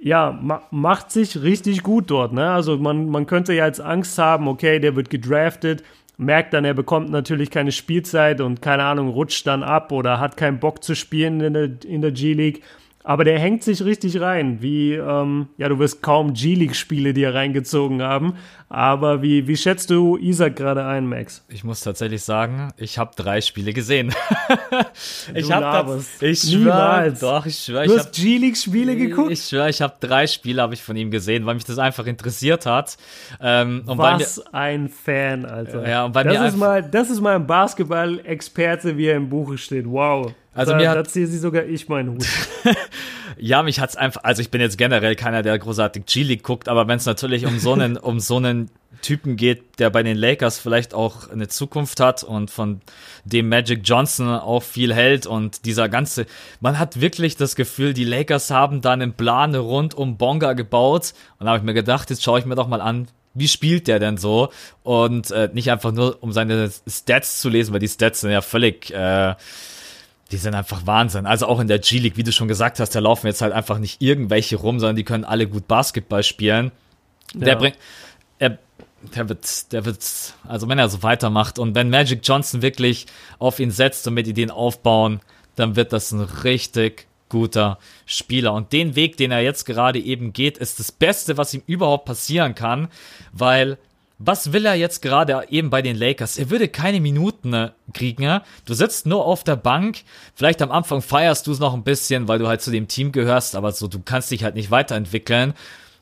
[0.00, 2.32] Ja, ma macht sich richtig gut dort.
[2.32, 2.48] Ne?
[2.48, 5.82] Also man, man könnte ja jetzt Angst haben, okay, der wird gedraftet,
[6.16, 10.36] merkt dann, er bekommt natürlich keine Spielzeit und keine Ahnung, rutscht dann ab oder hat
[10.36, 12.62] keinen Bock zu spielen in der, in der G-League.
[13.02, 18.02] Aber der hängt sich richtig rein, wie, ähm, ja, du wirst kaum G-League-Spiele dir reingezogen
[18.02, 18.34] haben.
[18.68, 21.42] Aber wie, wie schätzt du Isaac gerade ein, Max?
[21.48, 24.14] Ich muss tatsächlich sagen, ich habe drei Spiele gesehen.
[25.34, 29.30] ich habe ich schwör, doch, ich schwör, du ich hast G-League-Spiele geguckt?
[29.30, 32.04] Ich schwör, ich habe drei Spiele habe ich von ihm gesehen, weil mich das einfach
[32.04, 32.98] interessiert hat.
[33.40, 35.88] Ähm, Was mir, ein Fan, Alter.
[35.88, 39.30] Ja, und bei das mir ist mal, das ist mal ein Basketball-Experte, wie er im
[39.30, 39.86] Buche steht.
[39.86, 40.34] Wow.
[40.52, 42.26] Also da, mir hat, da ziehe sie sogar ich meinen Hut.
[43.38, 46.88] ja, mich hat's einfach, also ich bin jetzt generell keiner, der großartig G-League guckt, aber
[46.88, 48.70] wenn es natürlich um so einen, um so einen
[49.00, 52.80] Typen geht, der bei den Lakers vielleicht auch eine Zukunft hat und von
[53.24, 56.26] dem Magic Johnson auch viel hält und dieser ganze,
[56.60, 61.14] man hat wirklich das Gefühl, die Lakers haben da einen Plan rund um Bonga gebaut
[61.38, 63.86] und da habe ich mir gedacht, jetzt schaue ich mir doch mal an, wie spielt
[63.86, 64.50] der denn so
[64.82, 68.40] und äh, nicht einfach nur um seine Stats zu lesen, weil die Stats sind ja
[68.40, 69.34] völlig äh,
[70.30, 71.26] die sind einfach Wahnsinn.
[71.26, 73.78] Also auch in der G-League, wie du schon gesagt hast, da laufen jetzt halt einfach
[73.78, 76.70] nicht irgendwelche rum, sondern die können alle gut Basketball spielen.
[77.34, 77.40] Ja.
[77.46, 77.76] Der bringt,
[78.38, 78.58] er,
[79.14, 80.04] der wird, der wird,
[80.46, 83.06] also wenn er so weitermacht und wenn Magic Johnson wirklich
[83.38, 85.20] auf ihn setzt und mit Ideen aufbauen,
[85.56, 88.52] dann wird das ein richtig guter Spieler.
[88.52, 92.04] Und den Weg, den er jetzt gerade eben geht, ist das Beste, was ihm überhaupt
[92.04, 92.88] passieren kann,
[93.32, 93.78] weil
[94.22, 96.36] was will er jetzt gerade eben bei den Lakers?
[96.36, 98.22] Er würde keine Minuten äh, kriegen.
[98.22, 98.44] Ja?
[98.66, 100.02] Du sitzt nur auf der Bank.
[100.34, 103.12] Vielleicht am Anfang feierst du es noch ein bisschen, weil du halt zu dem Team
[103.12, 105.54] gehörst, aber so, du kannst dich halt nicht weiterentwickeln.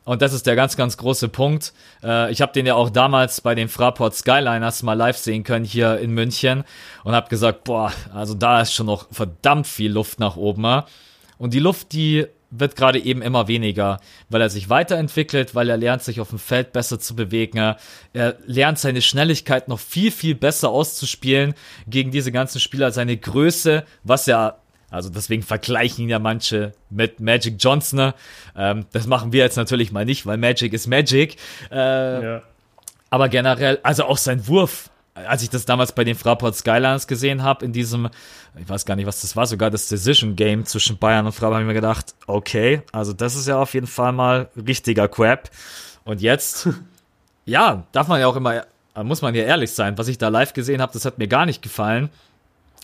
[0.04, 1.72] Und das ist der ganz, ganz große Punkt.
[2.02, 5.64] Äh, ich habe den ja auch damals bei den Fraport Skyliners mal live sehen können
[5.64, 6.64] hier in München
[7.04, 10.82] und habe gesagt, boah, also da ist schon noch verdammt viel Luft nach oben.
[11.36, 14.00] Und die Luft, die wird gerade eben immer weniger,
[14.30, 17.58] weil er sich weiterentwickelt, weil er lernt, sich auf dem Feld besser zu bewegen.
[17.58, 21.54] Er lernt seine Schnelligkeit noch viel, viel besser auszuspielen
[21.86, 22.90] gegen diese ganzen Spieler.
[22.90, 24.56] Seine Größe, was ja
[24.90, 28.12] Also deswegen vergleichen ihn ja manche mit Magic Johnson.
[28.56, 31.36] Ähm, das machen wir jetzt natürlich mal nicht, weil Magic ist Magic.
[31.70, 32.42] Äh, ja.
[33.10, 34.90] Aber generell, also auch sein Wurf,
[35.26, 38.08] als ich das damals bei den Fraport Skylines gesehen habe, in diesem,
[38.58, 41.54] ich weiß gar nicht, was das war, sogar das Decision Game zwischen Bayern und Fraport,
[41.54, 45.50] habe ich mir gedacht, okay, also das ist ja auf jeden Fall mal richtiger Crap.
[46.04, 46.68] Und jetzt,
[47.44, 48.64] ja, darf man ja auch immer,
[49.02, 51.46] muss man ja ehrlich sein, was ich da live gesehen habe, das hat mir gar
[51.46, 52.10] nicht gefallen.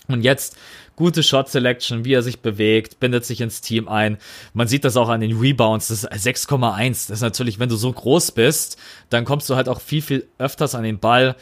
[0.07, 0.55] Und jetzt
[0.95, 4.17] gute Shot Selection, wie er sich bewegt, bindet sich ins Team ein.
[4.53, 6.89] Man sieht das auch an den Rebounds, das ist 6,1.
[6.89, 8.77] Das ist natürlich, wenn du so groß bist,
[9.09, 11.35] dann kommst du halt auch viel, viel öfters an den Ball.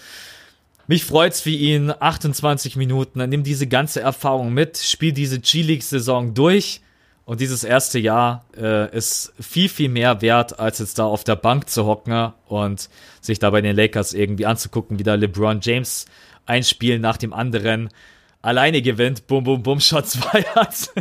[0.88, 6.34] Mich freut's für ihn, 28 Minuten, dann nimm diese ganze Erfahrung mit, spiel diese G-League-Saison
[6.34, 6.82] durch
[7.26, 11.38] und dieses erste Jahr äh, ist viel, viel mehr wert, als jetzt da auf der
[11.38, 12.90] Bank zu hocken und
[13.22, 16.06] sich da bei den Lakers irgendwie anzugucken, wie da LeBron James
[16.46, 17.90] ein Spiel nach dem anderen
[18.42, 20.92] alleine gewinnt, bum, bum, bum, Shots feiert.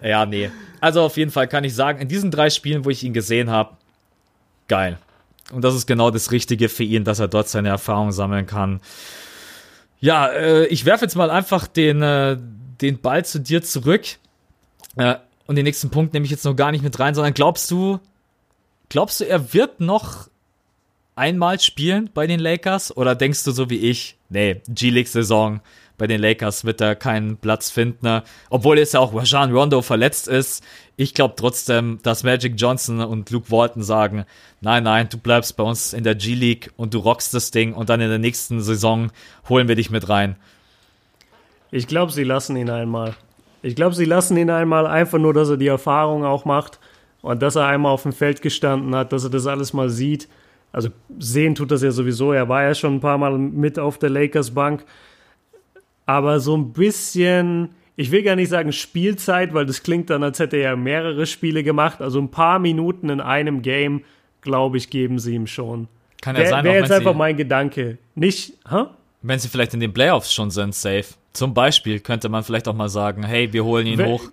[0.00, 0.50] ja, nee.
[0.80, 3.50] Also auf jeden Fall kann ich sagen, in diesen drei Spielen, wo ich ihn gesehen
[3.50, 3.76] habe,
[4.68, 4.98] geil.
[5.52, 8.80] Und das ist genau das Richtige für ihn, dass er dort seine Erfahrung sammeln kann.
[10.00, 12.36] Ja, äh, ich werfe jetzt mal einfach den, äh,
[12.80, 14.04] den Ball zu dir zurück.
[14.96, 15.16] Äh,
[15.46, 17.98] und den nächsten Punkt nehme ich jetzt noch gar nicht mit rein, sondern glaubst du,
[18.90, 20.28] glaubst du, er wird noch
[21.16, 22.96] einmal spielen bei den Lakers?
[22.96, 25.60] Oder denkst du so wie ich, nee, G-League-Saison,
[25.98, 28.22] bei den Lakers wird er keinen Platz finden.
[28.48, 30.64] Obwohl jetzt ja auch Rajan Rondo verletzt ist.
[30.96, 34.24] Ich glaube trotzdem, dass Magic Johnson und Luke Walton sagen,
[34.60, 37.88] nein, nein, du bleibst bei uns in der G-League und du rockst das Ding und
[37.90, 39.10] dann in der nächsten Saison
[39.48, 40.36] holen wir dich mit rein.
[41.70, 43.14] Ich glaube, sie lassen ihn einmal.
[43.62, 46.78] Ich glaube, sie lassen ihn einmal einfach nur, dass er die Erfahrung auch macht
[47.22, 50.28] und dass er einmal auf dem Feld gestanden hat, dass er das alles mal sieht.
[50.70, 52.32] Also sehen tut das ja sowieso.
[52.32, 54.84] Er war ja schon ein paar Mal mit auf der Lakers Bank
[56.08, 60.38] aber so ein bisschen, ich will gar nicht sagen Spielzeit, weil das klingt dann, als
[60.38, 62.00] hätte er mehrere Spiele gemacht.
[62.00, 64.04] Also ein paar Minuten in einem Game,
[64.40, 65.86] glaube ich, geben sie ihm schon.
[66.22, 67.98] Kann ja wär, sein, Wäre jetzt einfach mein Gedanke.
[68.14, 68.84] Nicht, hä?
[69.20, 71.04] Wenn sie vielleicht in den Playoffs schon sind, safe.
[71.34, 74.30] Zum Beispiel könnte man vielleicht auch mal sagen, hey, wir holen ihn hoch.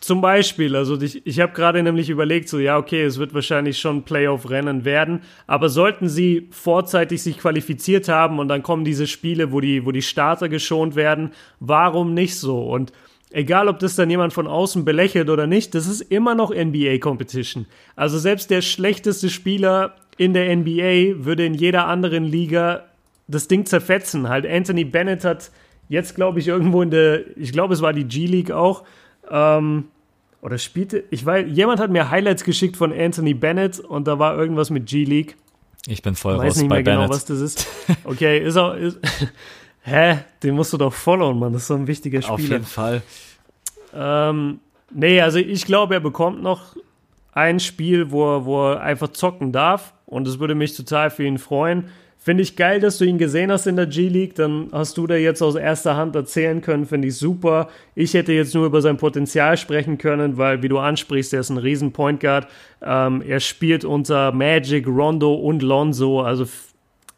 [0.00, 3.78] Zum Beispiel, also ich, ich habe gerade nämlich überlegt, so ja, okay, es wird wahrscheinlich
[3.78, 9.52] schon Playoff-Rennen werden, aber sollten sie vorzeitig sich qualifiziert haben und dann kommen diese Spiele,
[9.52, 12.62] wo die, wo die Starter geschont werden, warum nicht so?
[12.62, 12.92] Und
[13.30, 17.66] egal, ob das dann jemand von außen belächelt oder nicht, das ist immer noch NBA-Competition.
[17.94, 22.84] Also selbst der schlechteste Spieler in der NBA würde in jeder anderen Liga
[23.28, 24.30] das Ding zerfetzen.
[24.30, 25.50] Halt, Anthony Bennett hat
[25.90, 28.84] jetzt, glaube ich, irgendwo in der, ich glaube, es war die G-League auch,
[29.30, 29.84] ähm,
[30.42, 34.36] oder spielte, ich weiß, jemand hat mir Highlights geschickt von Anthony Bennett und da war
[34.36, 35.36] irgendwas mit G-League.
[35.86, 37.10] Ich bin voll ich weiß raus nicht bei mehr genau, Bennett.
[37.10, 37.66] was das ist.
[38.04, 38.98] Okay, ist auch, ist,
[39.82, 40.18] hä?
[40.42, 41.52] Den musst du doch followen, Mann.
[41.52, 42.34] Das ist so ein wichtiger Spieler.
[42.34, 43.02] Auf jeden Fall.
[43.94, 46.76] Ähm, nee, also ich glaube, er bekommt noch
[47.32, 51.24] ein Spiel, wo er, wo er einfach zocken darf und es würde mich total für
[51.24, 51.90] ihn freuen.
[52.22, 54.34] Finde ich geil, dass du ihn gesehen hast in der G-League.
[54.34, 56.84] Dann hast du da jetzt aus erster Hand erzählen können.
[56.84, 57.68] Finde ich super.
[57.94, 61.48] Ich hätte jetzt nur über sein Potenzial sprechen können, weil, wie du ansprichst, er ist
[61.48, 62.46] ein riesen Point Guard.
[62.82, 66.20] Ähm, er spielt unter Magic, Rondo und Lonzo.
[66.20, 66.44] Also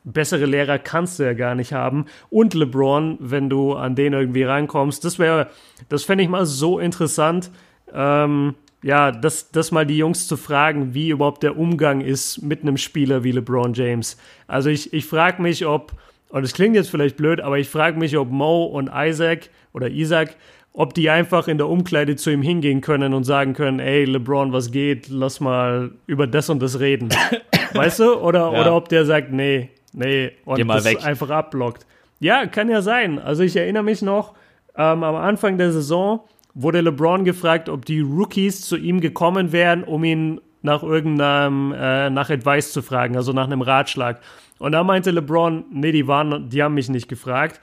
[0.05, 2.07] bessere Lehrer kannst du ja gar nicht haben.
[2.31, 5.05] Und LeBron, wenn du an den irgendwie reinkommst.
[5.05, 5.49] Das wäre,
[5.89, 7.51] das fände ich mal so interessant.
[7.93, 12.63] Ähm, ja, das, das mal die Jungs zu fragen, wie überhaupt der Umgang ist mit
[12.63, 14.17] einem Spieler wie LeBron James.
[14.49, 15.93] Also ich, ich frage mich, ob,
[16.31, 19.89] und es klingt jetzt vielleicht blöd, aber ich frage mich, ob Mo und Isaac oder
[19.89, 20.37] Isaac,
[20.73, 24.53] ob die einfach in der Umkleide zu ihm hingehen können und sagen können, ey, LeBron,
[24.53, 27.11] was geht, lass mal über das und das reden.
[27.75, 28.15] weißt du?
[28.15, 28.61] Oder, ja.
[28.61, 31.05] oder ob der sagt, nee, nee, und Geh das weg.
[31.05, 31.87] einfach abblockt.
[32.19, 33.19] Ja, kann ja sein.
[33.19, 34.35] Also ich erinnere mich noch,
[34.77, 36.21] ähm, am Anfang der Saison
[36.55, 42.11] wurde LeBron gefragt, ob die Rookies zu ihm gekommen wären, um ihn nach irgendeinem, äh,
[42.11, 44.21] nach Advice zu fragen, also nach einem Ratschlag.
[44.59, 47.61] Und da meinte LeBron, nee, die waren, die haben mich nicht gefragt.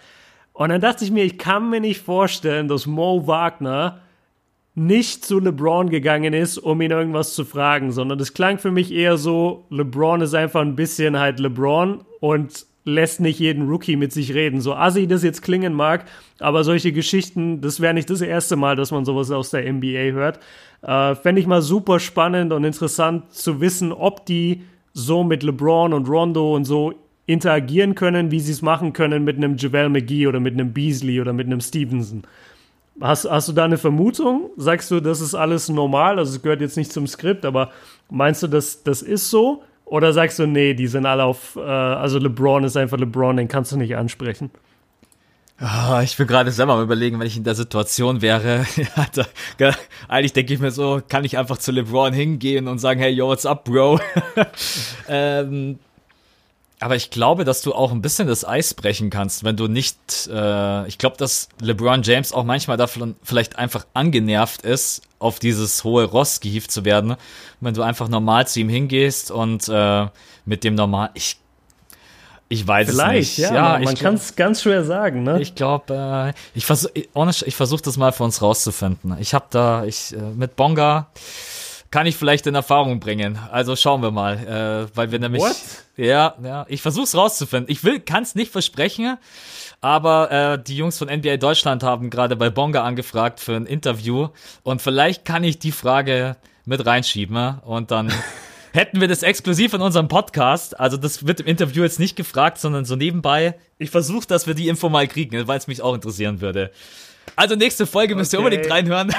[0.53, 4.01] Und dann dachte ich mir, ich kann mir nicht vorstellen, dass Mo Wagner
[4.75, 8.91] nicht zu LeBron gegangen ist, um ihn irgendwas zu fragen, sondern das klang für mich
[8.91, 14.11] eher so, LeBron ist einfach ein bisschen halt LeBron und lässt nicht jeden Rookie mit
[14.11, 14.61] sich reden.
[14.61, 16.05] So assi das jetzt klingen mag,
[16.39, 20.11] aber solche Geschichten, das wäre nicht das erste Mal, dass man sowas aus der NBA
[20.11, 20.39] hört.
[20.81, 24.63] Äh, Fände ich mal super spannend und interessant zu wissen, ob die
[24.93, 26.93] so mit LeBron und Rondo und so
[27.25, 31.21] interagieren können, wie sie es machen können mit einem JaVale McGee oder mit einem Beasley
[31.21, 32.23] oder mit einem Stevenson.
[32.99, 34.49] Hast, hast du da eine Vermutung?
[34.57, 36.19] Sagst du, das ist alles normal?
[36.19, 37.71] Also es gehört jetzt nicht zum Skript, aber
[38.09, 39.63] meinst du, das, das ist so?
[39.89, 43.47] Oder sagst du, nee, die sind alle auf, äh, also LeBron ist einfach LeBron, den
[43.47, 44.51] kannst du nicht ansprechen?
[45.59, 48.65] Oh, ich bin gerade selber am überlegen, wenn ich in der Situation wäre.
[49.57, 49.73] da,
[50.07, 53.27] eigentlich denke ich mir so, kann ich einfach zu LeBron hingehen und sagen, hey, yo,
[53.27, 53.99] what's up, Bro?
[55.09, 55.79] ähm,
[56.79, 60.29] aber ich glaube, dass du auch ein bisschen das Eis brechen kannst, wenn du nicht.
[60.31, 65.83] Äh, ich glaube, dass LeBron James auch manchmal davon vielleicht einfach angenervt ist, auf dieses
[65.83, 67.15] hohe Ross gehievt zu werden,
[67.59, 70.07] wenn du einfach normal zu ihm hingehst und äh,
[70.45, 71.11] mit dem normal.
[71.13, 71.37] Ich
[72.51, 73.49] ich weiß Vielleicht, es nicht.
[73.51, 73.77] ja.
[73.77, 75.39] ja man kann es ganz schwer sagen, ne?
[75.39, 79.15] Ich glaube, äh, ich versuche ich versuch das mal für uns rauszufinden.
[79.19, 81.09] Ich habe da, ich äh, mit Bonga
[81.91, 83.39] kann ich vielleicht in Erfahrung bringen.
[83.51, 85.41] Also schauen wir mal, äh, weil wir nämlich.
[85.41, 85.55] What?
[85.97, 86.65] Ja, ja.
[86.69, 87.71] Ich versuche es rauszufinden.
[87.71, 89.17] Ich will, kann es nicht versprechen,
[89.81, 94.29] aber äh, die Jungs von NBA Deutschland haben gerade bei Bonga angefragt für ein Interview
[94.63, 96.35] und vielleicht kann ich die Frage
[96.65, 98.13] mit reinschieben und dann
[98.73, 100.79] hätten wir das exklusiv in unserem Podcast.
[100.79, 103.55] Also das wird im Interview jetzt nicht gefragt, sondern so nebenbei.
[103.77, 106.71] Ich versuche, dass wir die Info mal kriegen, weil es mich auch interessieren würde.
[107.35, 109.13] Also nächste Folge müsst ihr unbedingt reinhören.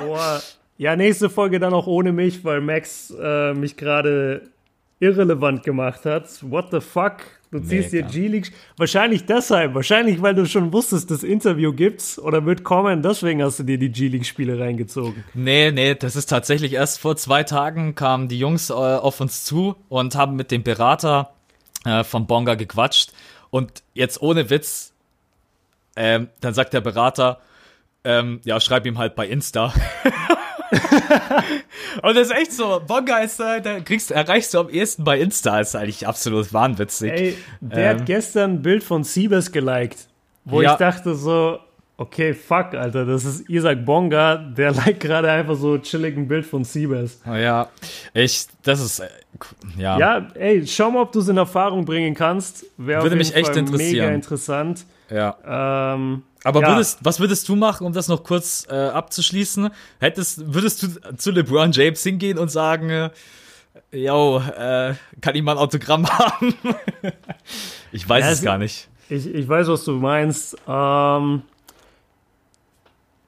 [0.00, 0.42] Boah.
[0.78, 4.42] Ja, nächste Folge dann auch ohne mich, weil Max äh, mich gerade
[5.00, 6.28] irrelevant gemacht hat.
[6.42, 7.18] What the fuck?
[7.50, 8.50] Du ziehst dir G-League.
[8.78, 9.74] Wahrscheinlich deshalb.
[9.74, 13.02] Wahrscheinlich, weil du schon wusstest, das Interview gibt's oder wird kommen.
[13.02, 15.22] Deswegen hast du dir die G-League-Spiele reingezogen.
[15.34, 19.44] Nee, nee, das ist tatsächlich erst vor zwei Tagen kamen die Jungs äh, auf uns
[19.44, 21.34] zu und haben mit dem Berater
[21.84, 23.12] äh, von Bonga gequatscht.
[23.50, 24.94] Und jetzt ohne Witz,
[25.94, 27.40] ähm, dann sagt der Berater,
[28.04, 29.74] ähm, ja, schreib ihm halt bei Insta.
[32.02, 35.20] und das ist echt so, Bonga ist da, da kriegst, erreichst du am ehesten bei
[35.20, 37.12] Insta, ist eigentlich absolut wahnwitzig.
[37.12, 40.08] Ey, der ähm, hat gestern ein Bild von Siebes geliked,
[40.44, 40.72] wo ja.
[40.72, 41.58] ich dachte so,
[41.98, 46.46] okay, fuck, Alter, das ist Isaac Bonga, der liked gerade einfach so chillig ein Bild
[46.46, 47.20] von Siebes.
[47.30, 47.68] Oh ja,
[48.14, 49.08] ich, das ist, äh,
[49.76, 49.98] ja.
[49.98, 52.64] Ja, ey, schau mal, ob du es in Erfahrung bringen kannst.
[52.78, 54.06] Wäre Würde mich echt Fall interessieren.
[54.06, 54.86] Mega interessant.
[55.12, 55.94] Ja.
[55.94, 56.68] Ähm, aber ja.
[56.68, 59.70] würdest, was würdest du machen, um das noch kurz äh, abzuschließen?
[60.00, 63.10] Hättest, würdest du zu LeBron James hingehen und sagen, äh,
[63.92, 66.54] yo, äh, kann ich mal ein Autogramm haben?
[67.92, 68.88] ich weiß ja, es gar nicht.
[69.08, 70.56] Ich, ich weiß, was du meinst.
[70.66, 71.42] Ähm,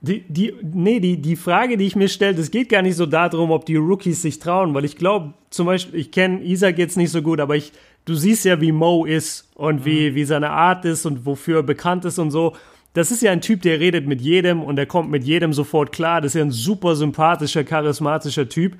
[0.01, 3.07] die, die, nee, die, die Frage, die ich mir stelle, es geht gar nicht so
[3.07, 6.97] darum, ob die Rookies sich trauen, weil ich glaube, zum Beispiel, ich kenne Isaac jetzt
[6.97, 7.73] nicht so gut, aber ich,
[8.05, 10.15] du siehst ja, wie Mo ist und wie, mhm.
[10.15, 12.55] wie seine Art ist und wofür er bekannt ist und so
[12.95, 15.93] das ist ja ein Typ, der redet mit jedem und der kommt mit jedem sofort
[15.93, 16.21] klar.
[16.21, 18.77] Das ist ja ein super sympathischer, charismatischer Typ.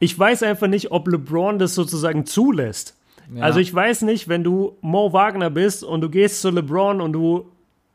[0.00, 2.96] Ich weiß einfach nicht, ob LeBron das sozusagen zulässt.
[3.32, 3.44] Ja.
[3.44, 7.12] Also ich weiß nicht, wenn du Mo Wagner bist und du gehst zu LeBron und
[7.12, 7.46] du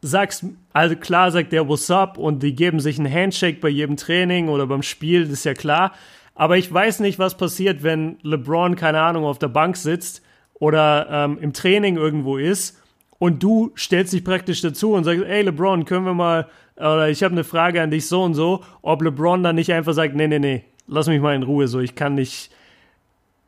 [0.01, 3.97] sagst, also klar sagt der What's up und die geben sich einen Handshake bei jedem
[3.97, 5.91] Training oder beim Spiel, das ist ja klar.
[6.33, 10.21] Aber ich weiß nicht, was passiert, wenn LeBron, keine Ahnung, auf der Bank sitzt
[10.59, 12.81] oder ähm, im Training irgendwo ist
[13.17, 17.23] und du stellst dich praktisch dazu und sagst, ey LeBron, können wir mal, oder ich
[17.23, 20.27] habe eine Frage an dich so und so, ob LeBron dann nicht einfach sagt, nee,
[20.27, 22.51] nee, nee, lass mich mal in Ruhe, so, ich kann nicht.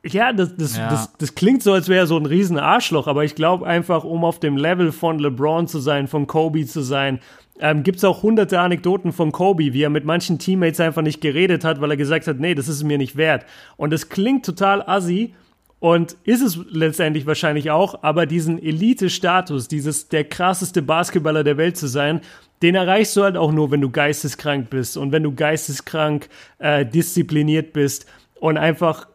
[0.04, 0.88] Ja, das, das, ja.
[0.88, 4.04] das, das klingt so, als wäre er so ein riesen Arschloch, aber ich glaube einfach,
[4.04, 7.20] um auf dem Level von LeBron zu sein, von Kobe zu sein,
[7.60, 11.20] ähm, gibt es auch hunderte Anekdoten von Kobe, wie er mit manchen Teammates einfach nicht
[11.20, 13.44] geredet hat, weil er gesagt hat, nee, das ist mir nicht wert.
[13.76, 15.34] Und es klingt total assi,
[15.80, 21.76] und ist es letztendlich wahrscheinlich auch, aber diesen Elite-Status, dieses der krasseste Basketballer der Welt
[21.76, 22.20] zu sein,
[22.62, 26.28] den erreichst du halt auch nur, wenn du geisteskrank bist und wenn du geisteskrank
[26.58, 28.06] äh, diszipliniert bist
[28.40, 29.06] und einfach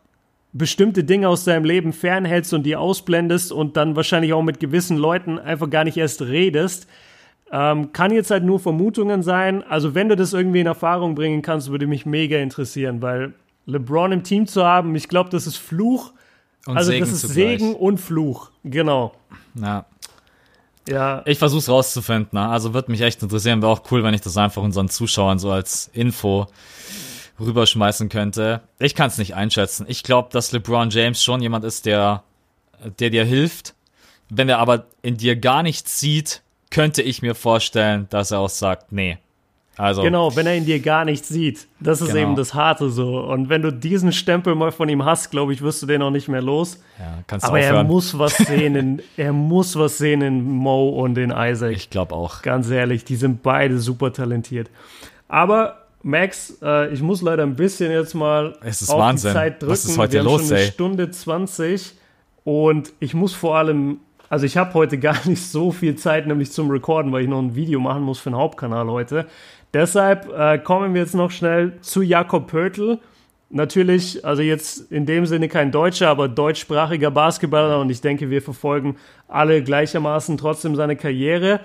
[0.53, 4.98] bestimmte Dinge aus deinem Leben fernhältst und die ausblendest und dann wahrscheinlich auch mit gewissen
[4.98, 6.88] Leuten einfach gar nicht erst redest.
[7.52, 9.64] Ähm, kann jetzt halt nur Vermutungen sein.
[9.64, 13.34] Also wenn du das irgendwie in Erfahrung bringen kannst, würde mich mega interessieren, weil
[13.65, 16.14] LeBron im Team zu haben, ich glaube, das ist Fluch
[16.65, 17.60] und also Segen das ist zugleich.
[17.60, 19.14] Segen und Fluch, genau.
[19.56, 19.85] Ja.
[20.88, 21.22] Ja.
[21.26, 22.38] Ich versuch's rauszufinden.
[22.38, 22.48] Ne?
[22.48, 23.61] Also wird mich echt interessieren.
[23.61, 26.48] Wäre auch cool, wenn ich das einfach unseren Zuschauern so als Info
[27.40, 28.61] rüberschmeißen könnte.
[28.80, 29.85] Ich kann es nicht einschätzen.
[29.88, 32.23] Ich glaube, dass LeBron James schon jemand ist, der,
[32.99, 33.76] der dir hilft.
[34.30, 38.49] Wenn er aber in dir gar nichts sieht, könnte ich mir vorstellen, dass er auch
[38.49, 39.18] sagt, nee,
[39.76, 41.68] also, genau, wenn er in dir gar nichts sieht.
[41.80, 42.20] Das ist genau.
[42.22, 43.20] eben das Harte so.
[43.22, 46.12] Und wenn du diesen Stempel mal von ihm hast, glaube ich, wirst du den auch
[46.12, 46.80] nicht mehr los.
[47.00, 47.76] Ja, kannst du Aber aufhören.
[47.76, 51.72] er muss was sehen in, er muss was sehen in Mo und in Isaac.
[51.72, 52.44] Ich glaube auch.
[52.44, 54.70] Ganz ehrlich, die sind beide super talentiert.
[55.28, 59.32] Aber Max, äh, ich muss leider ein bisschen jetzt mal es ist auf Wahnsinn.
[59.32, 59.72] die Zeit drücken.
[59.72, 60.72] Was ist heute Wir los, haben schon eine ey?
[60.72, 61.94] Stunde 20
[62.44, 64.00] und ich muss vor allem
[64.34, 67.38] also ich habe heute gar nicht so viel Zeit, nämlich zum Recorden, weil ich noch
[67.40, 69.28] ein Video machen muss für den Hauptkanal heute.
[69.74, 73.00] Deshalb äh, kommen wir jetzt noch schnell zu Jakob Pörtl.
[73.50, 78.41] Natürlich, also jetzt in dem Sinne kein deutscher, aber deutschsprachiger Basketballer und ich denke, wir
[78.41, 78.98] verfolgen
[79.28, 81.60] alle gleichermaßen trotzdem seine Karriere.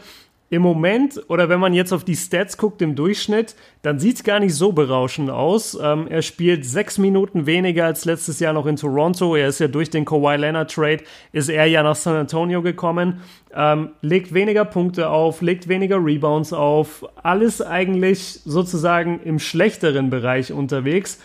[0.51, 4.25] Im Moment, oder wenn man jetzt auf die Stats guckt im Durchschnitt, dann sieht es
[4.25, 5.79] gar nicht so berauschend aus.
[5.81, 9.37] Ähm, er spielt sechs Minuten weniger als letztes Jahr noch in Toronto.
[9.37, 13.21] Er ist ja durch den Kawhi Leonard Trade, ist er ja nach San Antonio gekommen.
[13.55, 17.05] Ähm, legt weniger Punkte auf, legt weniger Rebounds auf.
[17.23, 21.21] Alles eigentlich sozusagen im schlechteren Bereich unterwegs.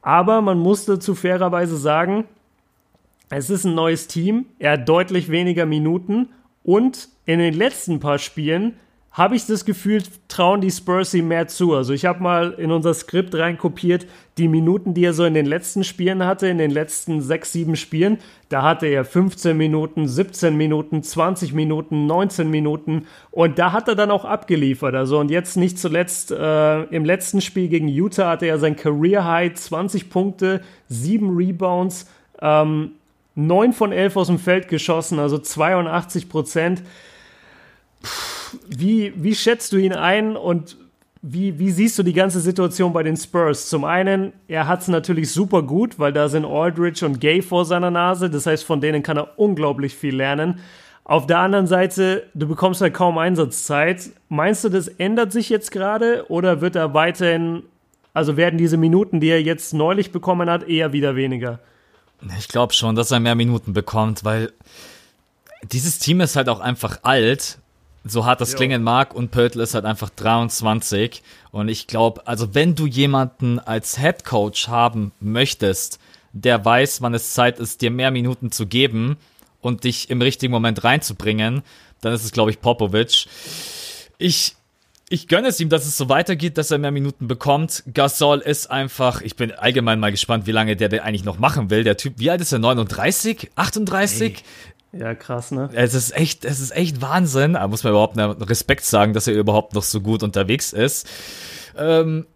[0.00, 2.24] Aber man muss dazu fairerweise sagen,
[3.30, 4.46] es ist ein neues Team.
[4.60, 6.28] Er hat deutlich weniger Minuten
[6.64, 8.74] und in den letzten paar Spielen
[9.14, 11.72] habe ich das Gefühl, trauen die Spurs ihm mehr zu.
[11.72, 14.08] Also ich habe mal in unser Skript reinkopiert,
[14.38, 17.76] die Minuten, die er so in den letzten Spielen hatte, in den letzten sechs, sieben
[17.76, 18.18] Spielen.
[18.48, 23.94] Da hatte er 15 Minuten, 17 Minuten, 20 Minuten, 19 Minuten und da hat er
[23.94, 24.96] dann auch abgeliefert.
[24.96, 29.24] Also und jetzt nicht zuletzt äh, im letzten Spiel gegen Utah hatte er sein Career
[29.24, 32.10] High, 20 Punkte, 7 Rebounds.
[32.42, 32.96] Ähm,
[33.34, 36.82] 9 von 11 aus dem Feld geschossen, also 82 Prozent.
[38.68, 40.76] Wie, wie schätzt du ihn ein und
[41.26, 43.70] wie, wie siehst du die ganze Situation bei den Spurs?
[43.70, 47.64] Zum einen, er hat es natürlich super gut, weil da sind Aldridge und Gay vor
[47.64, 48.28] seiner Nase.
[48.28, 50.60] Das heißt, von denen kann er unglaublich viel lernen.
[51.02, 54.10] Auf der anderen Seite, du bekommst halt kaum Einsatzzeit.
[54.28, 57.62] Meinst du, das ändert sich jetzt gerade oder wird er weiterhin,
[58.12, 61.58] also werden diese Minuten, die er jetzt neulich bekommen hat, eher wieder weniger?
[62.38, 64.52] Ich glaube schon, dass er mehr Minuten bekommt, weil
[65.72, 67.58] dieses Team ist halt auch einfach alt.
[68.06, 68.58] So hart das jo.
[68.58, 71.22] klingen mag und Pöltl ist halt einfach 23
[71.52, 75.98] und ich glaube, also wenn du jemanden als Head Coach haben möchtest,
[76.32, 79.16] der weiß, wann es Zeit ist, dir mehr Minuten zu geben
[79.62, 81.62] und dich im richtigen Moment reinzubringen,
[82.02, 83.26] dann ist es glaube ich Popovic.
[84.18, 84.56] Ich
[85.14, 87.84] ich gönne es ihm, dass es so weitergeht, dass er mehr Minuten bekommt.
[87.94, 91.70] Gasol ist einfach, ich bin allgemein mal gespannt, wie lange der, der eigentlich noch machen
[91.70, 91.84] will.
[91.84, 92.58] Der Typ, wie alt ist er?
[92.58, 93.52] 39?
[93.54, 94.34] 38?
[94.92, 95.00] Hey.
[95.00, 95.70] Ja, krass, ne?
[95.72, 97.54] Es ist echt, es ist echt Wahnsinn.
[97.54, 98.16] Da muss man überhaupt
[98.48, 101.08] Respekt sagen, dass er überhaupt noch so gut unterwegs ist.
[101.76, 102.26] Ähm,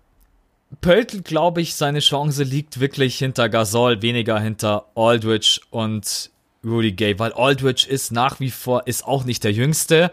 [0.80, 6.30] Pöltl, glaube ich, seine Chance liegt wirklich hinter Gasol, weniger hinter Aldridge und
[6.64, 10.10] Rudy Gay, weil Aldridge ist nach wie vor, ist auch nicht der Jüngste.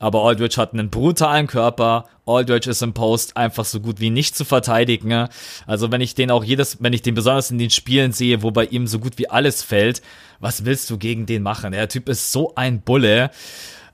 [0.00, 2.06] Aber Aldridge hat einen brutalen Körper.
[2.26, 5.28] Aldridge ist im Post einfach so gut wie nicht zu verteidigen.
[5.66, 8.50] Also wenn ich den auch jedes, wenn ich den besonders in den Spielen sehe, wo
[8.50, 10.00] bei ihm so gut wie alles fällt,
[10.40, 11.72] was willst du gegen den machen?
[11.72, 13.30] Der Typ ist so ein Bulle.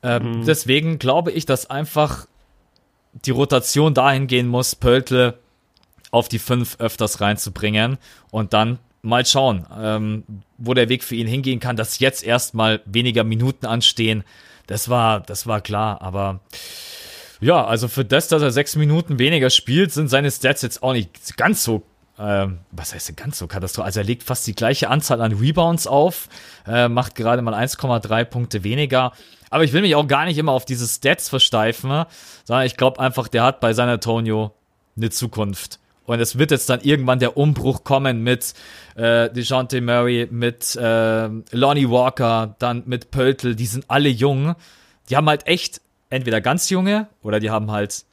[0.04, 0.46] Ähm, mhm.
[0.46, 2.26] Deswegen glaube ich, dass einfach
[3.24, 5.38] die Rotation dahin gehen muss, Pöltle
[6.12, 7.98] auf die fünf öfters reinzubringen
[8.30, 10.22] und dann mal schauen, ähm,
[10.56, 14.22] wo der Weg für ihn hingehen kann, dass jetzt erstmal weniger Minuten anstehen
[14.66, 16.40] das war, das war klar, aber
[17.40, 20.92] ja, also für das, dass er sechs Minuten weniger spielt, sind seine Stats jetzt auch
[20.92, 21.82] nicht ganz so
[22.18, 23.86] ähm, was heißt denn ganz so katastrophal?
[23.86, 26.28] Also er legt fast die gleiche Anzahl an Rebounds auf,
[26.66, 29.12] äh, macht gerade mal 1,3 Punkte weniger.
[29.50, 32.04] Aber ich will mich auch gar nicht immer auf diese Stats versteifen,
[32.44, 34.52] sondern ich glaube einfach, der hat bei San Antonio
[34.96, 35.78] eine Zukunft.
[36.06, 38.54] Und es wird jetzt dann irgendwann der Umbruch kommen mit
[38.94, 43.54] äh, DeJounte Murray, mit äh, Lonnie Walker, dann mit Pöltl.
[43.54, 44.54] Die sind alle jung.
[45.10, 45.80] Die haben halt echt
[46.10, 48.04] entweder ganz junge oder die haben halt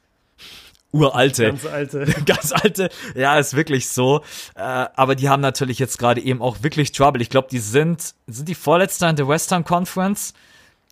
[0.94, 1.46] uralte.
[1.46, 2.06] Ganz alte.
[2.26, 2.88] ganz alte.
[3.14, 4.22] Ja, ist wirklich so.
[4.54, 7.20] Äh, aber die haben natürlich jetzt gerade eben auch wirklich Trouble.
[7.20, 10.34] Ich glaube, die sind, sind die Vorletzter in der Western Conference?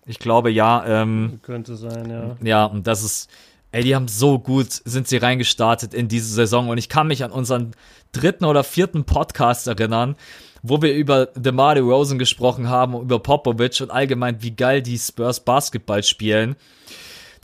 [0.04, 0.84] Ich glaube, ja.
[0.84, 2.36] Ähm, Könnte sein, ja.
[2.42, 3.30] Ja, und das ist,
[3.72, 7.24] ey, die haben so gut, sind sie reingestartet in diese Saison und ich kann mich
[7.24, 7.72] an unseren
[8.12, 10.16] dritten oder vierten Podcast erinnern,
[10.62, 15.40] wo wir über DeMar Rosen gesprochen haben, über Popovic und allgemein, wie geil die Spurs
[15.40, 16.54] Basketball spielen.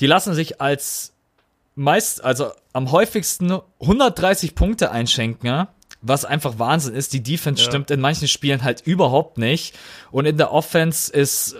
[0.00, 1.14] Die lassen sich als
[1.74, 5.66] meist, also am häufigsten 130 Punkte einschenken,
[6.00, 7.12] was einfach Wahnsinn ist.
[7.12, 7.68] Die Defense ja.
[7.68, 9.76] stimmt in manchen Spielen halt überhaupt nicht.
[10.10, 11.56] Und in der Offense ist,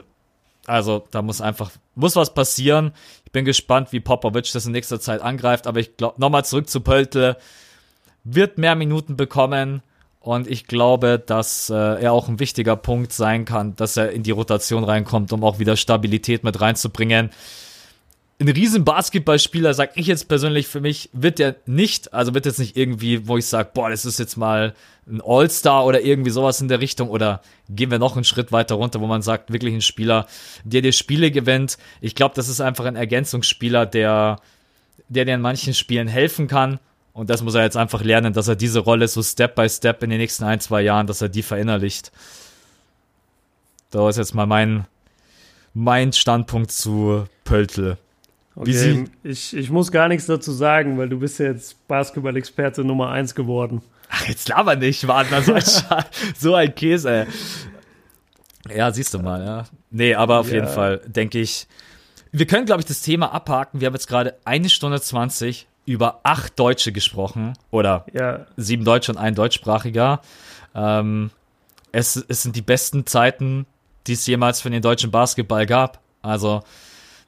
[0.67, 2.93] also da muss einfach, muss was passieren.
[3.29, 6.67] Ich bin gespannt, wie Popovic das in nächster Zeit angreift, aber ich glaube, nochmal zurück
[6.71, 7.37] zu Pöltle,
[8.25, 9.83] wird mehr Minuten bekommen
[10.19, 14.23] und ich glaube, dass äh, er auch ein wichtiger Punkt sein kann, dass er in
[14.23, 17.29] die Rotation reinkommt, um auch wieder Stabilität mit reinzubringen
[18.41, 22.61] ein riesen Basketballspieler, sag ich jetzt persönlich für mich, wird der nicht, also wird jetzt
[22.61, 24.75] nicht irgendwie, wo ich sage, boah, das ist jetzt mal
[25.09, 28.77] ein All-Star oder irgendwie sowas in der Richtung oder gehen wir noch einen Schritt weiter
[28.77, 30.27] runter, wo man sagt, wirklich ein Spieler,
[30.63, 31.79] der dir Spiele gewinnt.
[32.01, 34.41] Ich glaube, das ist einfach ein Ergänzungsspieler, der,
[35.09, 36.79] der dir in manchen Spielen helfen kann.
[37.13, 40.05] Und das muss er jetzt einfach lernen, dass er diese Rolle so Step by Step
[40.05, 42.13] in den nächsten ein, zwei Jahren, dass er die verinnerlicht.
[43.91, 44.87] Da ist jetzt mal mein,
[45.75, 47.99] mein Standpunkt zu Pöltl.
[48.61, 53.11] Okay, ich, ich muss gar nichts dazu sagen, weil du bist ja jetzt Basketball-Experte Nummer
[53.11, 53.83] 1 geworden.
[54.11, 55.63] Ach, jetzt laber nicht, Wagner, so ein,
[56.37, 57.27] so ein Käse, ey.
[58.75, 59.65] Ja, siehst du mal, ja.
[59.91, 60.57] Nee, aber auf ja.
[60.57, 61.69] jeden Fall denke ich,
[62.33, 63.81] wir können, glaube ich, das Thema abhaken.
[63.81, 69.13] Wir haben jetzt gerade eine Stunde 20 über acht Deutsche gesprochen oder Ja, sieben Deutsche
[69.13, 70.21] und ein Deutschsprachiger.
[70.75, 71.31] Ähm,
[71.93, 73.67] es, es sind die besten Zeiten,
[74.09, 76.01] die es jemals für den deutschen Basketball gab.
[76.23, 76.65] Also,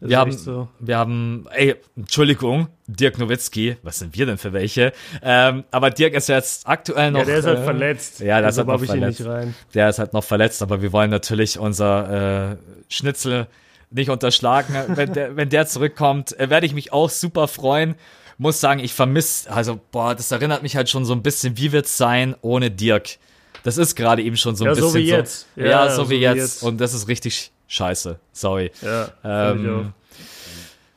[0.00, 0.68] wir haben, so.
[0.78, 4.92] wir haben, ey, Entschuldigung, Dirk Nowitzki, was sind wir denn für welche?
[5.22, 7.20] Ähm, aber Dirk ist jetzt aktuell noch.
[7.20, 8.20] ja, der ist halt äh, verletzt.
[8.20, 9.20] Ja, der ist Deshalb halt noch hab ich verletzt.
[9.20, 9.54] nicht rein.
[9.74, 12.56] Der ist halt noch verletzt, aber wir wollen natürlich unser äh,
[12.88, 13.46] Schnitzel
[13.90, 14.74] nicht unterschlagen.
[14.88, 17.94] wenn, der, wenn der zurückkommt, äh, werde ich mich auch super freuen.
[18.38, 21.72] Muss sagen, ich vermisse, also, boah, das erinnert mich halt schon so ein bisschen, wie
[21.72, 23.18] wird's sein ohne Dirk?
[23.64, 25.46] Das ist gerade eben schon so ein Ja, so bisschen wie jetzt.
[25.56, 26.36] Ja, Ja, so, so wie, wie jetzt.
[26.36, 26.62] jetzt.
[26.62, 28.18] Und das ist richtig scheiße.
[28.32, 28.70] Sorry.
[28.82, 29.08] Ja.
[29.24, 29.92] Ähm,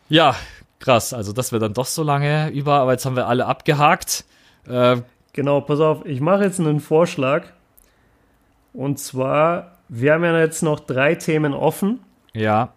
[0.09, 0.35] ja,
[0.79, 1.13] krass.
[1.13, 4.25] Also, dass wir dann doch so lange über, aber jetzt haben wir alle abgehakt.
[4.67, 4.97] Äh,
[5.35, 7.45] Genau, pass auf, ich mache jetzt einen Vorschlag.
[8.71, 12.01] Und zwar, wir haben ja jetzt noch drei Themen offen.
[12.33, 12.69] ja,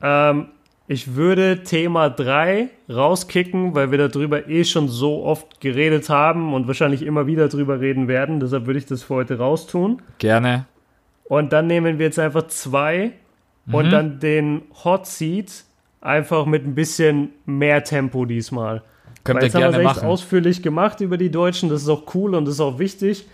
[0.00, 0.48] Ähm,
[0.86, 6.66] ich würde Thema 3 rauskicken, weil wir darüber eh schon so oft geredet haben und
[6.66, 8.38] wahrscheinlich immer wieder drüber reden werden.
[8.38, 10.02] Deshalb würde ich das für heute raustun.
[10.18, 10.66] gerne.
[11.24, 13.12] Und dann nehmen wir jetzt einfach zwei
[13.66, 13.74] Mhm.
[13.74, 15.64] und dann den Hot Seat
[16.00, 18.82] einfach mit ein bisschen mehr Tempo diesmal.
[19.24, 21.70] Könnt Weil ihr jetzt haben wir gerne es echt ausführlich gemacht über die Deutschen.
[21.70, 23.26] Das ist auch cool und das ist auch wichtig.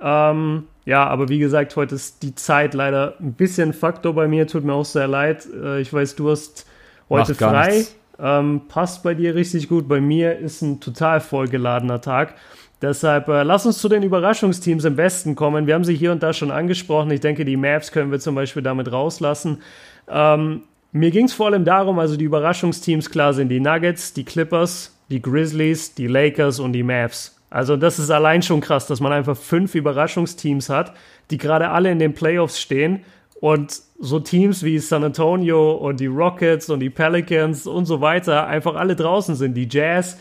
[0.00, 4.46] Ähm, ja, aber wie gesagt, heute ist die Zeit leider ein bisschen Faktor bei mir.
[4.46, 5.46] Tut mir auch sehr leid.
[5.52, 6.66] Äh, ich weiß, du hast
[7.08, 7.84] heute Macht frei.
[8.18, 9.88] Ähm, passt bei dir richtig gut.
[9.88, 12.34] Bei mir ist ein total vollgeladener Tag.
[12.82, 15.66] Deshalb äh, lass uns zu den Überraschungsteams im Westen kommen.
[15.66, 17.10] Wir haben sie hier und da schon angesprochen.
[17.10, 19.62] Ich denke, die Maps können wir zum Beispiel damit rauslassen.
[20.08, 20.62] Ähm,
[20.92, 24.96] mir ging es vor allem darum, also die Überraschungsteams klar sind die Nuggets, die Clippers,
[25.10, 27.38] die Grizzlies, die Lakers und die Mavs.
[27.48, 30.92] Also das ist allein schon krass, dass man einfach fünf Überraschungsteams hat,
[31.30, 33.04] die gerade alle in den Playoffs stehen
[33.40, 38.46] und so Teams wie San Antonio und die Rockets und die Pelicans und so weiter
[38.46, 40.18] einfach alle draußen sind, die Jazz.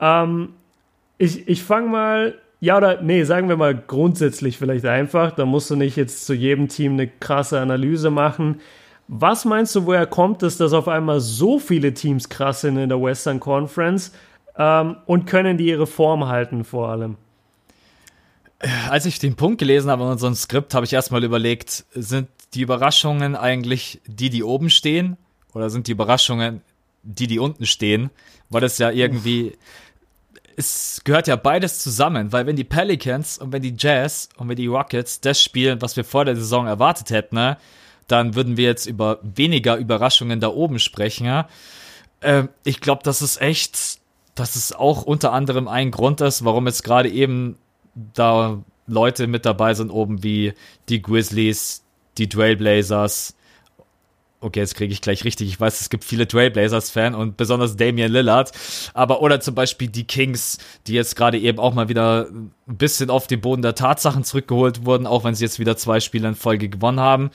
[0.00, 0.50] Ähm,
[1.22, 5.70] ich ich fange mal, ja oder nee, sagen wir mal grundsätzlich vielleicht einfach, da musst
[5.70, 8.60] du nicht jetzt zu jedem Team eine krasse Analyse machen.
[9.08, 12.88] Was meinst du, woher kommt es, dass auf einmal so viele Teams krass sind in
[12.88, 14.12] der Western Conference
[14.56, 17.16] ähm, und können die ihre Form halten vor allem?
[18.88, 22.62] Als ich den Punkt gelesen habe in unserem Skript, habe ich erstmal überlegt, sind die
[22.62, 25.16] Überraschungen eigentlich die, die oben stehen?
[25.52, 26.62] Oder sind die Überraschungen
[27.02, 28.10] die, die unten stehen?
[28.50, 29.58] Weil das ja irgendwie,
[30.56, 34.56] es gehört ja beides zusammen, weil wenn die Pelicans und wenn die Jazz und wenn
[34.56, 37.56] die Rockets das spielen, was wir vor der Saison erwartet hätten, ne,
[38.08, 41.26] dann würden wir jetzt über weniger Überraschungen da oben sprechen.
[41.26, 41.48] Ja?
[42.20, 43.98] Ähm, ich glaube, das ist echt,
[44.34, 47.56] dass es auch unter anderem ein Grund ist, warum jetzt gerade eben
[47.94, 50.54] da Leute mit dabei sind oben wie
[50.88, 51.84] die Grizzlies,
[52.18, 53.36] die Trailblazers.
[54.42, 55.48] Okay, jetzt kriege ich gleich richtig.
[55.48, 58.50] Ich weiß, es gibt viele Trailblazers-Fan und besonders Damian Lillard.
[58.92, 60.58] Aber oder zum Beispiel die Kings,
[60.88, 64.84] die jetzt gerade eben auch mal wieder ein bisschen auf den Boden der Tatsachen zurückgeholt
[64.84, 67.30] wurden, auch wenn sie jetzt wieder zwei Spiele in Folge gewonnen haben.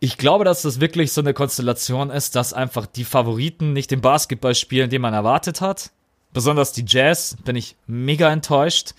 [0.00, 4.00] Ich glaube, dass das wirklich so eine Konstellation ist, dass einfach die Favoriten nicht den
[4.00, 5.92] Basketball spielen, den man erwartet hat.
[6.32, 8.94] Besonders die Jazz bin ich mega enttäuscht.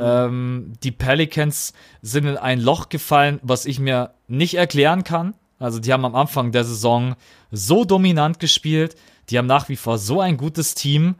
[0.00, 5.34] Ähm, die Pelicans sind in ein Loch gefallen, was ich mir nicht erklären kann.
[5.60, 7.14] Also die haben am Anfang der Saison
[7.52, 8.96] so dominant gespielt.
[9.28, 11.14] Die haben nach wie vor so ein gutes Team.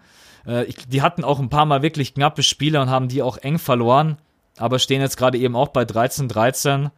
[0.47, 3.59] Äh, die hatten auch ein paar Mal wirklich knappe Spiele und haben die auch eng
[3.59, 4.17] verloren.
[4.57, 6.91] Aber stehen jetzt gerade eben auch bei 13-13.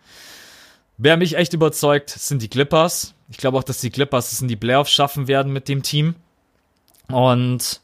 [0.97, 3.15] Wer mich echt überzeugt, sind die Clippers.
[3.29, 6.15] Ich glaube auch, dass die Clippers es in die Playoffs schaffen werden mit dem Team.
[7.09, 7.81] Und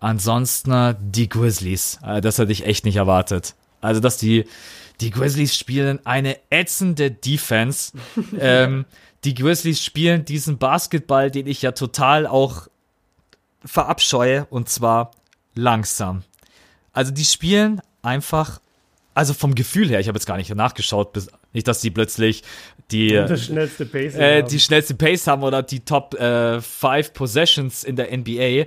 [0.00, 1.98] ansonsten äh, die Grizzlies.
[2.02, 3.54] Äh, das hätte ich echt nicht erwartet.
[3.80, 4.46] Also, dass die,
[5.00, 7.92] die Grizzlies spielen eine ätzende Defense.
[8.38, 8.84] ähm,
[9.24, 12.68] die Grizzlies spielen diesen Basketball, den ich ja total auch
[13.64, 15.10] verabscheue, und zwar
[15.54, 16.22] langsam.
[16.92, 18.60] Also, die spielen einfach,
[19.14, 22.42] also vom Gefühl her, ich habe jetzt gar nicht nachgeschaut, bis, nicht, dass die plötzlich
[22.90, 24.20] die, schnellste Pacing.
[24.20, 28.66] äh, die schnellste Pace haben oder die Top 5 äh, Possessions in der NBA.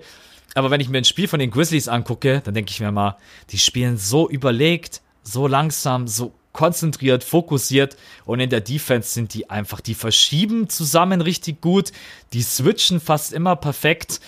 [0.56, 3.18] Aber wenn ich mir ein Spiel von den Grizzlies angucke, dann denke ich mir mal,
[3.52, 5.02] die spielen so überlegt,
[5.32, 7.96] so langsam, so konzentriert, fokussiert
[8.26, 11.92] und in der Defense sind die einfach, die verschieben zusammen richtig gut,
[12.34, 14.20] die switchen fast immer perfekt.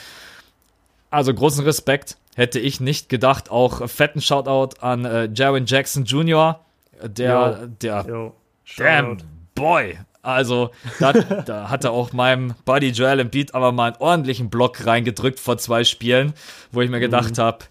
[1.09, 3.49] Also großen Respekt, hätte ich nicht gedacht.
[3.51, 6.59] Auch fetten Shoutout an äh, Jaron Jackson Jr.,
[7.03, 7.67] der, Jo.
[7.81, 8.35] der Jo,
[8.77, 9.17] Damn,
[9.55, 9.97] boy.
[10.21, 10.69] Also,
[10.99, 15.39] da, da hat er auch meinem Buddy Joel Embiid aber mal einen ordentlichen Block reingedrückt
[15.39, 16.33] vor zwei Spielen,
[16.71, 17.65] wo ich mir gedacht habe,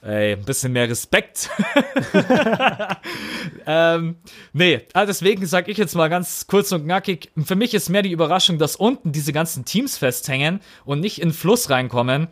[0.00, 1.50] Ey, ein bisschen mehr Respekt.
[3.66, 4.16] ähm,
[4.52, 8.02] nee, also deswegen sage ich jetzt mal ganz kurz und knackig, für mich ist mehr
[8.02, 12.28] die Überraschung, dass unten diese ganzen Teams festhängen und nicht in Fluss reinkommen.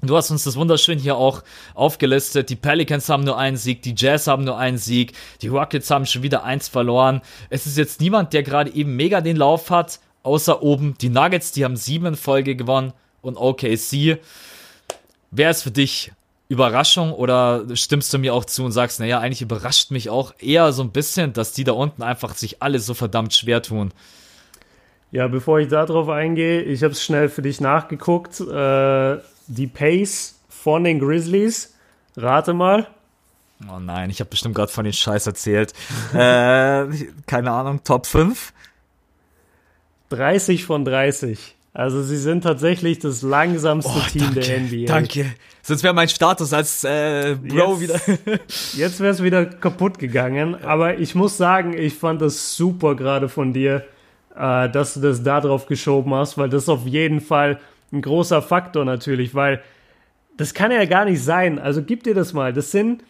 [0.00, 1.42] Du hast uns das wunderschön hier auch
[1.74, 2.48] aufgelistet.
[2.48, 5.12] Die Pelicans haben nur einen Sieg, die Jazz haben nur einen Sieg,
[5.42, 7.20] die Rockets haben schon wieder eins verloren.
[7.50, 11.52] Es ist jetzt niemand, der gerade eben mega den Lauf hat, außer oben die Nuggets,
[11.52, 14.18] die haben sieben in Folge gewonnen und OKC.
[15.30, 16.12] Wer ist für dich
[16.48, 20.72] Überraschung oder stimmst du mir auch zu und sagst, naja, eigentlich überrascht mich auch eher
[20.72, 23.92] so ein bisschen, dass die da unten einfach sich alle so verdammt schwer tun?
[25.10, 28.40] Ja, bevor ich darauf eingehe, ich habe es schnell für dich nachgeguckt.
[28.40, 29.18] Äh,
[29.48, 31.74] die Pace von den Grizzlies,
[32.16, 32.86] rate mal.
[33.72, 35.72] Oh nein, ich habe bestimmt gerade von den Scheiß erzählt.
[36.12, 36.86] äh,
[37.26, 38.52] keine Ahnung, Top 5?
[40.10, 41.55] 30 von 30.
[41.76, 44.86] Also sie sind tatsächlich das langsamste oh, Team danke, der NBA.
[44.86, 45.26] Danke.
[45.60, 48.38] Sonst wäre mein Status als äh, Bro jetzt, wieder.
[48.76, 50.54] jetzt wäre es wieder kaputt gegangen.
[50.64, 53.84] Aber ich muss sagen, ich fand das super gerade von dir,
[54.34, 57.60] äh, dass du das da drauf geschoben hast, weil das ist auf jeden Fall
[57.92, 59.60] ein großer Faktor natürlich, weil
[60.38, 61.58] das kann ja gar nicht sein.
[61.58, 62.54] Also gib dir das mal.
[62.54, 63.04] Das sind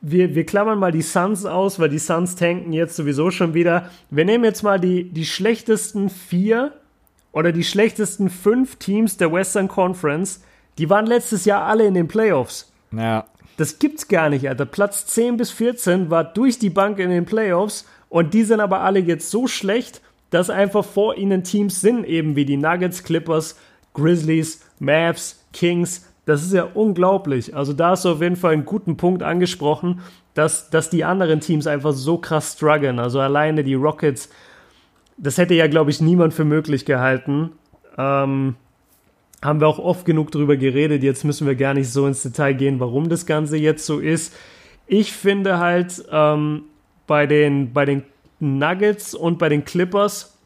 [0.00, 3.90] wir, wir klammern mal die Suns aus, weil die Suns tanken jetzt sowieso schon wieder.
[4.08, 6.72] Wir nehmen jetzt mal die, die schlechtesten vier
[7.32, 10.42] oder die schlechtesten fünf Teams der Western Conference,
[10.78, 12.72] die waren letztes Jahr alle in den Playoffs.
[12.92, 13.26] Ja.
[13.56, 14.66] Das gibt's gar nicht, Alter.
[14.66, 18.80] Platz 10 bis 14 war durch die Bank in den Playoffs und die sind aber
[18.80, 20.00] alle jetzt so schlecht,
[20.30, 23.56] dass einfach vor ihnen Teams sind, eben wie die Nuggets, Clippers,
[23.94, 26.06] Grizzlies, Mavs, Kings.
[26.24, 27.56] Das ist ja unglaublich.
[27.56, 30.02] Also da hast du auf jeden Fall einen guten Punkt angesprochen,
[30.34, 32.98] dass, dass die anderen Teams einfach so krass strugglen.
[32.98, 34.28] Also alleine die Rockets,
[35.18, 37.50] das hätte ja, glaube ich, niemand für möglich gehalten.
[37.96, 38.54] Ähm,
[39.42, 41.02] haben wir auch oft genug drüber geredet.
[41.02, 44.34] Jetzt müssen wir gar nicht so ins Detail gehen, warum das Ganze jetzt so ist.
[44.86, 46.62] Ich finde halt ähm,
[47.06, 48.02] bei, den, bei den
[48.40, 50.38] Nuggets und bei den Clippers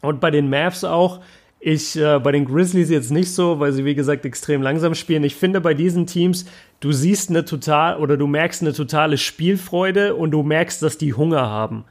[0.00, 1.20] und bei den Mavs auch,
[1.62, 5.24] ich äh, bei den Grizzlies jetzt nicht so, weil sie wie gesagt extrem langsam spielen.
[5.24, 6.46] Ich finde bei diesen Teams,
[6.80, 11.12] du siehst eine total oder du merkst eine totale Spielfreude und du merkst, dass die
[11.12, 11.84] Hunger haben.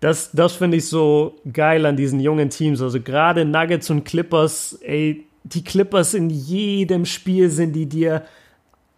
[0.00, 2.82] Das, das finde ich so geil an diesen jungen Teams.
[2.82, 8.22] Also gerade Nuggets und Clippers, ey, die Clippers in jedem Spiel sind die dir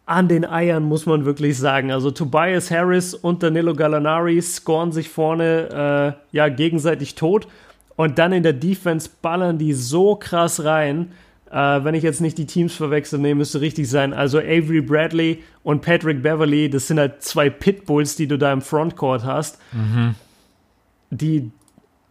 [0.07, 1.93] an den Eiern, muss man wirklich sagen.
[1.93, 7.47] Also Tobias Harris und Danilo Gallinari scoren sich vorne äh, ja gegenseitig tot
[7.95, 11.13] und dann in der Defense ballern die so krass rein.
[11.51, 14.15] Äh, wenn ich jetzt nicht die Teams verwechsel, nee, müsste richtig sein.
[14.15, 18.63] Also Avery Bradley und Patrick Beverly, das sind halt zwei Pitbulls, die du da im
[18.63, 19.59] Frontcourt hast.
[19.73, 20.15] Mhm
[21.11, 21.51] die,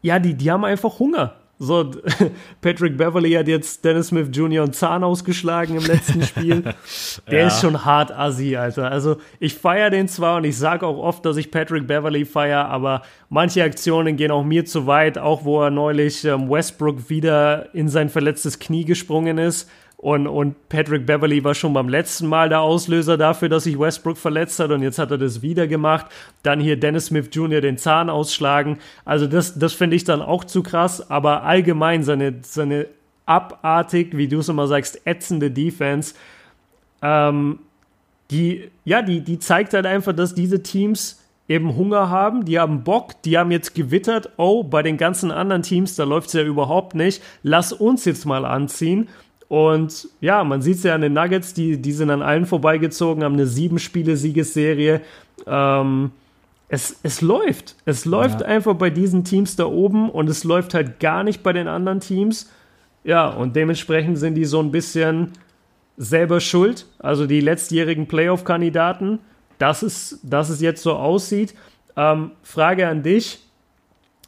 [0.02, 1.36] ja, die, die haben einfach Hunger.
[1.60, 1.90] So,
[2.62, 4.64] Patrick Beverly hat jetzt Dennis Smith Jr.
[4.64, 6.62] einen Zahn ausgeschlagen im letzten Spiel.
[7.32, 7.48] Der ja.
[7.48, 8.92] ist schon hart assi, Alter.
[8.92, 12.66] Also, ich feiere den zwar und ich sage auch oft, dass ich Patrick Beverly feiere,
[12.66, 17.74] aber manche Aktionen gehen auch mir zu weit, auch wo er neulich ähm, Westbrook wieder
[17.74, 19.68] in sein verletztes Knie gesprungen ist
[19.98, 24.18] und, und Patrick Beverly war schon beim letzten Mal der Auslöser dafür, dass sich Westbrook
[24.18, 26.06] verletzt hat und jetzt hat er das wieder gemacht.
[26.44, 27.62] Dann hier Dennis Smith Jr.
[27.62, 28.78] den Zahn ausschlagen.
[29.06, 32.86] Also das, das finde ich dann auch zu krass, aber allgemein seine, seine
[33.26, 36.14] abartig, wie du es immer sagst, ätzende Defense,
[37.02, 37.60] ähm,
[38.30, 42.84] die, ja, die, die zeigt halt einfach, dass diese Teams eben Hunger haben, die haben
[42.84, 46.44] Bock, die haben jetzt gewittert, oh, bei den ganzen anderen Teams, da läuft es ja
[46.44, 49.08] überhaupt nicht, lass uns jetzt mal anziehen
[49.48, 53.24] und ja, man sieht es ja an den Nuggets, die, die sind an allen vorbeigezogen,
[53.24, 55.02] haben eine sieben-Spiele-Siegesserie.
[55.46, 56.12] Ähm,
[56.70, 57.76] es, es läuft.
[57.86, 58.48] Es läuft ja.
[58.48, 62.02] einfach bei diesen Teams da oben und es läuft halt gar nicht bei den anderen
[62.02, 62.52] Teams.
[63.06, 65.32] Ja, und dementsprechend sind die so ein bisschen
[65.96, 66.86] selber schuld.
[67.00, 69.20] Also die letztjährigen Playoff-Kandidaten,
[69.60, 71.56] dass es, dass es jetzt so aussieht.
[71.96, 73.40] Ähm, Frage an dich,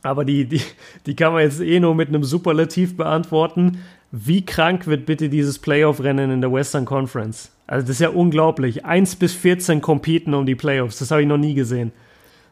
[0.01, 0.61] aber die, die,
[1.05, 3.79] die kann man jetzt eh nur mit einem Superlativ beantworten.
[4.11, 7.51] Wie krank wird bitte dieses Playoff-Rennen in der Western Conference?
[7.67, 8.85] Also das ist ja unglaublich.
[8.85, 10.97] 1 bis 14 competen um die Playoffs.
[10.97, 11.91] Das habe ich noch nie gesehen.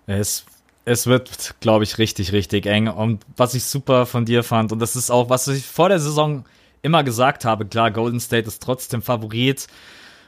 [0.05, 0.45] Es,
[0.85, 2.87] es wird, glaube ich, richtig, richtig eng.
[2.87, 5.99] Und was ich super von dir fand, und das ist auch, was ich vor der
[5.99, 6.45] Saison
[6.83, 9.67] immer gesagt habe, klar, Golden State ist trotzdem Favorit.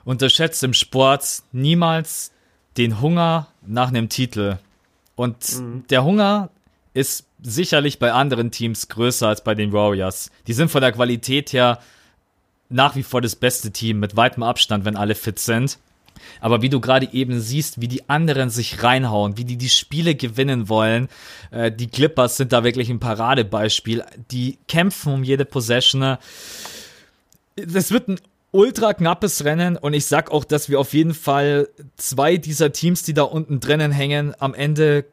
[0.06, 2.32] Unterschätzt im Sport niemals
[2.78, 4.58] den Hunger nach einem Titel.
[5.16, 5.84] Und mhm.
[5.90, 6.50] der Hunger
[6.94, 10.32] ist sicherlich bei anderen Teams größer als bei den Warriors.
[10.48, 11.80] Die sind von der Qualität her
[12.70, 15.80] nach wie vor das beste Team mit weitem Abstand, wenn alle fit sind.
[16.42, 20.16] Aber wie du gerade eben siehst, wie die anderen sich reinhauen, wie die die Spiele
[20.16, 21.08] gewinnen wollen,
[21.52, 24.04] äh, die Clippers sind da wirklich ein Paradebeispiel.
[24.32, 26.18] Die kämpfen um jede Possession.
[27.56, 28.20] Das wird ein
[28.52, 33.04] ultra knappes Rennen und ich sag auch, dass wir auf jeden Fall zwei dieser Teams,
[33.04, 35.06] die da unten drinnen hängen, am Ende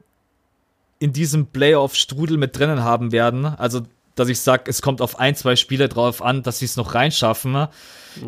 [0.99, 3.45] in diesem Playoff-Strudel mit drinnen haben werden.
[3.45, 3.83] Also,
[4.15, 6.95] dass ich sag, es kommt auf ein, zwei Spiele drauf an, dass sie es noch
[6.95, 7.55] reinschaffen.
[7.55, 7.71] Ja.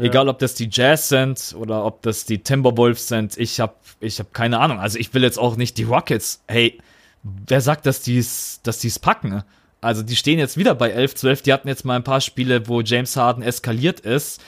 [0.01, 3.39] Egal, ob das die Jazz sind oder ob das die Timberwolves sind.
[3.39, 4.81] Ich hab, ich hab keine Ahnung.
[4.81, 6.43] Also, ich will jetzt auch nicht die Rockets.
[6.47, 6.79] Hey,
[7.23, 9.43] wer sagt, dass die's, dass die's packen?
[9.81, 11.43] Also, die stehen jetzt wieder bei 11, 12.
[11.43, 14.43] Die hatten jetzt mal ein paar Spiele, wo James Harden eskaliert ist.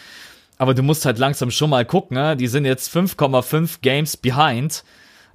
[0.61, 2.37] Aber du musst halt langsam schon mal gucken, ne?
[2.37, 4.85] die sind jetzt 5,5 Games behind.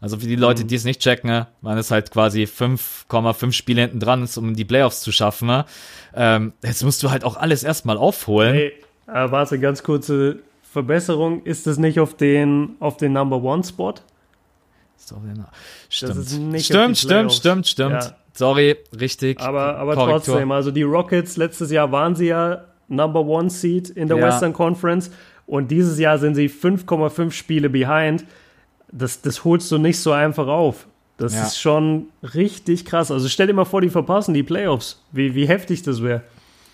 [0.06, 0.68] Also für die Leute, Mhm.
[0.68, 1.48] die es nicht checken, ne?
[1.61, 5.48] man ist halt quasi 5,5 Spiele hinten dran, um die Playoffs zu schaffen.
[5.48, 5.65] Ne?
[6.14, 8.53] Ähm, jetzt musst du halt auch alles erstmal aufholen.
[8.53, 8.68] Hey,
[9.07, 11.41] äh, warte, ganz kurze Verbesserung.
[11.44, 13.95] Ist es nicht auf den, auf den Number One Spot?
[15.90, 16.27] Stimmt,
[16.61, 17.91] stimmt, stimmt, stimmt, stimmt.
[18.03, 18.15] Ja.
[18.34, 19.40] Sorry, richtig.
[19.40, 20.34] Aber, aber Korrektur.
[20.36, 24.27] trotzdem, also die Rockets, letztes Jahr waren sie ja Number One Seed in der Ja.
[24.27, 25.10] Western Conference
[25.48, 28.23] und dieses Jahr sind sie 5,5 Spiele behind.
[28.97, 30.88] Das, das holst du nicht so einfach auf.
[31.17, 31.43] Das Ja.
[31.43, 33.11] ist schon richtig krass.
[33.11, 35.01] Also stell dir mal vor, die verpassen die Playoffs.
[35.11, 36.22] Wie, wie heftig das wäre.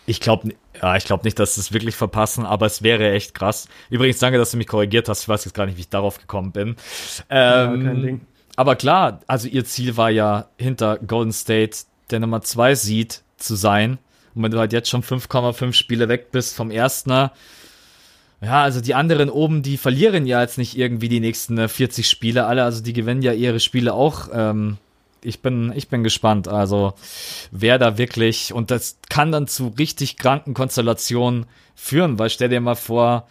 [0.07, 0.49] Ich glaube
[0.81, 3.67] ja, ich glaub nicht, dass sie es wirklich verpassen, aber es wäre echt krass.
[3.91, 5.21] Übrigens, danke, dass du mich korrigiert hast.
[5.23, 6.75] Ich weiß jetzt gar nicht, wie ich darauf gekommen bin.
[7.29, 8.21] Ähm, kein Ding.
[8.55, 11.77] Aber klar, also ihr Ziel war ja hinter Golden State
[12.09, 13.99] der Nummer 2 Seed zu sein.
[14.33, 17.29] Und wenn du halt jetzt schon 5,5 Spiele weg bist vom ersten,
[18.41, 22.09] ja, also die anderen oben, die verlieren ja jetzt nicht irgendwie die nächsten äh, 40
[22.09, 24.29] Spiele alle, also die gewinnen ja ihre Spiele auch.
[24.33, 24.77] Ähm,
[25.23, 26.93] ich bin, ich bin gespannt, also
[27.51, 31.45] wer da wirklich, und das kann dann zu richtig kranken Konstellationen
[31.75, 33.27] führen, weil stell dir mal vor,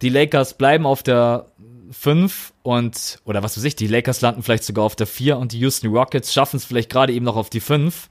[0.00, 1.46] die Lakers bleiben auf der
[1.90, 5.52] 5 und, oder was weiß ich, die Lakers landen vielleicht sogar auf der 4 und
[5.52, 8.08] die Houston Rockets schaffen es vielleicht gerade eben noch auf die 5.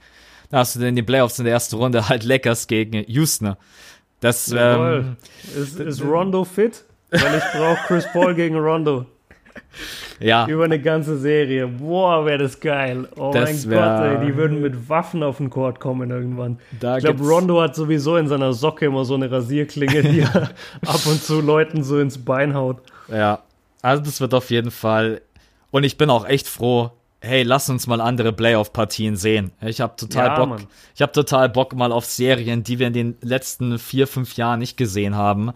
[0.50, 3.56] Da hast du dann in den Playoffs in der ersten Runde halt Lakers gegen Houston.
[4.22, 5.16] Das, ähm,
[5.54, 6.84] ist, ist Rondo fit?
[7.10, 9.04] Weil ich brauche Chris Paul gegen Rondo.
[10.20, 11.66] ja, Über eine ganze Serie.
[11.66, 13.08] Boah, wäre das geil.
[13.16, 16.58] Oh Das mein Gott, ey, die würden mit Waffen auf den Court kommen irgendwann.
[16.80, 20.50] Da ich glaube, Rondo hat sowieso in seiner Socke immer so eine Rasierklinge, die er
[20.86, 22.78] ab und zu Leuten so ins Bein haut.
[23.08, 23.40] Ja,
[23.82, 25.20] also das wird auf jeden Fall.
[25.72, 26.92] Und ich bin auch echt froh.
[27.24, 29.52] Hey, lass uns mal andere Playoff-Partien sehen.
[29.60, 30.48] Ich habe total Ja, Bock.
[30.48, 30.66] Mann.
[30.96, 34.58] Ich habe total Bock mal auf Serien, die wir in den letzten vier, fünf Jahren
[34.58, 35.52] nicht gesehen haben.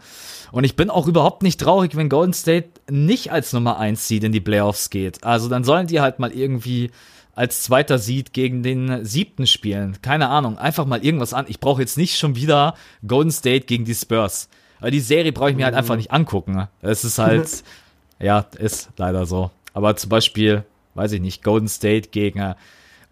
[0.52, 4.22] Und ich bin auch überhaupt nicht traurig, wenn Golden State nicht als Nummer 1 Seed
[4.22, 5.24] in die Playoffs geht.
[5.24, 6.92] Also dann sollen die halt mal irgendwie
[7.34, 9.98] als zweiter Seed gegen den siebten spielen.
[10.02, 11.46] Keine Ahnung, einfach mal irgendwas an.
[11.48, 14.48] Ich brauche jetzt nicht schon wieder Golden State gegen die Spurs.
[14.78, 16.68] Weil die Serie brauche ich mir halt einfach nicht angucken.
[16.80, 17.64] Es ist halt,
[18.20, 19.50] ja, ist leider so.
[19.74, 20.64] Aber zum Beispiel,
[20.96, 22.54] weiß ich nicht, Golden State gegen äh,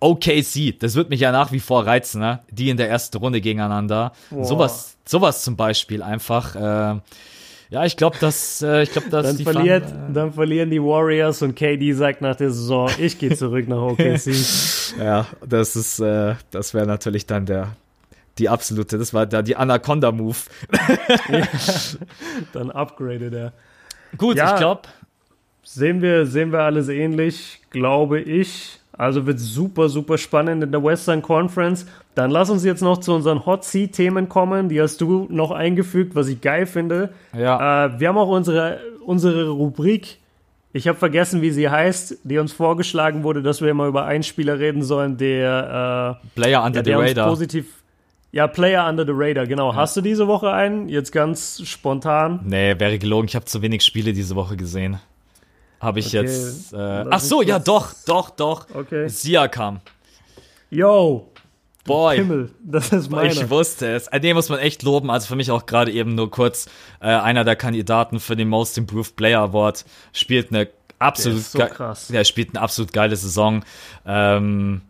[0.00, 2.40] OKC, das wird mich ja nach wie vor reizen, ne?
[2.50, 4.12] Die in der ersten Runde gegeneinander.
[4.30, 4.44] Boah.
[4.44, 6.54] Sowas, sowas zum Beispiel einfach.
[6.56, 7.00] Äh,
[7.70, 10.82] ja, ich glaube, dass äh, ich glaube, dass Dann, die verliert, Fan- dann verlieren die
[10.82, 14.34] Warriors und KD sagt nach der Saison, ich gehe zurück nach OKC.
[14.98, 17.74] Ja, das ist, äh, das wäre natürlich dann der,
[18.38, 20.36] die absolute, das war da die Anaconda-Move.
[22.52, 23.52] dann upgradet er.
[24.16, 24.52] Gut, Ja.
[24.52, 24.82] ich glaube,
[25.64, 28.78] Sehen wir, sehen wir alles ähnlich, glaube ich.
[28.96, 31.86] Also wird super, super spannend in der Western Conference.
[32.14, 34.68] Dann lass uns jetzt noch zu unseren Hot Seat Themen kommen.
[34.68, 37.10] Die hast du noch eingefügt, was ich geil finde.
[37.36, 37.86] Ja.
[37.86, 40.18] Äh, wir haben auch unsere, unsere Rubrik.
[40.72, 44.22] Ich habe vergessen, wie sie heißt, die uns vorgeschlagen wurde, dass wir immer über einen
[44.22, 47.28] Spieler reden sollen, der, äh, Player under ja, the der uns Radar.
[47.28, 47.66] positiv.
[48.32, 49.74] Ja, Player under the Radar, genau.
[49.74, 50.88] Hast du diese Woche einen?
[50.88, 52.40] Jetzt ganz spontan.
[52.44, 53.28] Nee, wäre gelogen.
[53.28, 54.98] Ich habe zu wenig Spiele diese Woche gesehen.
[55.84, 56.72] Habe ich Okay, jetzt.
[56.72, 58.66] Äh, ach so, ja, doch, doch, doch.
[58.74, 59.08] Okay.
[59.08, 59.80] Siakam.
[60.70, 61.30] Yo,
[61.84, 62.16] Boy.
[62.16, 63.30] Himmel, das ist meiner.
[63.30, 64.08] Ich wusste es.
[64.08, 65.10] Äh, Den muss man echt loben.
[65.10, 66.66] Also für mich auch gerade eben nur kurz
[67.00, 69.84] äh, einer der Kandidaten für den Most Improved Player Award.
[70.12, 72.08] Spielt eine absolut so krass.
[72.08, 73.64] Der spielt eine absolut geile Saison.
[74.06, 74.80] Ähm,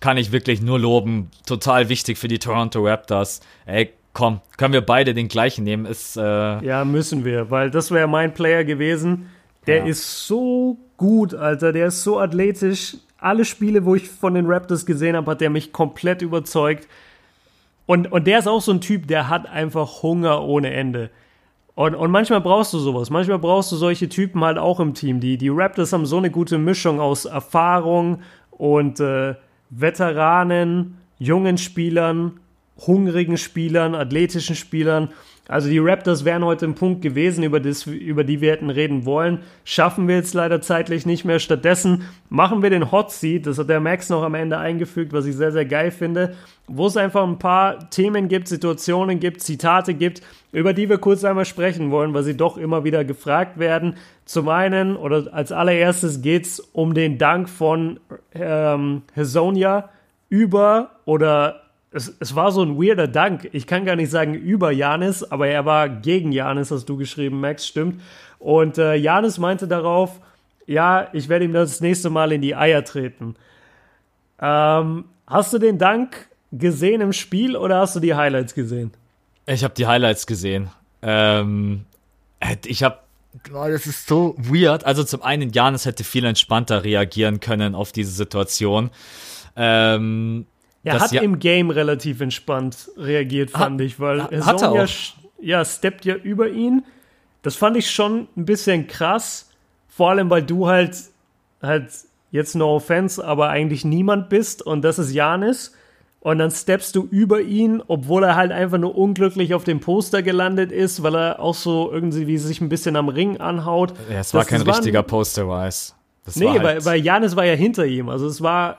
[0.00, 1.30] kann ich wirklich nur loben.
[1.44, 3.40] Total wichtig für die Toronto Raptors.
[3.66, 5.86] Ey, komm, können wir beide den gleichen nehmen?
[5.86, 6.20] Ist äh,
[6.64, 9.30] Ja, müssen wir, weil das wäre mein Player gewesen.
[9.66, 9.84] Der Ja.
[9.86, 11.72] ist so gut, Alter.
[11.72, 12.96] Der ist so athletisch.
[13.18, 16.86] Alle Spiele, wo ich von den Raptors gesehen habe, hat der mich komplett überzeugt.
[17.86, 21.10] Und, und der ist auch so ein Typ, der hat einfach Hunger ohne Ende.
[21.74, 23.10] Und, und manchmal brauchst du sowas.
[23.10, 25.20] Manchmal brauchst du solche Typen halt auch im Team.
[25.20, 28.20] Die, die Raptors haben so eine gute Mischung aus Erfahrung
[28.50, 29.34] und äh,
[29.70, 32.38] Veteranen, jungen Spielern,
[32.86, 35.08] hungrigen Spielern, athletischen Spielern.
[35.46, 39.04] Also die Raptors wären heute ein Punkt gewesen, über, das, über die wir hätten reden
[39.04, 39.40] wollen.
[39.64, 41.38] Schaffen wir jetzt leider zeitlich nicht mehr.
[41.38, 45.26] Stattdessen machen wir den Hot Seat, das hat der Max noch am Ende eingefügt, was
[45.26, 46.34] ich sehr, sehr geil finde,
[46.66, 51.24] wo es einfach ein paar Themen gibt, Situationen gibt, Zitate gibt, über die wir kurz
[51.24, 53.96] einmal sprechen wollen, weil sie doch immer wieder gefragt werden.
[54.24, 58.00] Zum einen oder als allererstes geht es um den Dank von
[58.34, 59.90] ähm, Hesonia
[60.30, 61.63] über oder
[61.94, 63.48] es, es war so ein weirder Dank.
[63.52, 67.40] Ich kann gar nicht sagen über Janis, aber er war gegen Janis, hast du geschrieben,
[67.40, 68.02] Max, stimmt.
[68.40, 70.20] Und äh, Janis meinte darauf,
[70.66, 73.36] ja, ich werde ihm das nächste Mal in die Eier treten.
[74.40, 78.92] Ähm, hast du den Dank gesehen im Spiel oder hast du die Highlights gesehen?
[79.46, 80.70] Ich habe die Highlights gesehen.
[81.00, 81.84] Ähm,
[82.64, 82.98] ich habe
[83.50, 84.84] das ist so weird.
[84.84, 88.90] Also zum einen, Janis hätte viel entspannter reagieren können auf diese Situation.
[89.56, 90.46] Ähm,
[90.84, 94.88] er hat ja, im Game relativ entspannt reagiert, fand hat, ich, weil hat er auch.
[95.40, 96.84] ja, steppt ja über ihn.
[97.42, 99.50] Das fand ich schon ein bisschen krass.
[99.88, 100.96] Vor allem, weil du halt,
[101.62, 101.90] halt
[102.30, 105.72] jetzt no offense, aber eigentlich niemand bist und das ist Janis.
[106.20, 110.22] Und dann steppst du über ihn, obwohl er halt einfach nur unglücklich auf dem Poster
[110.22, 113.92] gelandet ist, weil er auch so irgendwie sich ein bisschen am Ring anhaut.
[114.10, 115.92] Ja, es war das, kein das richtiger Poster-Wise.
[116.36, 118.08] Nee, halt weil Janis war ja hinter ihm.
[118.08, 118.78] Also es war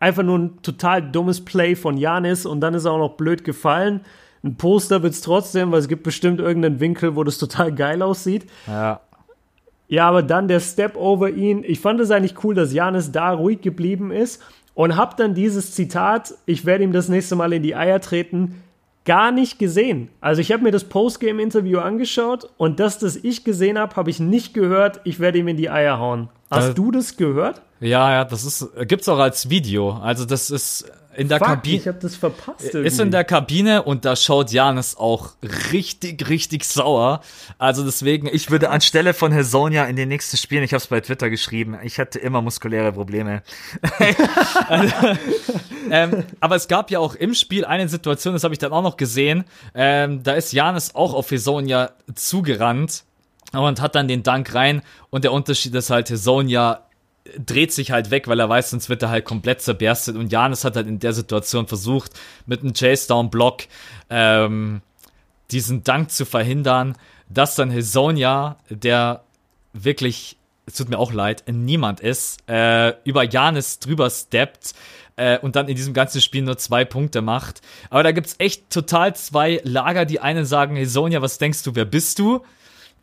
[0.00, 3.44] einfach nur ein total dummes Play von Janis und dann ist er auch noch blöd
[3.44, 4.00] gefallen.
[4.44, 8.02] Ein Poster wird es trotzdem, weil es gibt bestimmt irgendeinen Winkel, wo das total geil
[8.02, 8.46] aussieht.
[8.66, 9.00] Ja.
[9.88, 11.62] Ja, aber dann der Step over ihn.
[11.64, 14.42] Ich fand es eigentlich cool, dass Janis da ruhig geblieben ist
[14.74, 18.62] und hab dann dieses Zitat, ich werde ihm das nächste Mal in die Eier treten,
[19.04, 20.08] gar nicht gesehen.
[20.20, 24.18] Also ich habe mir das Postgame-Interview angeschaut und das, das ich gesehen habe, habe ich
[24.20, 26.28] nicht gehört, ich werde ihm in die Eier hauen.
[26.50, 27.62] Hast da, du das gehört?
[27.80, 29.92] Ja, ja, das ist gibt's auch als Video.
[29.92, 31.76] Also das ist in der Kabine.
[31.76, 32.64] Ich habe das verpasst.
[32.64, 32.86] Irgendwie.
[32.86, 35.30] Ist in der Kabine und da schaut Janis auch
[35.72, 37.20] richtig, richtig sauer.
[37.58, 41.00] Also deswegen, ich würde anstelle von Hesonia in den nächsten Spielen, ich habe es bei
[41.00, 43.42] Twitter geschrieben, ich hätte immer muskuläre Probleme.
[44.68, 44.94] also,
[45.90, 48.82] ähm, aber es gab ja auch im Spiel eine Situation, das habe ich dann auch
[48.82, 49.44] noch gesehen.
[49.74, 53.04] Ähm, da ist Janis auch auf Hesonia zugerannt
[53.52, 54.82] und hat dann den Dank rein.
[55.10, 56.82] Und der Unterschied ist halt, Hesonia
[57.38, 60.16] dreht sich halt weg, weil er weiß, sonst wird er halt komplett zerberstet.
[60.16, 62.12] Und Janis hat halt in der Situation versucht,
[62.46, 63.64] mit einem Chase-Down-Block
[64.10, 64.82] ähm,
[65.50, 66.96] diesen Dank zu verhindern,
[67.28, 69.22] dass dann Hesonia, der
[69.72, 70.36] wirklich,
[70.66, 74.74] es tut mir auch leid, niemand ist, äh, über Janis drüber steppt
[75.16, 77.60] äh, und dann in diesem ganzen Spiel nur zwei Punkte macht.
[77.90, 80.04] Aber da gibt's echt total zwei Lager.
[80.04, 82.44] Die einen sagen, Hesonia, was denkst du, wer bist du?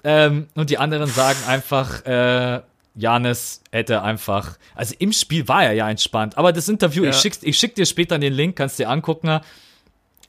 [0.04, 2.62] Ähm, und die anderen sagen einfach, äh,
[2.96, 7.10] Janis hätte einfach, also im Spiel war er ja entspannt, aber das Interview, ja.
[7.10, 9.40] ich, schick, ich schick dir später den Link, kannst dir angucken.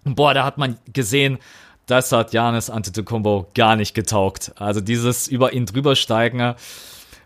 [0.04, 1.38] Boah, da hat man gesehen,
[1.86, 4.52] das hat Janis Antetokounmpo gar nicht getaugt.
[4.56, 6.54] Also dieses über ihn drübersteigen,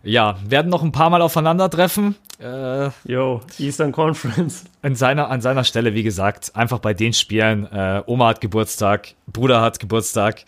[0.02, 2.16] ja, werden noch ein paar Mal aufeinandertreffen.
[2.40, 4.64] Äh, Yo, Eastern Conference.
[4.82, 7.66] An seiner, an seiner Stelle, wie gesagt, einfach bei den Spielen.
[7.72, 10.44] Äh, Oma hat Geburtstag, Bruder hat Geburtstag,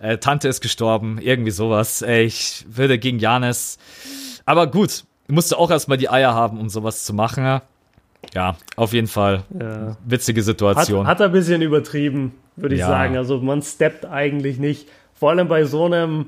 [0.00, 2.02] äh, Tante ist gestorben, irgendwie sowas.
[2.02, 3.78] Ich würde gegen Janis
[4.50, 7.60] aber gut, musste auch erstmal die Eier haben, um sowas zu machen.
[8.34, 9.44] Ja, auf jeden Fall.
[9.58, 9.96] Ja.
[10.04, 11.06] Witzige Situation.
[11.06, 12.88] Hat, hat er ein bisschen übertrieben, würde ich ja.
[12.88, 13.16] sagen.
[13.16, 14.88] Also man steppt eigentlich nicht.
[15.14, 16.26] Vor allem bei so einem,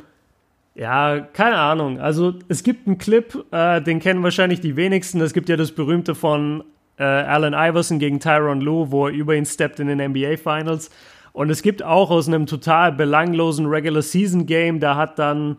[0.77, 2.01] ja, keine Ahnung.
[2.01, 5.20] Also es gibt einen Clip, äh, den kennen wahrscheinlich die wenigsten.
[5.20, 6.62] Es gibt ja das berühmte von
[6.99, 10.90] äh, Allen Iverson gegen Tyron Lue, wo er über ihn steppt in den NBA Finals.
[11.32, 15.57] Und es gibt auch aus einem total belanglosen Regular Season Game, da hat dann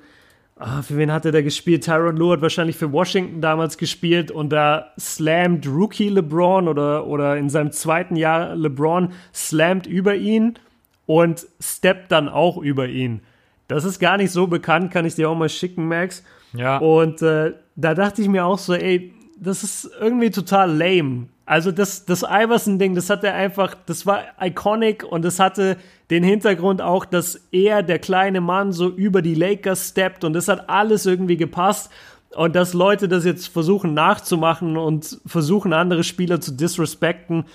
[0.63, 1.83] ah, für wen hat er da gespielt?
[1.83, 7.37] Tyron Lue hat wahrscheinlich für Washington damals gespielt und da slammt Rookie LeBron oder, oder
[7.37, 10.57] in seinem zweiten Jahr LeBron slammt über ihn
[11.05, 13.21] und steppt dann auch über ihn.
[13.67, 16.23] Das ist gar nicht so bekannt, kann ich dir auch mal schicken, Max.
[16.53, 16.77] Ja.
[16.77, 21.27] Und äh, da dachte ich mir auch so, ey, das ist irgendwie total lame.
[21.45, 25.77] Also das, das Iverson-Ding, das hat er einfach, das war iconic und es hatte
[26.09, 30.47] den Hintergrund auch, dass er, der kleine Mann, so über die Lakers steppt und das
[30.47, 31.91] hat alles irgendwie gepasst.
[32.35, 37.45] Und dass Leute das jetzt versuchen nachzumachen und versuchen, andere Spieler zu disrespekten,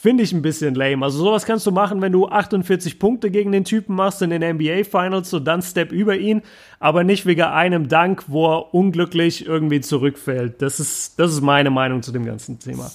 [0.00, 1.04] finde ich ein bisschen lame.
[1.04, 4.42] Also sowas kannst du machen, wenn du 48 Punkte gegen den Typen machst in den
[4.42, 6.42] NBA Finals und dann Step über ihn,
[6.78, 10.62] aber nicht wegen einem Dank, wo er unglücklich irgendwie zurückfällt.
[10.62, 12.90] Das ist, das ist meine Meinung zu dem ganzen Thema.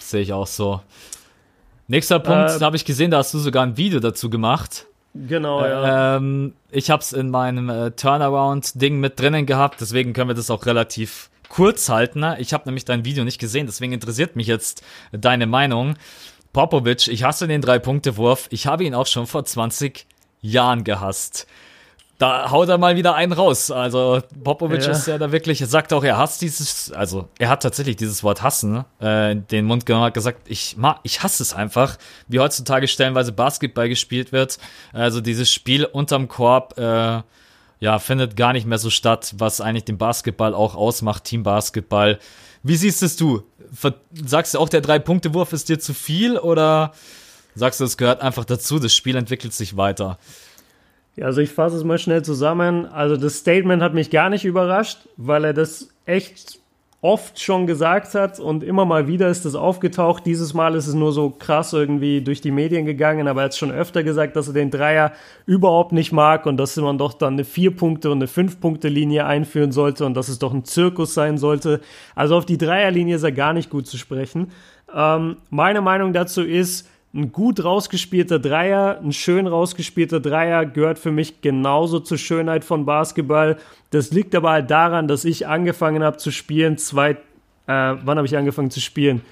[0.00, 0.80] Sehe ich auch so.
[1.86, 4.86] Nächster Punkt, äh, da habe ich gesehen, da hast du sogar ein Video dazu gemacht.
[5.14, 6.16] Genau, ja.
[6.16, 10.50] Ähm, ich habe es in meinem äh, Turnaround-Ding mit drinnen gehabt, deswegen können wir das
[10.50, 12.20] auch relativ kurz halten.
[12.20, 12.36] Ne?
[12.40, 14.82] Ich habe nämlich dein Video nicht gesehen, deswegen interessiert mich jetzt
[15.12, 15.96] deine Meinung.
[16.52, 18.48] Popovic, ich hasse den Drei-Punkte-Wurf.
[18.50, 20.06] Ich habe ihn auch schon vor 20
[20.40, 21.46] Jahren gehasst.
[22.18, 23.70] Da haut er mal wieder einen raus.
[23.70, 24.90] Also Popovic Ja.
[24.90, 28.22] ist ja da wirklich, er sagt auch, er hasst dieses, also er hat tatsächlich dieses
[28.22, 31.96] Wort hassen äh, den Mund genommen, hat gesagt, ich mag, ich hasse es einfach,
[32.28, 34.58] wie heutzutage stellenweise Basketball gespielt wird.
[34.92, 37.22] Also dieses Spiel unterm Korb, äh,
[37.82, 42.18] ja, findet gar nicht mehr so statt, was eigentlich den Basketball auch ausmacht, Teambasketball.
[42.62, 43.42] Wie siehst es du?
[44.12, 46.92] Sagst du auch, der Drei-Punkte-Wurf ist dir zu viel oder
[47.54, 50.18] sagst du, es gehört einfach dazu, das Spiel entwickelt sich weiter?
[51.16, 52.86] Ja, also ich fasse es mal schnell zusammen.
[52.86, 56.59] Also das Statement hat mich gar nicht überrascht, weil er das echt
[57.02, 60.26] oft schon gesagt hat und immer mal wieder ist das aufgetaucht.
[60.26, 63.56] Dieses Mal ist es nur so krass irgendwie durch die Medien gegangen, aber er hat
[63.56, 65.12] schon öfter gesagt, dass er den Dreier
[65.46, 70.04] überhaupt nicht mag und dass man doch dann eine Vier-Punkte- und eine Fünf-Punkte-Linie einführen sollte
[70.04, 71.80] und dass es doch ein Zirkus sein sollte.
[72.14, 74.48] Also auf die Dreierlinie ist er gar nicht gut zu sprechen.
[74.94, 81.10] Ähm, meine Meinung dazu ist, ein gut rausgespielter Dreier, ein schön rausgespielter Dreier gehört für
[81.10, 83.56] mich genauso zur Schönheit von Basketball.
[83.90, 87.16] Das liegt aber halt daran, dass ich angefangen habe zu spielen, zwei, äh,
[87.66, 89.22] wann habe ich angefangen zu spielen?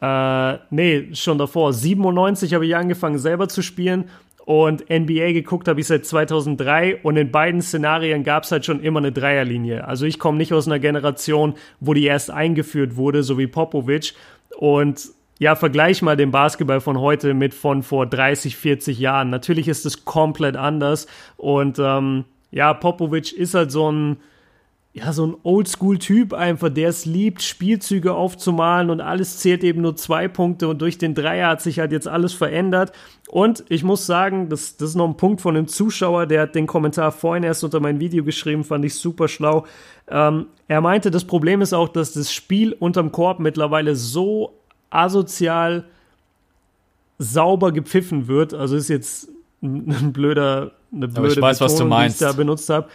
[0.00, 1.72] Äh, nee, schon davor.
[1.72, 4.10] 97 habe ich angefangen selber zu spielen
[4.44, 8.80] und NBA geguckt habe ich seit 2003 und in beiden Szenarien gab es halt schon
[8.80, 9.86] immer eine Dreierlinie.
[9.86, 14.12] Also ich komme nicht aus einer Generation, wo die erst eingeführt wurde, so wie Popovic
[14.58, 15.12] und
[15.42, 19.28] ja, vergleich mal den Basketball von heute mit von vor 30, 40 Jahren.
[19.28, 21.08] Natürlich ist es komplett anders.
[21.36, 24.18] Und ähm, ja, Popovic ist halt so ein,
[24.92, 29.96] ja, so ein Oldschool-Typ einfach, der es liebt, Spielzüge aufzumalen und alles zählt eben nur
[29.96, 32.92] zwei Punkte und durch den Dreier hat sich halt jetzt alles verändert.
[33.26, 36.54] Und ich muss sagen, das, das ist noch ein Punkt von einem Zuschauer, der hat
[36.54, 39.66] den Kommentar vorhin erst unter mein Video geschrieben, fand ich super schlau.
[40.08, 44.61] Ähm, er meinte, das Problem ist auch, dass das Spiel unterm Korb mittlerweile so
[44.92, 45.84] asozial
[47.18, 48.54] sauber gepfiffen wird.
[48.54, 49.28] Also ist jetzt
[49.62, 52.20] ein, blöder, eine blöde Aber ich weiß, was du Betonung, meinst.
[52.20, 52.88] die ich da benutzt habe.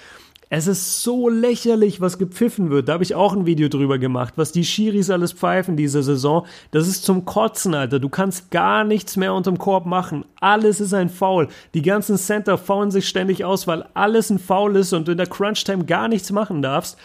[0.50, 2.88] Es ist so lächerlich, was gepfiffen wird.
[2.88, 6.46] Da habe ich auch ein Video drüber gemacht, was die Schiris alles pfeifen diese Saison.
[6.72, 8.00] Das ist zum Kotzen, Alter.
[8.00, 10.24] Du kannst gar nichts mehr unterm Korb machen.
[10.40, 11.50] Alles ist ein Foul.
[11.74, 15.18] Die ganzen Center faulen sich ständig aus, weil alles ein Foul ist und du in
[15.18, 16.98] der Crunch-Time gar nichts machen darfst.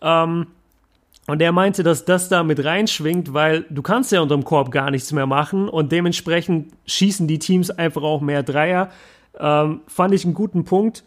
[0.00, 0.46] Ähm,
[1.26, 4.90] und er meinte, dass das da mit reinschwingt, weil du kannst ja unterm Korb gar
[4.90, 8.90] nichts mehr machen und dementsprechend schießen die Teams einfach auch mehr Dreier.
[9.38, 11.02] Ähm, fand ich einen guten Punkt.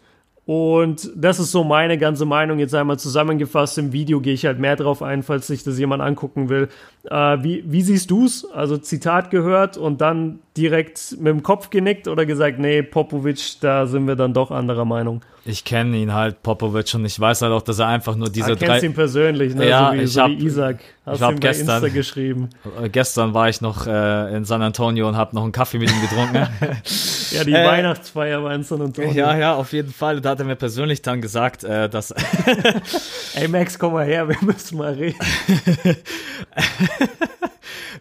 [0.52, 3.76] Und das ist so meine ganze Meinung jetzt einmal zusammengefasst.
[3.76, 6.68] Im Video gehe ich halt mehr drauf ein, falls sich das jemand angucken will.
[7.10, 8.50] Äh, wie, wie siehst du's?
[8.50, 13.86] Also Zitat gehört und dann direkt mit dem Kopf genickt oder gesagt, nee, Popovic, da
[13.86, 15.20] sind wir dann doch anderer Meinung.
[15.44, 18.50] Ich kenne ihn halt, Popovic, und ich weiß halt auch, dass er einfach nur diese
[18.52, 18.86] Du kennst drei.
[18.86, 19.68] ihn persönlich, ne?
[19.68, 20.78] Ja, so wie, ich so hab- wie Isaac.
[21.06, 22.48] Hast ich hab gestern- Insta geschrieben.
[22.82, 25.90] Äh, Gestern war ich noch äh, in San Antonio und habe noch einen Kaffee mit
[25.90, 26.48] ihm getrunken.
[27.30, 29.12] Ja, die Äh, Weihnachtsfeier war in San Antonio.
[29.12, 30.22] ja, ja, auf jeden Fall.
[30.22, 32.10] Da hat er mir persönlich dann gesagt, äh, dass
[33.34, 35.18] Ey, Max, komm mal her, wir müssen mal reden.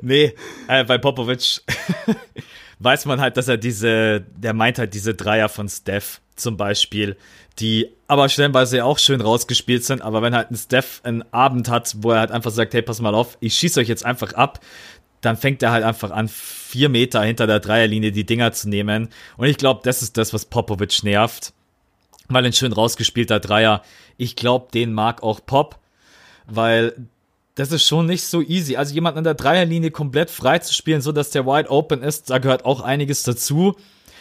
[0.01, 0.35] Nee,
[0.67, 1.61] äh, bei Popovic
[2.79, 7.17] weiß man halt, dass er diese, der meint halt diese Dreier von Steph zum Beispiel,
[7.59, 11.95] die aber stellenweise auch schön rausgespielt sind, aber wenn halt ein Steph einen Abend hat,
[11.97, 14.59] wo er halt einfach sagt, hey, pass mal auf, ich schieße euch jetzt einfach ab,
[15.21, 19.09] dann fängt er halt einfach an, vier Meter hinter der Dreierlinie die Dinger zu nehmen.
[19.35, 21.53] Und ich glaube, das ist das, was Popovic nervt.
[22.29, 23.81] Weil ein schön rausgespielter Dreier,
[24.17, 25.79] ich glaube, den mag auch Pop,
[26.45, 26.93] weil
[27.55, 28.75] das ist schon nicht so easy.
[28.75, 32.29] Also jemanden an der Dreierlinie komplett frei zu spielen, so dass der wide open ist,
[32.29, 33.75] da gehört auch einiges dazu.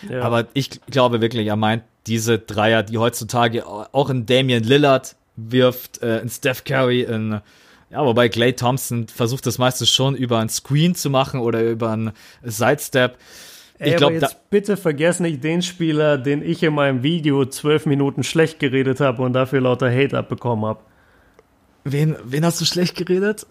[0.09, 0.23] Ja.
[0.23, 6.03] Aber ich glaube wirklich, er meint diese Dreier, die heutzutage auch in Damian Lillard wirft,
[6.03, 7.41] äh, in Steph Curry, in
[7.91, 11.91] ja, wobei Clay Thompson versucht das meiste schon über einen Screen zu machen oder über
[11.91, 12.13] einen
[12.43, 13.17] Sidestep.
[13.79, 17.85] Ey, Ich aber glaube, bitte vergesst nicht den Spieler, den ich in meinem Video zwölf
[17.87, 20.81] Minuten schlecht geredet habe und dafür lauter Hate abbekommen habe.
[21.85, 23.47] wen, wen hast du schlecht geredet?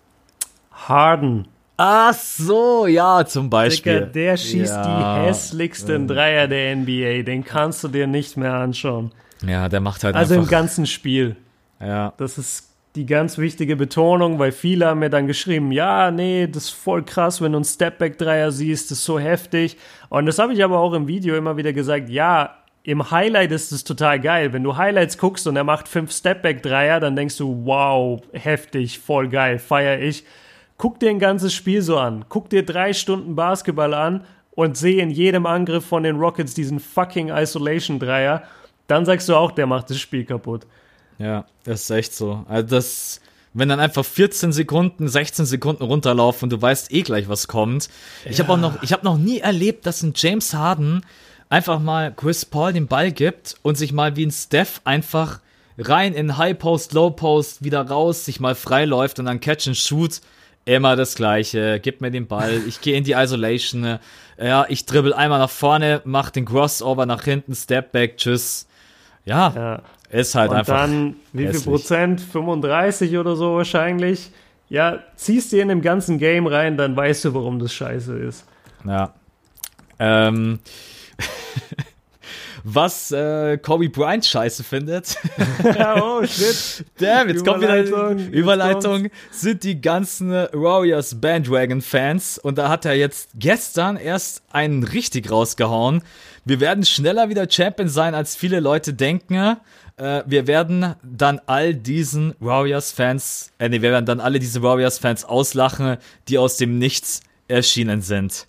[0.71, 1.47] Harden.
[1.77, 3.99] Ach so, ja, zum Beispiel.
[3.99, 5.19] Digga, der schießt Ja.
[5.21, 7.23] die hässlichsten Dreier der NBA.
[7.23, 9.11] Den kannst du dir nicht mehr anschauen.
[9.45, 10.51] Ja, der macht halt Also im einfach.
[10.51, 11.35] ganzen Spiel.
[11.81, 12.13] ja.
[12.17, 12.64] Das ist
[12.95, 17.03] die ganz wichtige Betonung, weil viele haben mir dann geschrieben, ja, nee, das ist voll
[17.03, 19.77] krass, wenn du einen Stepback-Dreier siehst, das ist so heftig.
[20.09, 23.71] Und das habe ich aber auch im Video immer wieder gesagt, ja, im Highlight ist
[23.71, 24.53] es total geil.
[24.53, 29.27] Wenn du Highlights guckst und er macht fünf Stepback-Dreier, dann denkst du, wow, heftig, voll
[29.27, 30.23] geil, feier ich.
[30.77, 32.25] Guck dir ein ganzes Spiel so an.
[32.29, 36.79] Guck dir drei Stunden Basketball an und sehe in jedem Angriff von den Rockets diesen
[36.79, 38.43] fucking Isolation-Dreier.
[38.87, 40.67] Dann sagst du auch, der macht das Spiel kaputt.
[41.17, 42.45] Ja, das ist echt so.
[42.47, 43.21] Also das,
[43.53, 47.89] wenn dann einfach 14 Sekunden, 16 Sekunden runterlaufen und du weißt eh gleich, was kommt.
[48.25, 51.05] Ich habe auch noch, ich habe noch nie erlebt, dass ein James Harden
[51.49, 55.39] einfach mal Chris Paul den Ball gibt und sich mal wie ein Steph einfach
[55.77, 59.67] rein in High Post, Low Post, wieder raus, sich mal frei läuft und dann Catch
[59.67, 60.21] and Shoot.
[60.67, 61.79] Immer das Gleiche.
[61.79, 62.59] Gib mir den Ball.
[62.67, 63.99] Ich gehe in die Isolation.
[64.37, 68.67] Ja, ich dribbel einmal nach vorne, mach den Crossover nach hinten, Step Back, tschüss.
[69.25, 69.81] Ja, Ja.
[70.15, 70.75] Ist halt Und einfach.
[70.81, 71.65] dann, wie viel hässlich.
[71.65, 72.21] Prozent?
[72.21, 74.31] 35 oder so wahrscheinlich.
[74.69, 78.45] Ja, ziehst dir in dem ganzen Game rein, dann weißt du, warum das scheiße ist.
[78.83, 79.13] Ja.
[79.99, 80.59] Ähm,
[82.63, 85.17] was äh, Kobe Bryant scheiße findet.
[86.01, 86.83] oh, shit.
[86.97, 89.07] Damn, jetzt kommt wieder Überleitung, Überleitung.
[89.29, 95.29] Sind die ganzen Warriors Bandwagon Fans und da hat er jetzt gestern erst einen richtig
[95.29, 96.01] rausgehauen.
[96.43, 99.57] Wir werden schneller wieder Champion sein, als viele Leute denken.
[99.97, 104.61] Äh, wir werden dann all diesen Warriors Fans, äh, nee, wir werden dann alle diese
[104.61, 105.97] Warriors Fans auslachen,
[106.27, 108.45] die aus dem Nichts erschienen sind.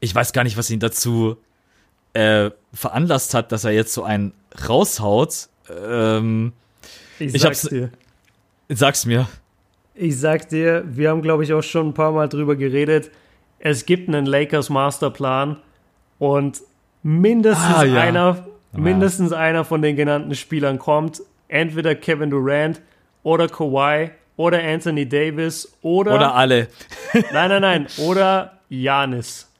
[0.00, 1.36] Ich weiß gar nicht, was ihn dazu
[2.14, 4.32] äh, veranlasst hat, dass er jetzt so einen
[4.68, 5.48] raushaut.
[5.84, 6.52] Ähm,
[7.18, 7.90] Ich, Ich sag's hab's- dir.
[8.68, 9.28] sag's mir.
[9.94, 13.10] Ich sag dir, wir haben, glaube ich, auch schon ein paar Mal drüber geredet.
[13.58, 15.58] Es gibt einen Lakers Masterplan
[16.18, 16.62] und
[17.02, 18.00] mindestens Ah, ja.
[18.00, 21.22] einer, mindestens einer von den genannten Spielern kommt.
[21.48, 22.80] Entweder Kevin Durant
[23.22, 26.68] oder Kawhi oder Anthony Davis oder, Oder alle.
[27.32, 29.50] nein, nein, nein, oder Janis.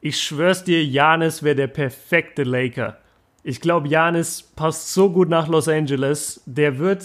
[0.00, 2.98] Ich schwör's dir, Janis wäre der perfekte Laker.
[3.42, 6.42] Ich glaube, Janis passt so gut nach Los Angeles.
[6.46, 7.04] Der wird,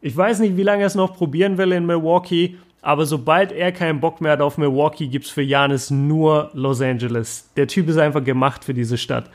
[0.00, 3.72] ich weiß nicht, wie lange er es noch probieren will in Milwaukee, aber sobald er
[3.72, 7.50] keinen Bock mehr hat auf Milwaukee, gibt's für Janis nur Los Angeles.
[7.56, 9.30] Der Typ ist einfach gemacht für diese Stadt.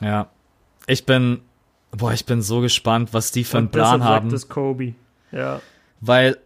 [0.00, 0.28] Ja.
[0.90, 1.40] Ich bin,
[1.92, 4.34] boah, ich bin so gespannt, was die für einen Plan haben.
[4.34, 4.94] es Kobe.
[5.30, 5.60] Ja.
[6.00, 6.38] Weil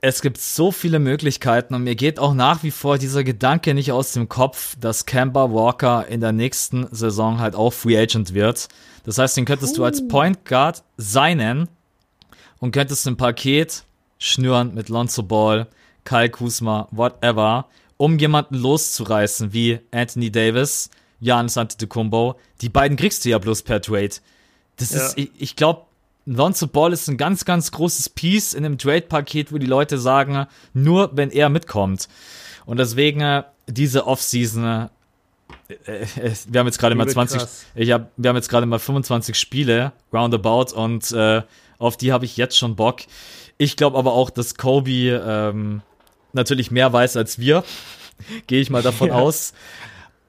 [0.00, 3.92] es gibt so viele Möglichkeiten und mir geht auch nach wie vor dieser Gedanke nicht
[3.92, 8.68] aus dem Kopf, dass Kemba Walker in der nächsten Saison halt auch Free Agent wird.
[9.04, 11.68] Das heißt, den könntest du als Point Guard seinen
[12.58, 13.84] und könntest ein Paket
[14.18, 15.66] schnüren mit Lonzo Ball,
[16.04, 17.66] Kyle Kuzma, whatever,
[17.98, 20.88] um jemanden loszureißen wie Anthony Davis,
[21.22, 22.34] Giannis Antetokounmpo.
[22.60, 24.10] Die beiden kriegst du ja bloß per Trade.
[24.76, 25.06] Das Ja.
[25.06, 25.82] ist, ich, ich glaube,
[26.26, 30.46] Lonzo Ball ist ein ganz, ganz großes Piece in einem Trade-Paket, wo die Leute sagen,
[30.72, 32.08] nur wenn er mitkommt.
[32.64, 34.88] Und deswegen äh, diese Offseason,
[35.68, 36.06] äh, äh,
[36.48, 37.64] wir haben jetzt gerade mal wird 20, krass.
[37.74, 41.42] ich hab, wir haben jetzt gerade mal 25 Spiele, roundabout, und äh,
[41.78, 43.00] auf die habe ich jetzt schon Bock.
[43.58, 45.82] Ich glaube aber auch, dass Kobe ähm,
[46.32, 47.64] natürlich mehr weiß als wir.
[48.46, 49.14] Gehe ich mal davon Ja.
[49.14, 49.52] aus.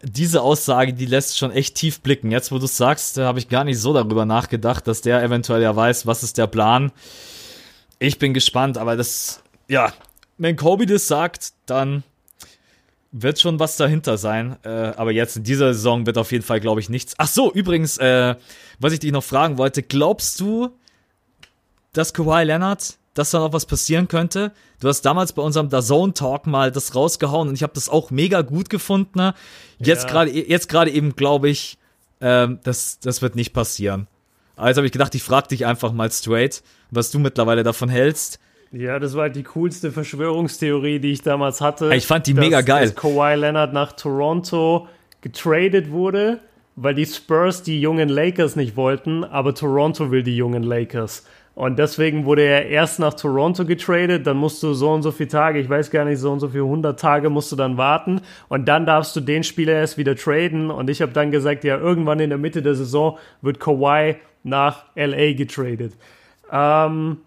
[0.03, 2.30] Diese Aussage, die lässt schon echt tief blicken.
[2.30, 5.23] Jetzt, wo du es sagst, da habe ich gar nicht so darüber nachgedacht, dass der
[5.23, 6.91] eventuell ja weiß, was ist der Plan.
[7.99, 9.93] Ich bin gespannt, aber das, ja,
[10.38, 12.03] wenn Kobe das sagt, dann
[13.13, 14.57] wird schon was dahinter sein.
[14.63, 17.13] Äh, aber jetzt in dieser Saison wird auf jeden Fall, glaube ich, nichts.
[17.17, 18.35] Ach so, übrigens, äh,
[18.80, 20.71] was ich dich noch fragen wollte, glaubst du,
[21.93, 24.52] dass Kawhi Leonard, dass da noch was passieren könnte?
[24.80, 28.11] Du hast damals bei unserem DAZN Talk mal das rausgehauen und ich habe das auch
[28.11, 29.18] mega gut gefunden.
[29.19, 29.34] ne?
[29.80, 30.10] Jetzt Ja.
[30.10, 31.77] gerade jetzt gerade eben glaube ich,
[32.22, 34.07] ähm, das das wird nicht passieren.
[34.56, 38.40] Also habe ich gedacht, ich frage dich einfach mal straight, was du mittlerweile davon hältst.
[38.72, 41.94] Ja, das war halt die coolste Verschwörungstheorie, die ich damals hatte.
[41.94, 42.85] Ich fand die dass, mega geil.
[42.88, 44.88] Dass Kawhi Leonard nach Toronto
[45.22, 46.40] getradet wurde,
[46.76, 51.23] weil die Spurs die jungen Lakers nicht wollten, aber Toronto will die jungen Lakers.
[51.55, 55.30] Und deswegen wurde er erst nach Toronto getradet, dann musst du so und so viele
[55.30, 58.21] Tage, ich weiß gar nicht, so und so viele 100 Tage musst du dann warten
[58.49, 61.77] und dann darfst du den Spieler erst wieder traden und ich habe dann gesagt, ja,
[61.77, 65.93] irgendwann in der Mitte der Saison wird Kawhi nach LA getradet.
[66.51, 67.17] Ähm,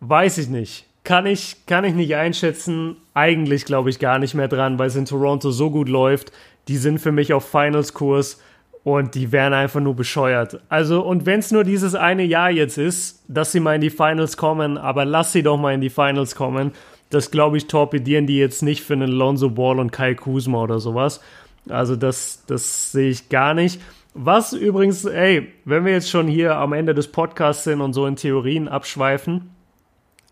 [0.00, 0.86] Weiß ich nicht.
[1.04, 2.96] Kann ich, kann ich nicht einschätzen.
[3.14, 6.32] Eigentlich glaube ich gar nicht mehr dran, weil es in Toronto so gut läuft.
[6.68, 8.42] Die sind für mich auf Finals-Kurs
[8.86, 10.60] und die wären einfach nur bescheuert.
[10.68, 13.90] Also, und wenn es nur dieses eine Jahr jetzt ist, dass sie mal in die
[13.90, 16.70] Finals kommen, aber lass sie doch mal in die Finals kommen,
[17.10, 20.78] das glaube ich torpedieren die jetzt nicht für einen Lonzo Ball und Kai Kuzma oder
[20.78, 21.20] sowas.
[21.68, 23.80] Also, das, das sehe ich gar nicht.
[24.14, 28.06] Was übrigens, ey, wenn wir jetzt schon hier am Ende des Podcasts sind und so
[28.06, 29.50] in Theorien abschweifen,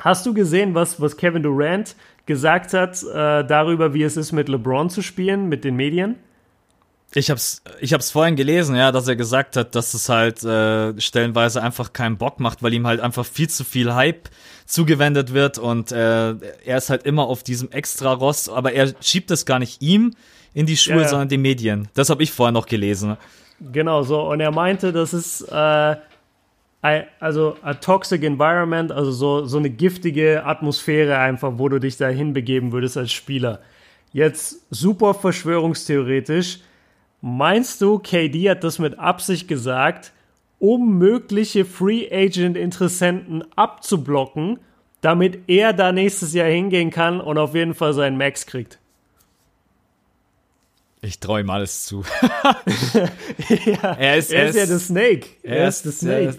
[0.01, 1.95] Hast du gesehen, was, was Kevin Durant
[2.27, 6.17] gesagt hat äh, darüber, wie es ist, mit LeBron zu spielen, mit den Medien?
[7.17, 11.01] Ich hab's, ich hab's vorhin gelesen, ja, dass er gesagt hat, dass es halt äh,
[11.01, 14.29] stellenweise einfach keinen Bock macht, weil ihm halt einfach viel zu viel Hype
[14.67, 16.31] zugewendet wird und äh,
[16.65, 20.15] er ist halt immer auf diesem extra Rost, aber er schiebt es gar nicht ihm
[20.55, 21.09] in die Schuhe, Ja, ja.
[21.09, 21.89] sondern den Medien.
[21.95, 23.17] Das habe ich vorher noch gelesen.
[23.73, 24.21] Genau so.
[24.23, 25.97] Und er meinte, das ist äh,
[26.83, 31.97] ein- also a toxic environment, also so, so eine giftige Atmosphäre einfach, wo du dich
[31.97, 33.61] da hinbegeben würdest als Spieler.
[34.13, 36.59] Jetzt super verschwörungstheoretisch.
[37.27, 40.13] Meinst du, KD hat das mit Absicht gesagt,
[40.59, 44.59] um mögliche Free Agent Interessenten abzublocken,
[45.01, 48.79] damit er da nächstes Jahr hingehen kann und auf jeden Fall seinen Max kriegt?
[51.01, 52.05] Ich traue ihm alles zu.
[53.65, 55.27] ja, er ist, er ist, ja der Snake.
[55.43, 56.39] Er, er ist der Snake.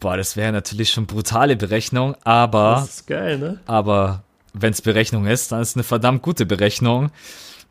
[0.00, 2.80] boah, das wäre natürlich schon brutale Berechnung, aber.
[2.80, 3.58] Das ist geil, ne?
[3.64, 7.10] Aber wenn es Berechnung ist, dann ist es eine verdammt gute Berechnung.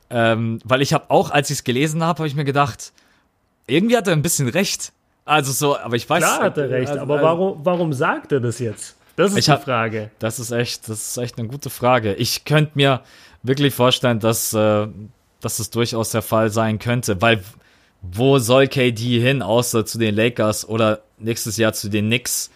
[0.09, 2.93] Ähm, weil ich habe auch, als ich es gelesen habe, habe ich mir gedacht,
[3.67, 4.93] irgendwie hat er ein bisschen recht.
[5.25, 6.23] Also so, aber ich weiß.
[6.23, 8.95] Klar hat er recht, also, aber warum, warum sagt er das jetzt?
[9.17, 10.11] Das ist die hab, Frage.
[10.19, 12.13] Das ist echt, das ist echt eine gute Frage.
[12.13, 13.01] Ich könnte mir
[13.43, 14.87] wirklich vorstellen, dass, äh,
[15.41, 17.43] dass das durchaus der Fall sein könnte, weil
[18.01, 22.51] wo soll KD hin, außer zu den Lakers oder nächstes Jahr zu den Knicks?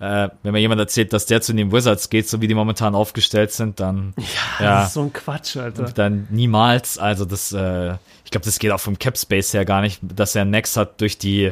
[0.00, 2.94] Äh, wenn mir jemand erzählt, dass der zu den Wizards geht, so wie die momentan
[2.94, 5.84] aufgestellt sind, dann ja, ja das ist so ein Quatsch, Alter.
[5.86, 6.98] Dann niemals.
[6.98, 7.94] Also das, äh,
[8.24, 11.00] ich glaube, das geht auch vom Cap Space her gar nicht, dass er Next hat
[11.00, 11.50] durch die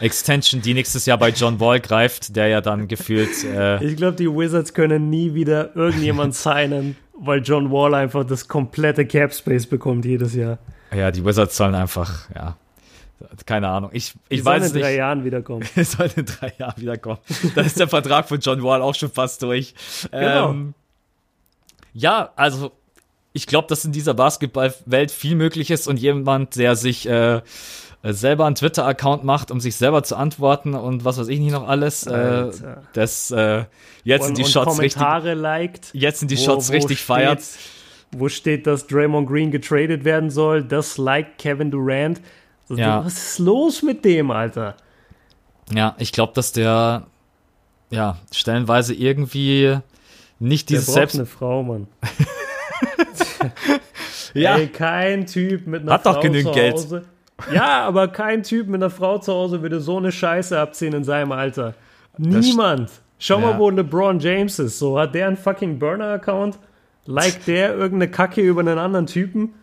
[0.00, 3.42] Extension, die nächstes Jahr bei John Wall greift, der ja dann gefühlt.
[3.42, 8.46] Äh, ich glaube, die Wizards können nie wieder irgendjemand signen, weil John Wall einfach das
[8.46, 10.58] komplette Cap Space bekommt jedes Jahr.
[10.94, 12.56] Ja, die Wizards sollen einfach, ja,
[13.46, 13.90] keine Ahnung.
[13.92, 14.76] Ich, ich weiß nicht.
[14.76, 15.66] in drei Jahren wiederkommen.
[15.76, 17.18] Es soll in drei Jahren wiederkommen.
[17.54, 19.74] Da ist der Vertrag von John Wall auch schon fast durch.
[20.10, 20.50] Genau.
[20.50, 20.74] Ähm,
[21.92, 22.72] ja, also
[23.32, 27.40] ich glaube, dass in dieser Basketballwelt viel möglich ist und jemand, der sich äh,
[28.02, 31.68] selber einen Twitter-Account macht, um sich selber zu antworten und was weiß ich nicht noch
[31.68, 32.50] alles, äh,
[32.92, 33.64] das äh,
[34.04, 37.42] jetzt sind die Shots Kommentare richtig, liked, jetzt sind die Shots wo richtig steht, feiert.
[38.12, 40.64] Wo steht, dass Draymond Green getradet werden soll?
[40.64, 42.20] Das liked Kevin Durant.
[42.70, 43.04] Ja.
[43.04, 44.76] Was ist los mit dem, Alter?
[45.72, 47.06] Ja, ich glaube, dass der
[47.90, 49.78] ja stellenweise irgendwie
[50.38, 51.88] nicht dieses der Selbst eine Frau, Mann.
[54.34, 54.56] ja.
[54.56, 56.74] Ey, kein Typ mit einer Hat Frau doch genügend zu Geld.
[56.74, 57.04] Hause.
[57.52, 61.04] Ja, aber kein Typ mit einer Frau zu Hause würde so eine Scheiße abziehen in
[61.04, 61.74] seinem Alter.
[62.16, 62.90] Niemand.
[63.18, 63.52] Schau Ja.
[63.52, 64.78] mal, wo LeBron James ist.
[64.78, 66.58] So, hat der einen fucking Burner-Account?
[67.06, 69.54] Liked der irgendeine Kacke über einen anderen Typen?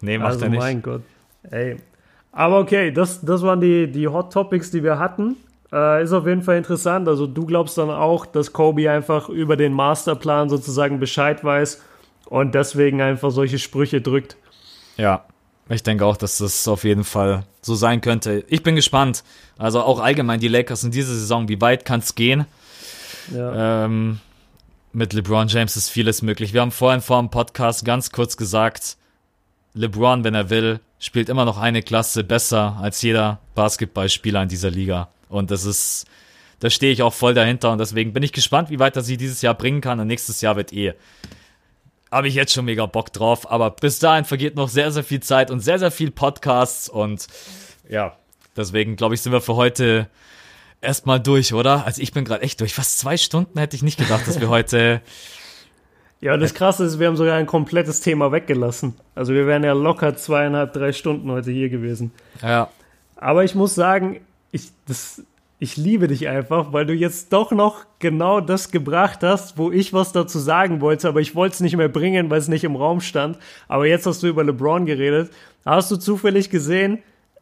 [0.00, 0.60] Nee, macht also, er nicht.
[0.60, 1.02] mein Gott.
[1.50, 1.76] Ey.
[2.38, 5.34] Aber okay, das, das waren die, die Hot Topics, die wir hatten.
[5.72, 7.08] Äh, ist auf jeden Fall interessant.
[7.08, 11.82] Also, du glaubst dann auch, dass Kobe einfach über den Masterplan sozusagen Bescheid weiß
[12.26, 14.36] und deswegen einfach solche Sprüche drückt.
[14.96, 15.24] Ja,
[15.68, 18.44] ich denke auch, dass das auf jeden Fall so sein könnte.
[18.46, 19.24] Ich bin gespannt.
[19.58, 22.46] Also auch allgemein die Lakers in dieser Saison, wie weit kann es gehen?
[23.34, 23.84] Ja.
[23.84, 24.20] Ähm,
[24.92, 26.54] mit LeBron James ist vieles möglich.
[26.54, 28.96] Wir haben vorhin vor dem Podcast ganz kurz gesagt,
[29.78, 34.70] LeBron, wenn er will, spielt immer noch eine Klasse besser als jeder Basketballspieler in dieser
[34.70, 35.08] Liga.
[35.28, 36.06] Und das ist,
[36.60, 39.16] da stehe ich auch voll dahinter und deswegen bin ich gespannt, wie weit er sie
[39.16, 40.00] dieses Jahr bringen kann.
[40.00, 40.94] Und nächstes Jahr wird eh
[42.10, 43.50] habe ich jetzt schon mega Bock drauf.
[43.50, 46.88] Aber bis dahin vergeht noch sehr, sehr viel Zeit und sehr, sehr viel Podcasts.
[46.88, 47.26] Und
[47.88, 48.16] ja,
[48.56, 50.08] deswegen glaube ich, sind wir für heute
[50.80, 51.84] erstmal durch, oder?
[51.84, 52.74] Also ich bin gerade echt durch.
[52.74, 55.02] Fast zwei Stunden hätte ich nicht gedacht, dass wir heute.
[56.20, 58.94] Ja, und das Krasse ist, wir haben sogar ein komplettes Thema weggelassen.
[59.14, 62.12] Also wir wären ja locker zweieinhalb, drei Stunden heute hier gewesen.
[62.42, 62.68] Ja.
[63.16, 64.20] Aber ich muss sagen,
[64.50, 65.22] ich, das,
[65.60, 69.92] ich liebe dich einfach, weil du jetzt doch noch genau das gebracht hast, wo ich
[69.92, 72.74] was dazu sagen wollte, aber ich wollte es nicht mehr bringen, weil es nicht im
[72.74, 73.38] Raum stand.
[73.68, 75.30] Aber jetzt hast du über LeBron geredet.
[75.64, 76.98] Hast du zufällig gesehen,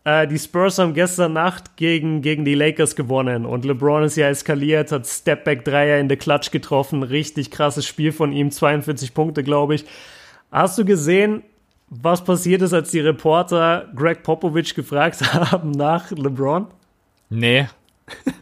[0.06, 4.28] äh, die Spurs haben gestern Nacht gegen, gegen die Lakers gewonnen und LeBron ist ja
[4.28, 7.02] eskaliert, hat Stepback-Dreier in der Klatsch getroffen.
[7.02, 9.84] Richtig krasses Spiel von ihm, 42 Punkte, glaube ich.
[10.52, 11.42] Hast du gesehen,
[11.88, 16.68] was passiert ist, als die Reporter Greg Popovich gefragt haben nach LeBron?
[17.28, 17.66] Nee.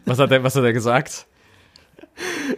[0.05, 1.25] Was hat er, was hat er gesagt?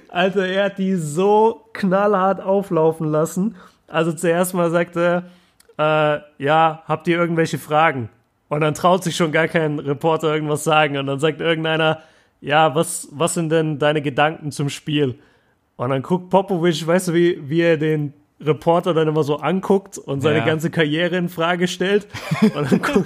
[0.10, 3.56] Also er hat die so knallhart auflaufen lassen.
[3.88, 5.32] Also zuerst mal sagte
[5.78, 8.10] er, äh, ja, habt ihr irgendwelche Fragen?
[8.50, 10.98] Und dann traut sich schon gar kein Reporter irgendwas sagen.
[10.98, 12.02] Und dann sagt irgendeiner,
[12.40, 15.16] ja, was, was sind denn deine Gedanken zum Spiel?
[15.76, 19.98] Und dann guckt Popovic, weißt du, wie, wie er den Reporter dann immer so anguckt
[19.98, 20.46] und seine Ja.
[20.46, 22.08] ganze Karriere in Frage stellt.
[22.42, 23.06] Und dann, guck,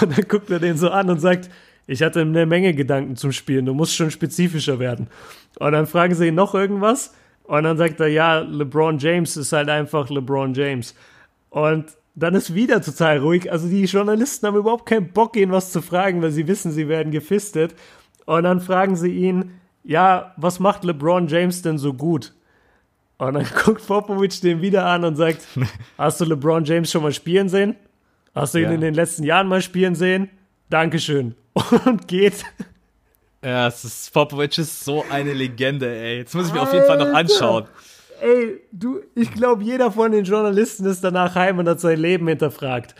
[0.00, 1.50] und dann guckt er den so an und sagt,
[1.86, 5.08] ich hatte eine Menge Gedanken zum Spielen, du musst schon spezifischer werden.
[5.58, 7.14] Und dann fragen sie ihn noch irgendwas
[7.44, 10.94] und dann sagt er, ja, LeBron James ist halt einfach LeBron James.
[11.50, 13.50] Und dann ist wieder total ruhig.
[13.50, 16.88] Also die Journalisten haben überhaupt keinen Bock, ihn was zu fragen, weil sie wissen, sie
[16.88, 17.74] werden gefistet.
[18.26, 19.52] Und dann fragen sie ihn,
[19.84, 22.32] ja, was macht LeBron James denn so gut?
[23.18, 25.46] Und dann guckt Popovic den wieder an und sagt,
[25.98, 27.76] hast du LeBron James schon mal spielen sehen?
[28.34, 28.70] Hast du ihn Ja.
[28.72, 30.30] in den letzten Jahren mal spielen sehen?
[30.68, 31.34] Dankeschön.
[31.84, 32.44] Und geht.
[33.44, 36.18] Ja, es ist, Popovic ist so eine Legende, ey.
[36.18, 37.18] Jetzt muss ich mir auf jeden Fall noch Alter.
[37.18, 37.64] anschauen.
[38.20, 42.28] Ey, du, ich glaube, jeder von den Journalisten ist danach heim und hat sein Leben
[42.28, 42.94] hinterfragt.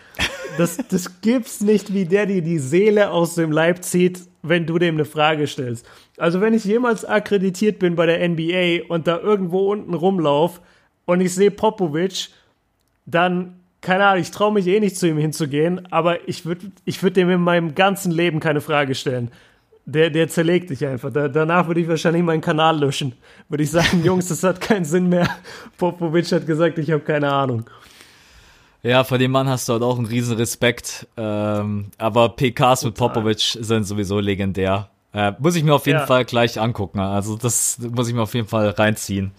[0.59, 4.79] das, das gibt's nicht, wie der dir die Seele aus dem Leib zieht, wenn du
[4.79, 5.87] dem eine Frage stellst.
[6.17, 10.61] Also wenn ich jemals akkreditiert bin bei der NBA und da irgendwo unten rumlauf
[11.05, 12.31] und ich sehe Popovic,
[13.07, 17.03] dann, keine Ahnung, ich traue mich eh nicht zu ihm hinzugehen, aber ich würde ich
[17.03, 19.31] würd dem in meinem ganzen Leben keine Frage stellen.
[19.91, 21.13] Der, der zerlegt dich einfach.
[21.13, 23.15] Da, danach würde ich wahrscheinlich meinen Kanal löschen.
[23.49, 25.29] Würde ich sagen, Jungs, das hat keinen Sinn mehr.
[25.79, 27.69] Popovic hat gesagt, ich habe keine Ahnung.
[28.83, 31.07] Ja, vor dem Mann hast du halt auch einen riesen Respekt.
[31.17, 32.89] Ähm, aber PKs Total.
[32.89, 34.89] mit Popovic sind sowieso legendär.
[35.13, 36.07] Äh, muss ich mir auf jeden ja.
[36.07, 37.01] Fall gleich angucken.
[37.01, 39.33] Also das muss ich mir auf jeden Fall reinziehen.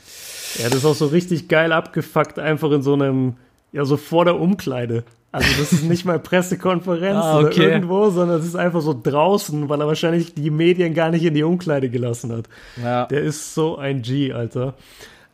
[0.59, 3.35] Ja, das ist auch so richtig geil abgefuckt, einfach in so einem,
[3.71, 5.05] ja, so vor der Umkleide.
[5.31, 7.61] Also das ist nicht mal Pressekonferenz ah, okay.
[7.61, 11.23] oder irgendwo, sondern es ist einfach so draußen, weil er wahrscheinlich die Medien gar nicht
[11.23, 12.49] in die Umkleide gelassen hat.
[12.81, 13.05] Ja.
[13.05, 14.73] Der ist so ein G, Alter.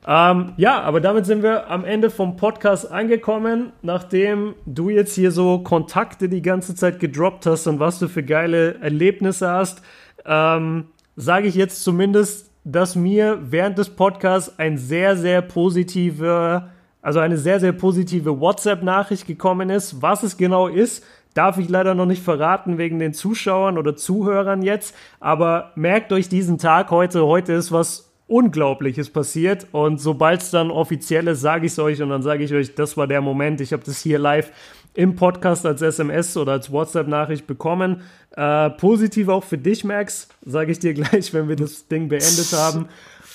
[0.06, 5.32] Ähm, ja, aber damit sind wir am Ende vom Podcast angekommen, nachdem du jetzt hier
[5.32, 9.82] so Kontakte die ganze Zeit gedroppt hast und was du für geile Erlebnisse hast,
[10.26, 16.70] ähm, sage ich jetzt zumindest, dass mir während des Podcasts ein sehr, sehr positiver
[17.08, 20.02] also eine sehr, sehr positive WhatsApp-Nachricht gekommen ist.
[20.02, 24.62] Was es genau ist, darf ich leider noch nicht verraten wegen den Zuschauern oder Zuhörern
[24.62, 24.94] jetzt.
[25.22, 27.26] Aber merkt euch diesen Tag heute.
[27.26, 29.68] Heute ist was Unglaubliches passiert.
[29.72, 32.76] Und sobald es dann offiziell ist, sage ich es euch und dann sage ich euch,
[32.76, 33.62] das war der Moment.
[33.62, 34.52] Ich habe das hier live
[34.94, 38.02] im Podcast als SMS oder als WhatsApp-Nachricht bekommen.
[38.32, 42.52] Äh, positiv auch für dich, Max, sage ich dir gleich, wenn wir das Ding beendet
[42.52, 42.90] haben.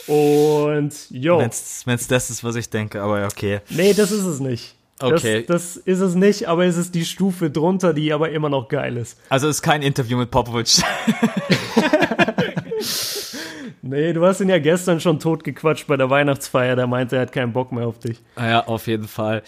[0.06, 1.38] Und jo.
[1.38, 1.50] Wenn
[1.94, 3.60] es das ist, was ich denke, aber okay.
[3.68, 4.74] Nee, das ist es nicht.
[5.00, 5.44] Okay.
[5.46, 8.68] Das, das, ist es nicht, aber es ist die Stufe drunter, die aber immer noch
[8.68, 9.18] geil ist.
[9.28, 10.68] Also es ist kein Interview mit Popovic.
[13.82, 16.76] nee, du hast ihn ja gestern schon totgequatscht bei der Weihnachtsfeier.
[16.76, 18.20] Der meinte, er hat keinen Bock mehr auf dich.
[18.36, 19.42] Ja, auf jeden Fall.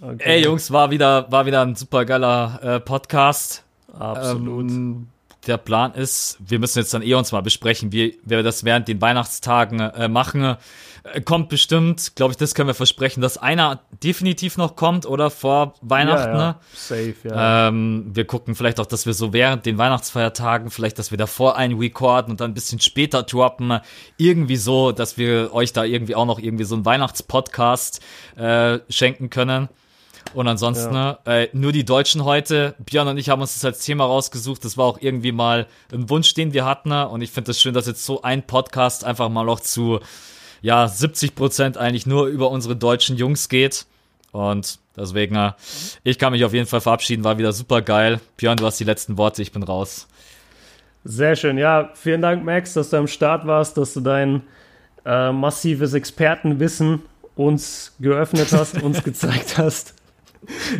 [0.00, 0.22] Okay.
[0.22, 3.64] Ey, Jungs, war wieder, war wieder ein super geiler äh, Podcast.
[3.98, 4.70] Absolut.
[4.70, 5.06] Ähm,
[5.46, 8.88] der Plan ist, wir müssen jetzt dann eh uns mal besprechen, wie wir das während
[8.88, 10.56] den Weihnachtstagen äh, machen.
[11.04, 15.30] Äh, kommt bestimmt, glaube ich, das können wir versprechen, dass einer definitiv noch kommt oder
[15.30, 16.30] vor Weihnachten.
[16.30, 16.48] Ja, ja.
[16.48, 16.56] Ne?
[16.74, 17.68] Safe, ja.
[17.68, 21.56] Ähm, wir gucken vielleicht auch, dass wir so während den Weihnachtsfeiertagen, vielleicht, dass wir davor
[21.56, 23.80] einen recorden und dann ein bisschen später droppen.
[24.16, 28.00] Irgendwie so, dass wir euch da irgendwie auch noch irgendwie so einen Weihnachtspodcast
[28.36, 29.68] äh, schenken können.
[30.32, 31.18] Und ansonsten ja.
[31.26, 32.74] äh, nur die Deutschen heute.
[32.78, 34.64] Björn und ich haben uns das als Thema rausgesucht.
[34.64, 36.92] Das war auch irgendwie mal ein Wunsch, den wir hatten.
[36.92, 40.00] Und ich finde es das schön, dass jetzt so ein Podcast einfach mal noch zu
[40.62, 43.86] ja 70 Prozent eigentlich nur über unsere deutschen Jungs geht.
[44.32, 45.52] Und deswegen, äh,
[46.02, 47.22] ich kann mich auf jeden Fall verabschieden.
[47.22, 48.20] War wieder super geil.
[48.36, 49.42] Björn, du hast die letzten Worte.
[49.42, 50.08] Ich bin raus.
[51.04, 51.58] Sehr schön.
[51.58, 54.42] Ja, vielen Dank, Max, dass du am Start warst, dass du dein
[55.04, 57.02] äh, massives Expertenwissen
[57.36, 59.94] uns geöffnet hast, uns gezeigt hast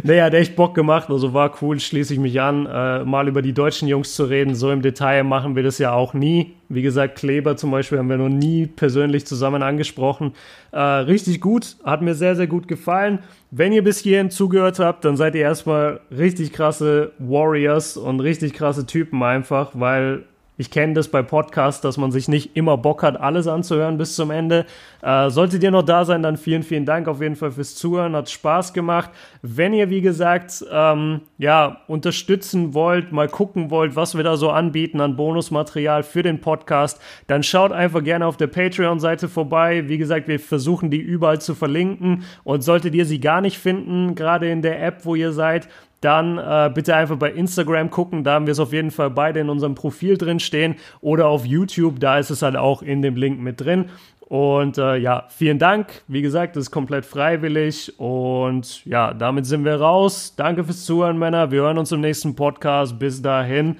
[0.02, 3.42] nee, hat echt Bock gemacht, also war cool, schließe ich mich an, äh, mal über
[3.42, 4.54] die deutschen Jungs zu reden.
[4.54, 6.54] So im Detail machen wir das ja auch nie.
[6.68, 10.32] Wie gesagt, Kleber zum Beispiel haben wir noch nie persönlich zusammen angesprochen.
[10.72, 13.20] Äh, richtig gut, hat mir sehr, sehr gut gefallen.
[13.50, 18.54] Wenn ihr bis hierhin zugehört habt, dann seid ihr erstmal richtig krasse Warriors und richtig
[18.54, 20.24] krasse Typen einfach, weil
[20.56, 24.14] ich kenne das bei Podcasts, dass man sich nicht immer Bock hat, alles anzuhören bis
[24.14, 24.66] zum Ende.
[25.02, 28.14] Äh, solltet ihr noch da sein, dann vielen, vielen Dank auf jeden Fall fürs Zuhören.
[28.14, 29.10] Hat Spaß gemacht.
[29.42, 34.50] Wenn ihr, wie gesagt, ähm, ja, unterstützen wollt, mal gucken wollt, was wir da so
[34.50, 39.88] anbieten an Bonusmaterial für den Podcast, dann schaut einfach gerne auf der Patreon-Seite vorbei.
[39.88, 42.22] Wie gesagt, wir versuchen die überall zu verlinken.
[42.44, 45.68] Und solltet ihr sie gar nicht finden, gerade in der App, wo ihr seid,
[46.04, 48.24] dann äh, bitte einfach bei Instagram gucken.
[48.24, 50.76] Da haben wir es auf jeden Fall beide in unserem Profil drin stehen.
[51.00, 53.86] Oder auf YouTube, da ist es halt auch in dem Link mit drin.
[54.28, 56.02] Und äh, ja, vielen Dank.
[56.08, 57.98] Wie gesagt, das ist komplett freiwillig.
[57.98, 60.34] Und ja, damit sind wir raus.
[60.36, 61.50] Danke fürs Zuhören, Männer.
[61.50, 62.98] Wir hören uns im nächsten Podcast.
[62.98, 63.76] Bis dahin.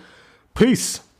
[0.54, 1.13] Peace.